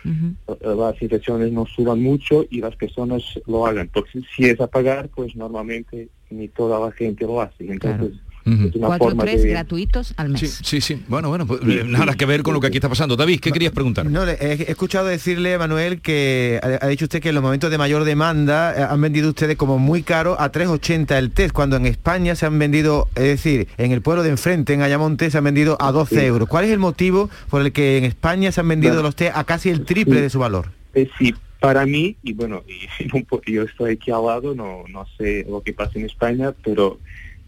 eh, 0.48 0.74
las 0.76 1.00
infecciones 1.00 1.52
no 1.52 1.64
suban 1.66 2.02
mucho 2.02 2.44
y 2.50 2.60
las 2.60 2.74
personas 2.76 3.22
lo 3.46 3.66
hagan. 3.66 3.88
Porque 3.92 4.20
si 4.34 4.44
es 4.46 4.60
a 4.60 4.66
pagar, 4.66 5.08
pues 5.08 5.34
normalmente 5.36 6.08
ni 6.30 6.48
toda 6.48 6.80
la 6.80 6.90
gente 6.92 7.24
lo 7.26 7.40
hace. 7.40 7.64
Entonces, 7.70 8.12
es 8.44 8.74
una 8.76 8.86
cuatro 8.88 9.08
forma 9.08 9.24
tres 9.24 9.42
de... 9.42 9.48
gratuitos 9.48 10.12
al 10.16 10.28
mes 10.28 10.40
Sí, 10.40 10.48
sí, 10.62 10.80
sí. 10.80 11.02
Bueno, 11.08 11.28
bueno, 11.30 11.46
pues, 11.46 11.60
eh, 11.62 11.82
nada 11.86 12.14
que 12.14 12.26
ver 12.26 12.42
con 12.42 12.52
lo 12.54 12.60
que 12.60 12.66
aquí 12.66 12.76
está 12.76 12.88
pasando. 12.88 13.16
David, 13.16 13.40
¿qué 13.40 13.52
querías 13.52 13.72
preguntar? 13.72 14.04
No, 14.06 14.24
le- 14.26 14.34
he, 14.40 14.70
escuchado 14.70 15.06
decirle, 15.06 15.56
Manuel, 15.56 16.00
que 16.02 16.60
ha, 16.80 16.86
dicho 16.88 17.06
usted 17.06 17.20
que 17.22 17.30
en 17.30 17.34
los 17.36 17.42
momentos 17.44 17.70
de 17.70 17.78
mayor 17.78 18.04
demanda 18.04 18.74
eh, 18.76 18.86
han 18.88 19.00
vendido 19.00 19.30
ustedes 19.30 19.56
como 19.56 19.78
muy 19.78 20.02
caro 20.02 20.36
a 20.38 20.52
3,80 20.52 21.16
el 21.16 21.30
test, 21.30 21.52
cuando 21.54 21.76
en 21.76 21.86
España 21.86 22.34
se 22.34 22.44
han 22.46 22.58
vendido, 22.58 23.08
es 23.14 23.22
decir, 23.24 23.68
en 23.78 23.92
el 23.92 24.02
pueblo 24.02 24.22
de 24.22 24.30
enfrente, 24.30 24.74
en 24.74 24.82
Ayamonte, 24.82 25.30
se 25.30 25.38
han 25.38 25.44
vendido 25.44 25.76
a 25.80 25.90
12 25.92 26.14
Sí. 26.20 26.26
euros. 26.26 26.48
¿Cuál 26.48 26.66
es 26.66 26.70
el 26.70 26.78
motivo 26.78 27.30
por 27.48 27.62
el 27.62 27.72
que 27.72 27.96
en 27.98 28.04
España 28.04 28.52
se 28.52 28.60
han 28.60 28.68
vendido 28.68 28.92
Bueno. 28.94 29.08
los 29.08 29.16
test 29.16 29.34
a 29.36 29.44
casi 29.44 29.70
el 29.70 29.84
triple 29.84 30.16
Sí. 30.16 30.20
de 30.22 30.30
su 30.30 30.38
valor? 30.38 30.70
Eh, 30.94 31.08
sí, 31.18 31.34
para 31.60 31.86
mí, 31.86 32.16
y 32.22 32.34
bueno, 32.34 32.62
y 32.68 33.06
yo 33.52 33.62
estoy 33.62 33.92
aquí 33.92 34.10
al 34.10 34.26
lado, 34.26 34.54
no, 34.54 34.84
no 34.88 35.06
sé 35.16 35.46
lo 35.48 35.62
que 35.62 35.72
pasa 35.72 35.92
en 35.98 36.04
España, 36.04 36.52
pero 36.62 36.98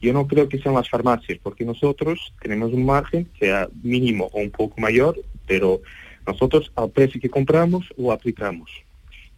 yo 0.01 0.13
no 0.13 0.27
creo 0.27 0.49
que 0.49 0.59
sean 0.59 0.75
las 0.75 0.89
farmacias, 0.89 1.39
porque 1.43 1.65
nosotros 1.65 2.33
tenemos 2.41 2.73
un 2.73 2.85
margen, 2.85 3.29
sea 3.39 3.69
mínimo 3.83 4.29
o 4.33 4.41
un 4.41 4.51
poco 4.51 4.81
mayor, 4.81 5.19
pero 5.47 5.81
nosotros 6.27 6.71
al 6.75 6.91
precio 6.91 7.21
que 7.21 7.31
compramos 7.31 7.87
lo 7.97 8.13
aplicamos. 8.13 8.71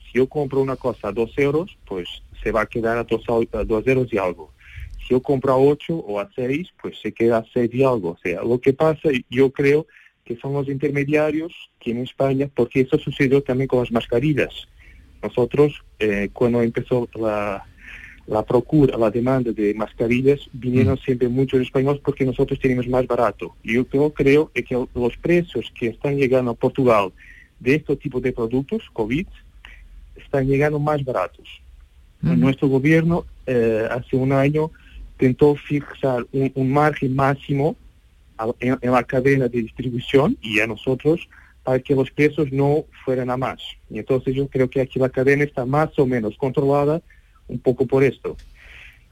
Si 0.05 0.19
yo 0.19 0.29
compro 0.29 0.61
una 0.61 0.77
cosa 0.77 1.09
a 1.09 1.13
2 1.13 1.33
euros, 1.39 1.77
pues 1.87 2.09
se 2.43 2.51
va 2.51 2.63
a 2.63 2.67
quedar 2.67 2.99
a 2.99 3.05
2, 3.05 3.25
a 3.53 3.65
dos 3.65 3.87
euros 3.87 4.13
y 4.13 4.19
algo. 4.19 4.53
Si 5.01 5.09
yo 5.11 5.23
compro 5.23 5.53
a 5.53 5.59
8 5.59 5.95
o 5.95 6.19
a 6.19 6.29
6, 6.35 6.69
pues 6.81 6.99
se 7.01 7.13
queda 7.13 7.39
a 7.39 7.47
6 7.53 7.71
y 7.73 7.83
algo. 7.83 8.11
O 8.11 8.19
sea, 8.23 8.43
lo 8.43 8.61
que 8.61 8.73
pasa, 8.73 9.11
yo 9.31 9.53
creo 9.53 9.87
que 10.25 10.37
son 10.37 10.53
los 10.53 10.69
intermediarios 10.69 11.53
que 11.81 11.91
en 11.93 11.99
España, 11.99 12.51
porque 12.55 12.81
eso 12.81 12.99
sucedió 12.99 13.43
también 13.43 13.69
con 13.69 13.81
las 13.81 13.93
mascarillas. 13.93 14.69
Nosotros, 15.23 15.83
eh, 15.99 16.31
cuando 16.33 16.63
empezó 16.63 17.09
la, 17.15 17.67
la 18.29 18.43
procura, 18.45 18.97
la 18.99 19.11
demanda 19.11 19.53
de 19.53 19.73
mascarillas, 19.75 20.41
vinieron 20.53 20.99
siempre 20.99 21.29
muchos 21.29 21.61
españoles 21.63 22.01
porque 22.05 22.27
nosotros 22.27 22.59
tenemos 22.61 22.87
más 22.87 23.07
barato. 23.07 23.55
Y 23.63 23.75
yo 23.75 23.87
creo, 23.87 24.13
que 24.53 24.87
los 24.95 25.17
precios 25.17 25.73
que 25.79 25.87
están 25.89 26.17
llegando 26.17 26.51
a 26.51 26.55
Portugal 26.55 27.11
de 27.59 27.77
este 27.77 27.97
tipo 27.97 28.21
de 28.21 28.33
productos, 28.33 28.83
COVID, 28.93 29.27
están 30.17 30.47
llegando 30.47 30.79
más 30.79 31.03
baratos. 31.05 31.49
Nuestro 32.21 32.69
gobierno 32.69 33.25
eh, 33.47 33.87
hace 33.91 34.17
un 34.17 34.33
año 34.33 34.71
intentó 35.13 35.55
fijar 35.55 36.27
un, 36.33 36.53
un 36.55 36.71
margen 36.73 37.15
máximo 37.15 37.77
a- 38.37 38.53
en, 38.61 38.77
en 38.83 38.91
la 38.93 39.05
cadena 39.05 39.49
de 39.49 39.63
distribución 39.63 40.37
y 40.43 40.61
a 40.61 40.67
nosotros 40.67 41.29
para 41.63 41.79
que 41.79 41.95
los 41.95 42.11
precios 42.11 42.51
no 42.53 42.85
fueran 43.05 43.31
a 43.31 43.37
más. 43.37 43.61
Y 43.89 43.99
entonces 43.99 44.35
yo 44.35 44.49
creo 44.49 44.69
que 44.69 44.81
aquí 44.81 44.99
la 44.99 45.09
cadena 45.09 45.45
está 45.45 45.65
más 45.65 45.99
o 45.99 46.07
menos 46.07 46.37
controlada 46.37 47.01
un 47.49 47.59
poco 47.59 47.87
por 47.87 48.05
esto. 48.05 48.37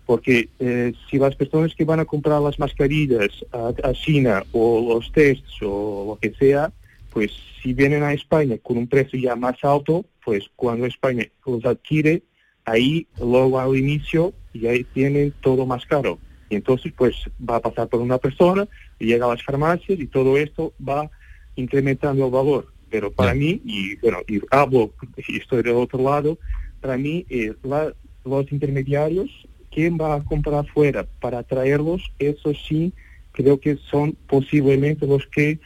Porque 0.05 0.49
eh, 0.61 0.93
si 1.11 1.19
las 1.19 1.35
personas 1.35 1.75
que 1.75 1.85
van 1.85 1.99
a 1.99 2.05
comprar 2.05 2.41
las 2.41 2.59
mascarillas 2.59 3.45
a, 3.53 3.73
a 3.83 3.93
China 3.93 4.45
o 4.53 4.95
los 4.95 5.11
tests 5.11 5.57
o 5.63 6.05
lo 6.11 6.19
que 6.21 6.37
sea, 6.39 6.73
pues 7.11 7.33
si 7.63 7.73
vienen 7.73 8.03
a 8.05 8.13
España 8.13 8.57
con 8.63 8.77
un 8.79 8.87
precio 8.87 9.19
ya 9.19 9.35
más 9.35 9.57
alto, 9.65 10.05
pues 10.25 10.45
cuando 10.55 10.87
España 10.87 11.27
los 11.45 11.65
adquiere, 11.65 12.23
ahí 12.65 13.09
luego 13.19 13.59
al 13.59 13.77
inicio 13.77 14.33
y 14.53 14.67
ahí 14.67 14.85
tienen 14.85 15.35
todo 15.41 15.67
más 15.67 15.85
caro. 15.87 16.21
Y 16.49 16.55
entonces 16.55 16.93
pues 16.97 17.17
va 17.39 17.57
a 17.57 17.61
pasar 17.61 17.89
por 17.89 18.01
una 18.01 18.19
persona, 18.19 18.69
llega 19.01 19.27
a 19.27 19.31
las 19.31 19.43
farmacias 19.43 19.99
y 19.99 20.07
todo 20.07 20.37
esto 20.37 20.73
va 20.87 21.11
incrementando 21.57 22.27
el 22.27 22.31
valor. 22.31 22.73
Pero 22.89 23.11
para 23.11 23.35
mí, 23.35 23.61
y 23.65 23.97
bueno, 23.97 24.19
y 24.29 24.41
hablo 24.51 24.95
y 25.27 25.39
estoy 25.39 25.63
del 25.63 25.75
otro 25.75 26.01
lado, 26.01 26.39
para 26.81 26.97
mí 26.97 27.27
eh, 27.29 27.55
la- 27.65 27.93
los 28.27 28.51
intermediarios, 28.53 29.29
¿quién 29.73 29.97
va 30.01 30.15
a 30.17 30.21
comprar 30.23 30.57
afuera 30.61 31.07
para 31.21 31.43
traerlos? 31.43 32.03
Eso 32.19 32.53
sí, 32.69 32.93
creo 33.33 33.61
que 33.61 33.79
son 33.91 34.17
posiblemente 34.29 35.07
los 35.07 35.27
que 35.27 35.59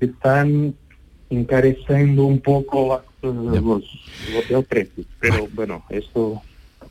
están 0.00 0.74
encareciendo 1.30 2.24
un 2.24 2.40
poco 2.40 3.02
la- 3.22 3.30
los, 3.30 3.62
los- 3.64 4.50
el 4.50 4.64
precio. 4.64 5.04
Pero 5.20 5.48
bueno, 5.54 5.84
esto 5.88 6.42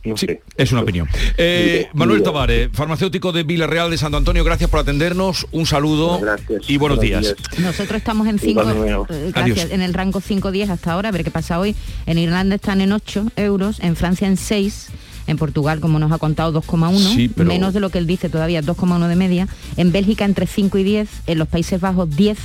no 0.05 0.17
sé. 0.17 0.41
Es 0.57 0.71
una 0.74 0.82
opinión. 0.82 1.07
Eh, 1.38 1.88
Manuel 1.93 2.24
Tavares, 2.24 2.69
farmacéutico 2.74 3.32
de 3.32 3.43
Villarreal 3.43 3.89
de 3.89 3.97
Santo 3.97 4.17
Antonio, 4.17 4.43
gracias 4.43 4.69
por 4.69 4.80
atendernos, 4.82 5.47
un 5.51 5.65
saludo 5.65 6.19
y 6.67 6.78
buenos 6.78 6.99
días. 6.99 7.36
Nosotros 7.59 7.97
estamos 7.99 8.28
en 8.28 8.38
5, 8.39 8.61
Igual, 8.61 9.05
Adiós. 9.36 9.67
en 9.71 9.82
el 9.82 9.93
rango 9.93 10.19
5-10 10.19 10.69
hasta 10.71 10.91
ahora, 10.91 11.09
a 11.09 11.11
ver 11.13 11.24
qué 11.24 11.32
pasa 11.32 11.57
hoy. 11.59 11.74
En 12.05 12.17
Irlanda 12.17 12.55
están 12.55 12.82
en 12.82 12.91
8 12.91 13.28
euros, 13.38 13.80
en 13.80 13.95
Francia 13.95 14.28
en 14.28 14.36
6, 14.36 14.89
en 15.28 15.38
Portugal, 15.38 15.80
como 15.80 15.99
nos 15.99 16.11
ha 16.11 16.17
contado, 16.17 16.51
2,1, 16.51 16.97
Sí, 17.15 17.30
pero- 17.30 17.47
menos 17.47 17.74
de 17.74 17.80
lo 17.80 17.89
que 17.89 17.97
él 17.97 18.07
dice 18.07 18.30
todavía, 18.30 18.61
2,1 18.61 19.07
de 19.07 19.15
media. 19.15 19.47
En 19.78 19.91
Bélgica 19.91 20.26
entre 20.26 20.47
5 20.47 20.78
y 20.78 20.84
10, 20.84 21.07
en 21.28 21.39
los 21.39 21.47
Países 21.47 21.80
Bajos 21.80 22.09
10. 22.15 22.38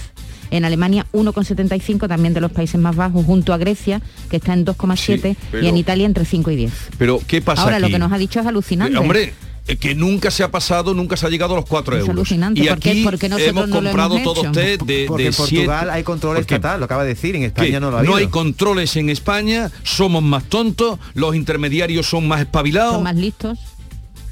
En 0.50 0.64
Alemania 0.64 1.04
1,75 1.12 2.08
también 2.08 2.32
de 2.32 2.40
los 2.40 2.50
países 2.50 2.80
más 2.80 2.96
bajos, 2.96 3.26
junto 3.26 3.52
a 3.52 3.58
Grecia, 3.58 4.00
que 4.30 4.36
está 4.36 4.54
en 4.54 4.64
2,7, 4.64 5.36
pero- 5.50 5.62
y 5.64 5.68
en 5.68 5.76
Italia 5.76 6.06
entre 6.06 6.24
5 6.24 6.50
y 6.50 6.56
10. 6.56 6.72
Pero, 6.96 7.20
¿qué 7.26 7.42
pasa 7.42 7.62
Ahora, 7.62 7.78
lo 7.78 7.88
que 7.88 7.98
nos 7.98 8.10
ha 8.12 8.16
dicho 8.18 8.40
es 8.40 8.46
alucinante. 8.46 8.94
Eh, 8.94 8.98
hombre, 8.98 9.34
que 9.76 9.94
nunca 9.94 10.30
se 10.30 10.42
ha 10.42 10.50
pasado, 10.50 10.94
nunca 10.94 11.16
se 11.16 11.26
ha 11.26 11.28
llegado 11.28 11.52
a 11.54 11.56
los 11.58 11.66
4 11.66 11.94
Es 11.96 12.00
euros. 12.00 12.14
alucinante, 12.16 12.60
Y 12.60 12.68
¿por 12.68 12.78
qué- 12.78 12.90
aquí 12.90 13.04
por 13.04 13.18
qué 13.18 13.28
nosotros 13.28 13.48
hemos 13.50 13.68
no 13.68 13.74
lo 13.80 13.82
comprado 13.88 14.14
hemos 14.16 14.24
todo 14.24 14.40
hecho? 14.42 14.50
usted 14.50 14.80
de, 14.80 15.04
Porque 15.06 15.22
de 15.24 15.28
en 15.28 15.34
Portugal 15.34 15.78
siete- 15.80 15.90
hay 15.92 16.02
control 16.04 16.36
¿Por 16.36 16.46
qué? 16.46 16.54
estatal, 16.54 16.78
lo 16.80 16.84
acaba 16.86 17.02
de 17.02 17.08
decir, 17.10 17.36
en 17.36 17.42
España 17.42 17.68
¿Qué? 17.72 17.80
no 17.80 17.90
lo 17.90 17.96
ha 17.96 18.00
habido. 18.00 18.16
hay 18.16 18.28
controles 18.28 18.96
en 18.96 19.10
España, 19.10 19.70
somos 19.82 20.22
más 20.22 20.44
tontos, 20.44 20.98
los 21.14 21.34
intermediarios 21.36 22.06
son 22.08 22.26
más 22.26 22.40
espabilados, 22.40 22.94
Son 22.94 23.02
más 23.02 23.16
listos. 23.16 23.58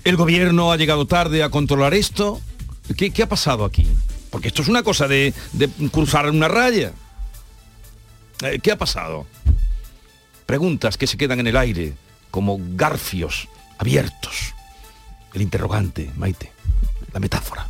el 0.04 0.16
gobierno 0.16 0.72
ha 0.72 0.76
llegado 0.76 1.06
tarde 1.06 1.42
a 1.42 1.50
controlar 1.50 1.92
esto. 1.92 2.40
¿Qué, 2.96 3.10
qué 3.10 3.22
ha 3.24 3.28
pasado 3.28 3.64
aquí? 3.64 3.86
Porque 4.30 4.48
esto 4.48 4.62
es 4.62 4.68
una 4.68 4.82
cosa 4.82 5.06
de, 5.08 5.34
de 5.52 5.68
cruzar 5.90 6.30
una 6.30 6.48
raya. 6.48 6.92
Eh, 8.42 8.58
¿Qué 8.62 8.70
ha 8.72 8.76
pasado? 8.78 9.26
Preguntas 10.46 10.96
que 10.96 11.06
se 11.06 11.16
quedan 11.16 11.40
en 11.40 11.46
el 11.48 11.56
aire, 11.56 11.94
como 12.30 12.58
garfios 12.76 13.48
abiertos. 13.78 14.54
El 15.36 15.42
interrogante, 15.42 16.10
Maite, 16.16 16.50
la 17.12 17.20
metáfora. 17.20 17.68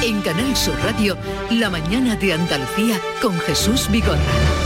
En 0.00 0.20
Canal 0.20 0.56
Sur 0.56 0.78
Radio, 0.84 1.16
La 1.50 1.70
mañana 1.70 2.14
de 2.14 2.34
Andalucía 2.34 3.00
con 3.20 3.36
Jesús 3.40 3.90
Vigorra. 3.90 4.65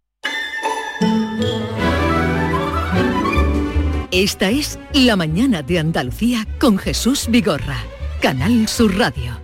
Esta 4.11 4.49
es 4.49 4.77
La 4.93 5.15
Mañana 5.15 5.61
de 5.61 5.79
Andalucía 5.79 6.45
con 6.59 6.77
Jesús 6.77 7.27
Vigorra. 7.29 7.77
Canal 8.21 8.67
Sur 8.67 8.95
Radio. 8.97 9.39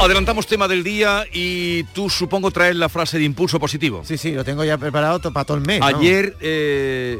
Adelantamos 0.00 0.46
tema 0.48 0.66
del 0.66 0.82
día 0.82 1.24
y 1.32 1.84
tú 1.94 2.10
supongo 2.10 2.50
traes 2.50 2.74
la 2.74 2.88
frase 2.88 3.18
de 3.18 3.24
impulso 3.24 3.60
positivo. 3.60 4.02
Sí, 4.04 4.18
sí, 4.18 4.32
lo 4.32 4.44
tengo 4.44 4.64
ya 4.64 4.76
preparado 4.76 5.20
to- 5.20 5.32
para 5.32 5.44
todo 5.44 5.56
el 5.58 5.62
mes. 5.64 5.78
¿no? 5.78 5.86
Ayer 5.86 6.36
eh, 6.40 7.18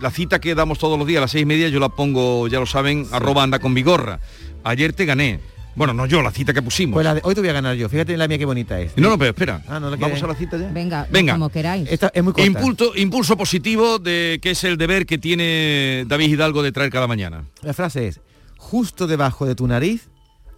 la 0.00 0.10
cita 0.12 0.38
que 0.40 0.54
damos 0.54 0.78
todos 0.78 0.96
los 0.96 1.06
días 1.08 1.18
a 1.18 1.22
las 1.22 1.32
seis 1.32 1.42
y 1.42 1.46
media 1.46 1.68
yo 1.68 1.80
la 1.80 1.88
pongo, 1.88 2.46
ya 2.46 2.60
lo 2.60 2.66
saben, 2.66 3.06
arroba 3.10 3.42
anda 3.42 3.58
con 3.58 3.74
vigorra. 3.74 4.20
Ayer 4.62 4.92
te 4.92 5.06
gané. 5.06 5.40
Bueno, 5.76 5.94
no 5.94 6.04
yo, 6.06 6.20
la 6.20 6.30
cita 6.32 6.52
que 6.52 6.62
pusimos. 6.62 6.94
Pues 6.94 7.04
la 7.04 7.14
de- 7.14 7.20
hoy 7.24 7.34
te 7.34 7.40
voy 7.40 7.48
a 7.50 7.52
ganar 7.52 7.74
yo. 7.76 7.88
Fíjate 7.88 8.16
la 8.16 8.26
mía 8.28 8.38
qué 8.38 8.44
bonita 8.44 8.78
es. 8.80 8.96
No, 8.96 9.08
no, 9.10 9.16
pero 9.18 9.30
espera. 9.30 9.62
Ah, 9.68 9.78
no 9.80 9.88
la 9.88 9.96
Vamos 9.96 10.18
quieres. 10.18 10.22
a 10.24 10.26
la 10.26 10.34
cita 10.34 10.56
ya. 10.58 10.68
Venga, 10.70 11.06
Venga. 11.10 11.34
como 11.34 11.48
queráis. 11.48 11.88
Esta 11.90 12.10
es 12.12 12.22
muy 12.22 12.32
corta. 12.32 12.46
Impulso, 12.46 12.92
impulso 12.96 13.36
positivo 13.36 13.98
de 13.98 14.38
que 14.42 14.50
es 14.50 14.64
el 14.64 14.76
deber 14.76 15.06
que 15.06 15.16
tiene 15.18 16.04
David 16.08 16.28
Hidalgo 16.30 16.62
de 16.62 16.72
traer 16.72 16.90
cada 16.90 17.06
mañana. 17.06 17.44
La 17.62 17.72
frase 17.72 18.08
es, 18.08 18.20
justo 18.58 19.06
debajo 19.06 19.46
de 19.46 19.54
tu 19.54 19.66
nariz 19.66 20.08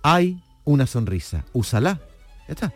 hay 0.03 0.39
una 0.65 0.87
sonrisa. 0.87 1.45
Úsala. 1.53 2.01
Ya 2.49 2.55
está. 2.55 2.73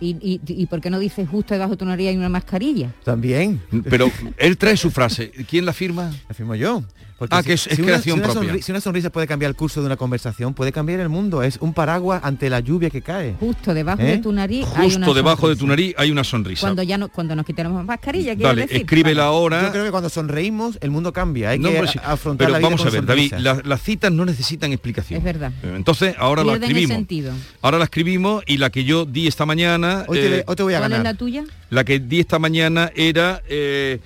¿Y, 0.00 0.10
y, 0.20 0.40
y 0.46 0.66
por 0.66 0.80
qué 0.80 0.90
no 0.90 0.98
dices 1.00 1.28
justo 1.28 1.54
debajo 1.54 1.72
de 1.72 1.76
tu 1.78 1.84
nariz 1.84 2.08
hay 2.08 2.16
una 2.16 2.28
mascarilla? 2.28 2.92
También. 3.04 3.60
Pero 3.88 4.10
él 4.36 4.56
trae 4.56 4.76
su 4.76 4.90
frase. 4.90 5.30
¿Quién 5.48 5.64
la 5.64 5.72
firma? 5.72 6.12
La 6.28 6.34
firmo 6.34 6.54
yo. 6.54 6.82
Porque 7.18 7.34
Ah, 7.34 7.42
que 7.42 7.54
es- 7.54 7.66
es 7.66 7.76
creación 7.80 8.20
una 8.20 8.28
propia. 8.32 8.62
si 8.62 8.70
una 8.70 8.80
sonrisa 8.80 9.10
puede 9.10 9.26
cambiar 9.26 9.48
el 9.50 9.56
curso 9.56 9.80
de 9.80 9.86
una 9.86 9.96
conversación, 9.96 10.54
puede 10.54 10.70
cambiar 10.70 11.00
el 11.00 11.08
mundo. 11.08 11.42
Es 11.42 11.56
un 11.60 11.74
paraguas 11.74 12.20
ante 12.22 12.48
la 12.48 12.60
lluvia 12.60 12.90
que 12.90 13.02
cae. 13.02 13.34
Justo 13.40 13.74
debajo 13.74 14.00
¿Eh? 14.02 14.12
de 14.12 14.18
tu 14.18 14.30
nariz 14.32 14.64
hay 14.76 14.86
una 14.94 15.06
Justo 15.06 15.14
debajo 15.14 15.48
de 15.48 15.56
tu 15.56 15.66
nariz 15.66 15.94
hay 15.98 16.12
una 16.12 16.22
sonrisa. 16.22 16.60
Cuando 16.60 16.84
ya 16.84 16.96
no, 16.96 17.08
cuando 17.08 17.34
nos 17.34 17.44
quitemos 17.44 17.84
mascarilla, 17.84 18.36
Vale, 18.36 18.62
decir. 18.62 18.76
escríbela 18.82 19.24
ahora. 19.24 19.62
Yo 19.64 19.72
creo 19.72 19.84
que 19.84 19.90
cuando 19.90 20.08
sonreímos, 20.08 20.78
el 20.80 20.92
mundo 20.92 21.12
cambia. 21.12 21.50
Hay 21.50 21.58
No, 21.58 21.70
que 21.70 21.88
sí, 21.88 21.98
afrontar 22.04 22.46
pero 22.46 22.52
la 22.52 22.58
vida 22.58 22.66
vamos 22.68 22.80
con 22.82 22.88
a 22.88 22.90
ver, 22.92 23.04
David, 23.04 23.32
la- 23.38 23.62
las 23.64 23.82
citas 23.82 24.12
no 24.12 24.24
necesitan 24.24 24.72
explicación. 24.72 25.18
Es 25.18 25.24
verdad. 25.24 25.50
Eh, 25.64 25.72
Entonces, 25.76 26.14
ahora 26.18 26.44
la 26.44 26.52
Pierden 26.52 26.68
escribimos. 26.70 26.94
sentido. 26.96 27.32
Ahora 27.62 27.78
la 27.78 27.84
escribimos 27.84 28.44
y 28.46 28.58
la 28.58 28.70
que 28.70 28.84
yo 28.84 29.04
di 29.06 29.26
esta 29.26 29.44
mañana, 29.44 30.04
Hoy 30.06 30.18
te, 30.18 30.38
eh, 30.38 30.44
hoy 30.46 30.54
te 30.54 30.62
voy 30.62 30.74
a 30.74 30.78
¿Cuál 30.78 30.92
es 30.92 30.98
ganar. 30.98 31.12
la 31.14 31.18
tuya? 31.18 31.44
la 31.70 31.82
que 31.84 31.98
di 31.98 32.20
esta 32.20 32.38
mañana 32.38 32.92
era 32.94 33.42
eh, 33.48 33.98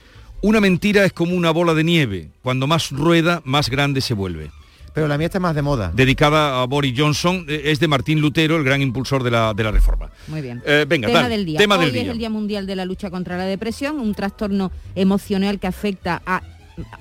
una 0.42 0.60
mentira 0.60 1.04
es 1.04 1.12
como 1.12 1.34
una 1.34 1.50
bola 1.50 1.74
de 1.74 1.84
nieve. 1.84 2.28
Cuando 2.42 2.66
más 2.66 2.90
rueda, 2.90 3.40
más 3.44 3.70
grande 3.70 4.00
se 4.00 4.14
vuelve. 4.14 4.50
Pero 4.94 5.08
la 5.08 5.16
mía 5.16 5.26
está 5.28 5.40
más 5.40 5.54
de 5.54 5.62
moda. 5.62 5.90
Dedicada 5.94 6.60
a 6.60 6.66
Boris 6.66 6.92
Johnson, 6.94 7.46
eh, 7.48 7.62
es 7.66 7.80
de 7.80 7.88
Martín 7.88 8.20
Lutero, 8.20 8.56
el 8.58 8.64
gran 8.64 8.82
impulsor 8.82 9.22
de 9.22 9.30
la, 9.30 9.54
de 9.54 9.64
la 9.64 9.70
reforma. 9.70 10.10
Muy 10.28 10.42
bien. 10.42 10.62
Eh, 10.66 10.84
venga, 10.86 11.08
tema 11.08 11.22
dale, 11.22 11.36
del 11.36 11.46
día. 11.46 11.58
tema 11.58 11.76
Hoy 11.78 11.86
del 11.86 11.96
es 11.96 12.02
día. 12.02 12.12
el 12.12 12.18
Día 12.18 12.28
Mundial 12.30 12.66
de 12.66 12.76
la 12.76 12.84
Lucha 12.84 13.08
contra 13.10 13.38
la 13.38 13.44
Depresión, 13.44 13.98
un 13.98 14.14
trastorno 14.14 14.70
emocional 14.94 15.58
que 15.58 15.66
afecta 15.66 16.20
a 16.26 16.42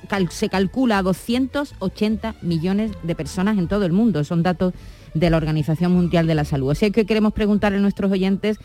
cal- 0.07 0.29
se 0.31 0.47
calcula 0.47 0.99
a 0.99 1.01
280 1.03 2.35
millones 2.41 2.91
de 3.03 3.13
personas 3.15 3.57
en 3.57 3.67
todo 3.67 3.85
el 3.85 3.91
mundo. 3.91 4.23
Son 4.23 4.41
datos 4.41 4.73
de 5.13 5.29
la 5.29 5.35
Organización 5.35 5.91
Mundial 5.91 6.27
de 6.27 6.35
la 6.35 6.45
Salud. 6.45 6.71
Así 6.71 6.91
que 6.91 7.05
queremos 7.05 7.33
preguntarle 7.33 7.77
a 7.79 7.81
nuestros 7.81 8.09
oyentes 8.09 8.57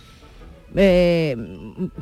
eh, 0.76 1.36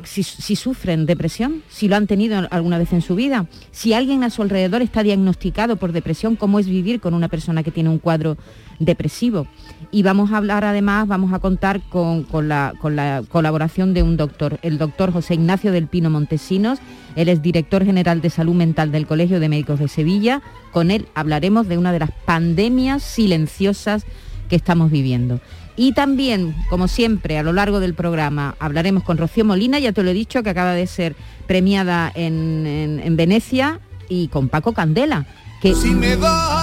si, 0.03 0.23
sufren 0.55 1.05
depresión, 1.05 1.63
si 1.69 1.87
lo 1.87 1.95
han 1.95 2.07
tenido 2.07 2.47
alguna 2.51 2.77
vez 2.77 2.93
en 2.93 3.01
su 3.01 3.15
vida, 3.15 3.47
si 3.71 3.93
alguien 3.93 4.23
a 4.23 4.29
su 4.29 4.41
alrededor 4.41 4.81
está 4.81 5.03
diagnosticado 5.03 5.77
por 5.77 5.91
depresión, 5.91 6.35
cómo 6.35 6.59
es 6.59 6.67
vivir 6.67 6.99
con 6.99 7.13
una 7.13 7.29
persona 7.29 7.63
que 7.63 7.71
tiene 7.71 7.89
un 7.89 7.99
cuadro 7.99 8.37
depresivo. 8.79 9.47
Y 9.91 10.03
vamos 10.03 10.31
a 10.31 10.37
hablar 10.37 10.65
además, 10.65 11.07
vamos 11.07 11.33
a 11.33 11.39
contar 11.39 11.81
con 11.89 12.25
la 12.49 13.23
colaboración 13.29 13.93
de 13.93 14.03
un 14.03 14.17
doctor, 14.17 14.59
el 14.61 14.77
doctor 14.77 15.11
José 15.11 15.35
Ignacio 15.35 15.71
del 15.71 15.87
Pino 15.87 16.09
Montesinos, 16.09 16.79
él 17.15 17.29
es 17.29 17.41
director 17.41 17.85
general 17.85 18.21
de 18.21 18.29
salud 18.29 18.53
mental 18.53 18.91
del 18.91 19.07
Colegio 19.07 19.39
de 19.39 19.49
Médicos 19.49 19.79
de 19.79 19.87
Sevilla. 19.87 20.41
Con 20.71 20.91
él 20.91 21.07
hablaremos 21.15 21.67
de 21.67 21.77
una 21.77 21.93
de 21.93 21.99
las 21.99 22.11
pandemias 22.11 23.03
silenciosas 23.03 24.05
que 24.49 24.55
estamos 24.55 24.91
viviendo. 24.91 25.39
Y 25.77 25.93
también, 25.93 26.55
como 26.69 26.87
siempre, 26.87 27.37
a 27.37 27.43
lo 27.43 27.51
largo 27.53 27.79
del 27.79 27.93
programa 27.93 28.55
hablaremos 28.59 29.03
con 29.03 29.17
Rocío 29.17 29.43
Molina, 29.45 29.77
ya 29.79 29.91
te 29.91 30.03
lo 30.03 30.09
he 30.09 30.13
dicho, 30.13 30.41
que 30.43 30.49
acaba 30.49 30.71
de 30.73 30.87
ser 30.87 31.15
premiada 31.47 32.11
en, 32.15 32.65
en- 32.65 32.99
en 33.01 33.15
Venecia, 33.17 33.79
y 34.07 34.27
con 34.29 34.49
Paco 34.49 34.71
Candela, 34.73 35.25
que 35.61 35.73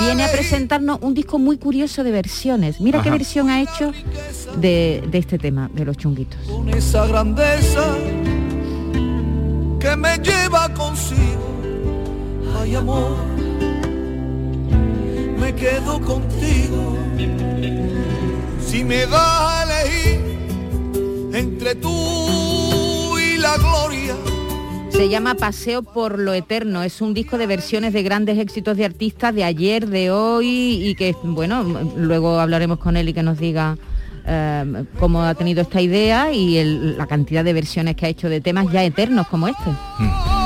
viene 0.00 0.24
a 0.24 0.30
presentarnos 0.30 0.98
un 1.02 1.12
disco 1.12 1.38
muy 1.40 1.56
curioso 1.58 2.04
de 2.04 2.12
versiones. 2.12 2.80
Mira 2.80 3.02
qué 3.02 3.10
versión 3.10 3.50
ha 3.50 3.60
hecho 3.60 3.92
de, 4.58 5.02
de 5.10 5.18
este 5.18 5.38
tema, 5.38 5.68
de 5.74 5.84
los 5.84 5.96
chunguitos. 5.96 6.38
con 6.48 6.68
esa 6.68 7.04
grandeza 7.06 7.84
que 9.80 9.96
me 9.96 10.16
lleva 10.18 10.72
consigo. 10.72 11.60
Ay 12.60 12.76
amor, 12.76 13.16
me 15.40 15.52
quedo 15.54 16.00
contigo. 16.00 16.96
Si 18.72 18.84
me 18.84 19.04
das 19.06 19.20
a 19.20 19.64
elegir 19.64 20.20
entre 21.34 21.74
tú 21.74 23.18
y 23.18 23.36
la 23.36 23.56
gloria, 23.58 24.14
Se 24.90 25.08
llama 25.10 25.34
Paseo 25.34 25.82
por 25.82 26.18
lo 26.18 26.32
Eterno. 26.32 26.82
Es 26.82 27.00
un 27.02 27.12
disco 27.12 27.36
de 27.36 27.46
versiones 27.46 27.92
de 27.92 28.02
grandes 28.02 28.38
éxitos 28.38 28.76
de 28.78 28.84
artistas 28.86 29.34
de 29.34 29.44
ayer, 29.44 29.86
de 29.88 30.10
hoy 30.10 30.46
y 30.88 30.94
que, 30.94 31.14
bueno, 31.22 31.64
luego 31.96 32.38
hablaremos 32.40 32.78
con 32.78 32.96
él 32.96 33.08
y 33.10 33.12
que 33.12 33.22
nos 33.22 33.38
diga 33.38 33.76
eh, 34.24 34.84
cómo 35.00 35.22
ha 35.22 35.34
tenido 35.34 35.60
esta 35.62 35.80
idea 35.82 36.32
y 36.32 36.56
el- 36.56 36.96
la 36.96 37.06
cantidad 37.06 37.42
de 37.44 37.52
versiones 37.52 37.96
que 37.96 38.06
ha 38.06 38.08
hecho 38.08 38.28
de 38.30 38.40
temas 38.40 38.70
ya 38.72 38.82
eternos 38.84 39.26
como 39.28 39.48
este. 39.48 39.70
y 39.98 40.41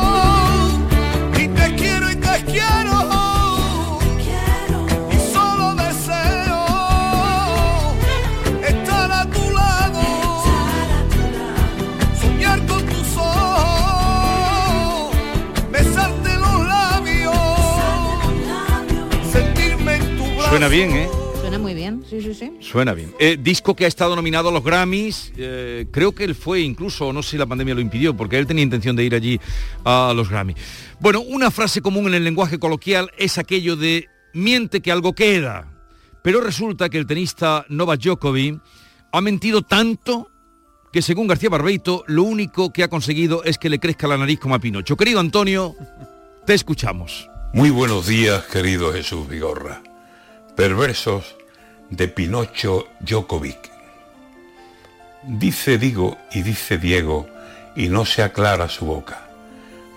Suena 20.56 20.68
bien, 20.68 20.90
¿eh? 20.96 21.08
Suena 21.38 21.58
muy 21.58 21.74
bien, 21.74 22.02
sí, 22.08 22.22
sí, 22.22 22.32
sí. 22.32 22.50
Suena 22.60 22.94
bien. 22.94 23.14
Eh, 23.18 23.36
disco 23.38 23.76
que 23.76 23.84
ha 23.84 23.88
estado 23.88 24.16
nominado 24.16 24.48
a 24.48 24.52
los 24.52 24.64
Grammys, 24.64 25.34
eh, 25.36 25.84
creo 25.90 26.14
que 26.14 26.24
él 26.24 26.34
fue 26.34 26.62
incluso, 26.62 27.12
no 27.12 27.22
sé 27.22 27.32
si 27.32 27.36
la 27.36 27.44
pandemia 27.44 27.74
lo 27.74 27.82
impidió, 27.82 28.16
porque 28.16 28.38
él 28.38 28.46
tenía 28.46 28.64
intención 28.64 28.96
de 28.96 29.04
ir 29.04 29.14
allí 29.14 29.38
a 29.84 30.14
los 30.16 30.30
Grammys. 30.30 30.56
Bueno, 30.98 31.20
una 31.20 31.50
frase 31.50 31.82
común 31.82 32.06
en 32.06 32.14
el 32.14 32.24
lenguaje 32.24 32.58
coloquial 32.58 33.10
es 33.18 33.36
aquello 33.36 33.76
de 33.76 34.08
miente 34.32 34.80
que 34.80 34.90
algo 34.90 35.12
queda. 35.12 35.70
Pero 36.22 36.40
resulta 36.40 36.88
que 36.88 36.96
el 36.96 37.06
tenista 37.06 37.66
Novak 37.68 38.00
Djokovic 38.00 38.58
ha 39.12 39.20
mentido 39.20 39.60
tanto 39.60 40.30
que 40.90 41.02
según 41.02 41.26
García 41.26 41.50
Barbeito, 41.50 42.02
lo 42.06 42.22
único 42.22 42.72
que 42.72 42.82
ha 42.82 42.88
conseguido 42.88 43.44
es 43.44 43.58
que 43.58 43.68
le 43.68 43.78
crezca 43.78 44.08
la 44.08 44.16
nariz 44.16 44.40
como 44.40 44.54
a 44.54 44.58
Pinocho. 44.58 44.96
Querido 44.96 45.20
Antonio, 45.20 45.76
te 46.46 46.54
escuchamos. 46.54 47.28
Muy 47.52 47.68
buenos 47.68 48.06
días, 48.06 48.44
querido 48.46 48.90
Jesús 48.94 49.28
Vigorra. 49.28 49.82
Perversos 50.56 51.36
de 51.90 52.08
Pinocho 52.08 52.88
Djokovic. 53.00 53.70
Dice 55.22 55.76
digo 55.76 56.16
y 56.32 56.40
dice 56.40 56.78
Diego 56.78 57.28
y 57.76 57.88
no 57.88 58.06
se 58.06 58.22
aclara 58.22 58.70
su 58.70 58.86
boca. 58.86 59.28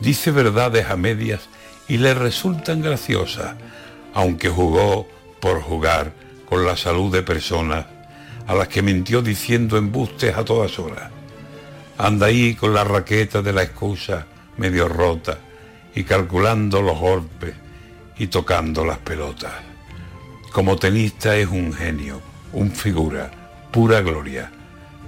Dice 0.02 0.32
verdades 0.32 0.90
a 0.90 0.98
medias 0.98 1.48
y 1.88 1.96
le 1.96 2.14
resultan 2.14 2.82
graciosas, 2.82 3.56
aunque 4.14 4.50
jugó 4.50 5.08
por 5.40 5.62
jugar 5.62 6.12
con 6.50 6.66
la 6.66 6.76
salud 6.76 7.10
de 7.10 7.24
personas 7.24 7.86
a 8.46 8.54
las 8.54 8.68
que 8.68 8.82
mintió 8.82 9.22
diciendo 9.22 9.78
embustes 9.78 10.36
a 10.36 10.44
todas 10.44 10.78
horas. 10.78 11.10
Anda 11.98 12.26
ahí 12.26 12.56
con 12.56 12.74
la 12.74 12.84
raqueta 12.84 13.42
de 13.42 13.54
la 13.54 13.64
excusa 13.64 14.26
medio 14.58 14.90
rota 14.90 15.38
y 15.96 16.04
calculando 16.04 16.82
los 16.82 17.00
golpes 17.00 17.54
y 18.18 18.28
tocando 18.28 18.84
las 18.84 18.98
pelotas. 18.98 19.69
Como 20.52 20.78
tenista 20.78 21.36
es 21.36 21.48
un 21.48 21.74
genio, 21.74 22.22
un 22.54 22.72
figura, 22.72 23.30
pura 23.72 24.02
gloria, 24.02 24.52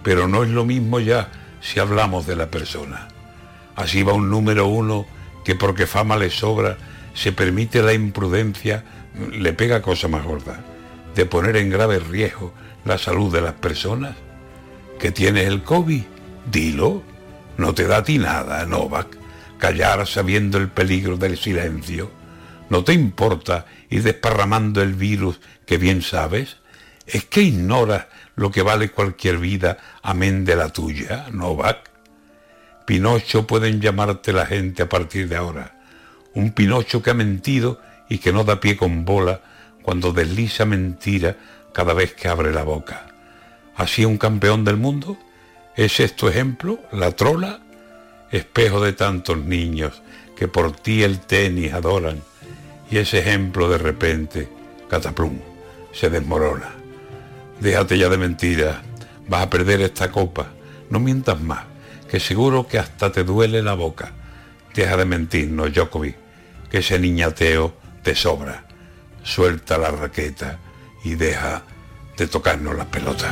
pero 0.04 0.28
no 0.28 0.44
es 0.44 0.50
lo 0.50 0.66
mismo 0.66 1.00
ya 1.00 1.30
si 1.62 1.80
hablamos 1.80 2.28
de 2.28 2.36
la 2.36 2.52
persona. 2.52 3.08
Así 3.76 4.04
va 4.04 4.14
un 4.14 4.30
número 4.30 4.68
uno 4.68 5.08
que 5.44 5.56
porque 5.56 5.88
fama 5.88 6.18
le 6.18 6.30
sobra, 6.30 6.78
se 7.16 7.32
permite 7.32 7.82
la 7.82 7.94
imprudencia, 7.94 8.84
le 9.32 9.54
pega 9.54 9.82
cosa 9.82 10.08
más 10.08 10.24
gorda, 10.24 10.60
de 11.16 11.26
poner 11.26 11.58
en 11.58 11.72
grave 11.72 12.00
riesgo 12.00 12.54
la 12.86 13.00
salud 13.00 13.34
de 13.34 13.42
las 13.42 13.54
personas. 13.54 14.16
¿Que 15.00 15.12
tienes 15.12 15.48
el 15.48 15.64
COVID? 15.64 16.04
Dilo. 16.52 17.02
No 17.58 17.74
te 17.74 17.88
da 17.88 17.98
a 17.98 18.04
ti 18.04 18.20
nada, 18.20 18.66
Novak. 18.68 19.18
Callar 19.58 20.06
sabiendo 20.08 20.60
el 20.60 20.70
peligro 20.70 21.18
del 21.18 21.38
silencio. 21.38 22.12
¿No 22.72 22.86
te 22.86 22.94
importa 22.94 23.66
ir 23.90 24.02
desparramando 24.02 24.82
el 24.82 24.94
virus 24.94 25.42
que 25.66 25.78
bien 25.78 26.02
sabes? 26.02 26.56
¿Es 27.06 27.26
que 27.26 27.42
ignoras 27.42 28.06
lo 28.38 28.50
que 28.50 28.62
vale 28.62 28.92
cualquier 28.92 29.40
vida 29.40 29.78
amén 30.02 30.46
de 30.46 30.56
la 30.56 30.70
tuya, 30.70 31.26
Novak? 31.34 31.90
Pinocho 32.86 33.46
pueden 33.46 33.82
llamarte 33.82 34.32
la 34.32 34.46
gente 34.46 34.84
a 34.84 34.88
partir 34.88 35.28
de 35.28 35.36
ahora. 35.36 35.82
Un 36.34 36.54
Pinocho 36.54 37.04
que 37.04 37.10
ha 37.10 37.14
mentido 37.14 37.82
y 38.08 38.20
que 38.20 38.32
no 38.32 38.46
da 38.46 38.62
pie 38.62 38.78
con 38.78 39.04
bola 39.04 39.42
cuando 39.82 40.14
desliza 40.14 40.64
mentira 40.64 41.36
cada 41.74 41.94
vez 41.94 42.14
que 42.14 42.30
abre 42.30 42.54
la 42.54 42.64
boca. 42.64 43.06
¿Así 43.76 44.06
un 44.06 44.18
campeón 44.18 44.64
del 44.64 44.78
mundo? 44.78 45.18
¿Es 45.76 46.00
esto 46.00 46.30
ejemplo? 46.30 46.80
¿La 46.94 47.12
trola? 47.12 47.60
Espejo 48.32 48.82
de 48.82 48.94
tantos 48.94 49.40
niños 49.40 50.02
que 50.38 50.48
por 50.48 50.72
ti 50.72 51.04
el 51.04 51.20
tenis 51.20 51.74
adoran 51.74 52.31
y 52.92 52.98
ese 52.98 53.20
ejemplo 53.20 53.70
de 53.70 53.78
repente, 53.78 54.50
cataplum, 54.90 55.40
se 55.94 56.10
desmorona. 56.10 56.70
Déjate 57.62 57.98
ya 57.98 58.10
de 58.10 58.18
mentiras, 58.18 58.78
vas 59.28 59.44
a 59.44 59.50
perder 59.50 59.82
esta 59.82 60.12
copa, 60.12 60.48
no 60.90 61.00
mientas 61.00 61.42
más, 61.42 61.64
que 62.10 62.20
seguro 62.20 62.68
que 62.68 62.78
hasta 62.78 63.12
te 63.12 63.24
duele 63.24 63.64
la 63.64 63.74
boca. 63.74 64.12
Deja 64.76 64.98
de 64.98 65.06
mentirnos, 65.06 65.74
Djokovic, 65.74 66.18
que 66.70 66.80
ese 66.80 67.00
niñateo 67.00 67.74
te 68.04 68.14
sobra. 68.14 68.66
Suelta 69.24 69.78
la 69.78 69.92
raqueta 69.92 70.60
y 71.04 71.16
deja 71.16 71.64
de 72.18 72.28
tocarnos 72.28 72.76
las 72.76 72.88
pelotas. 72.88 73.32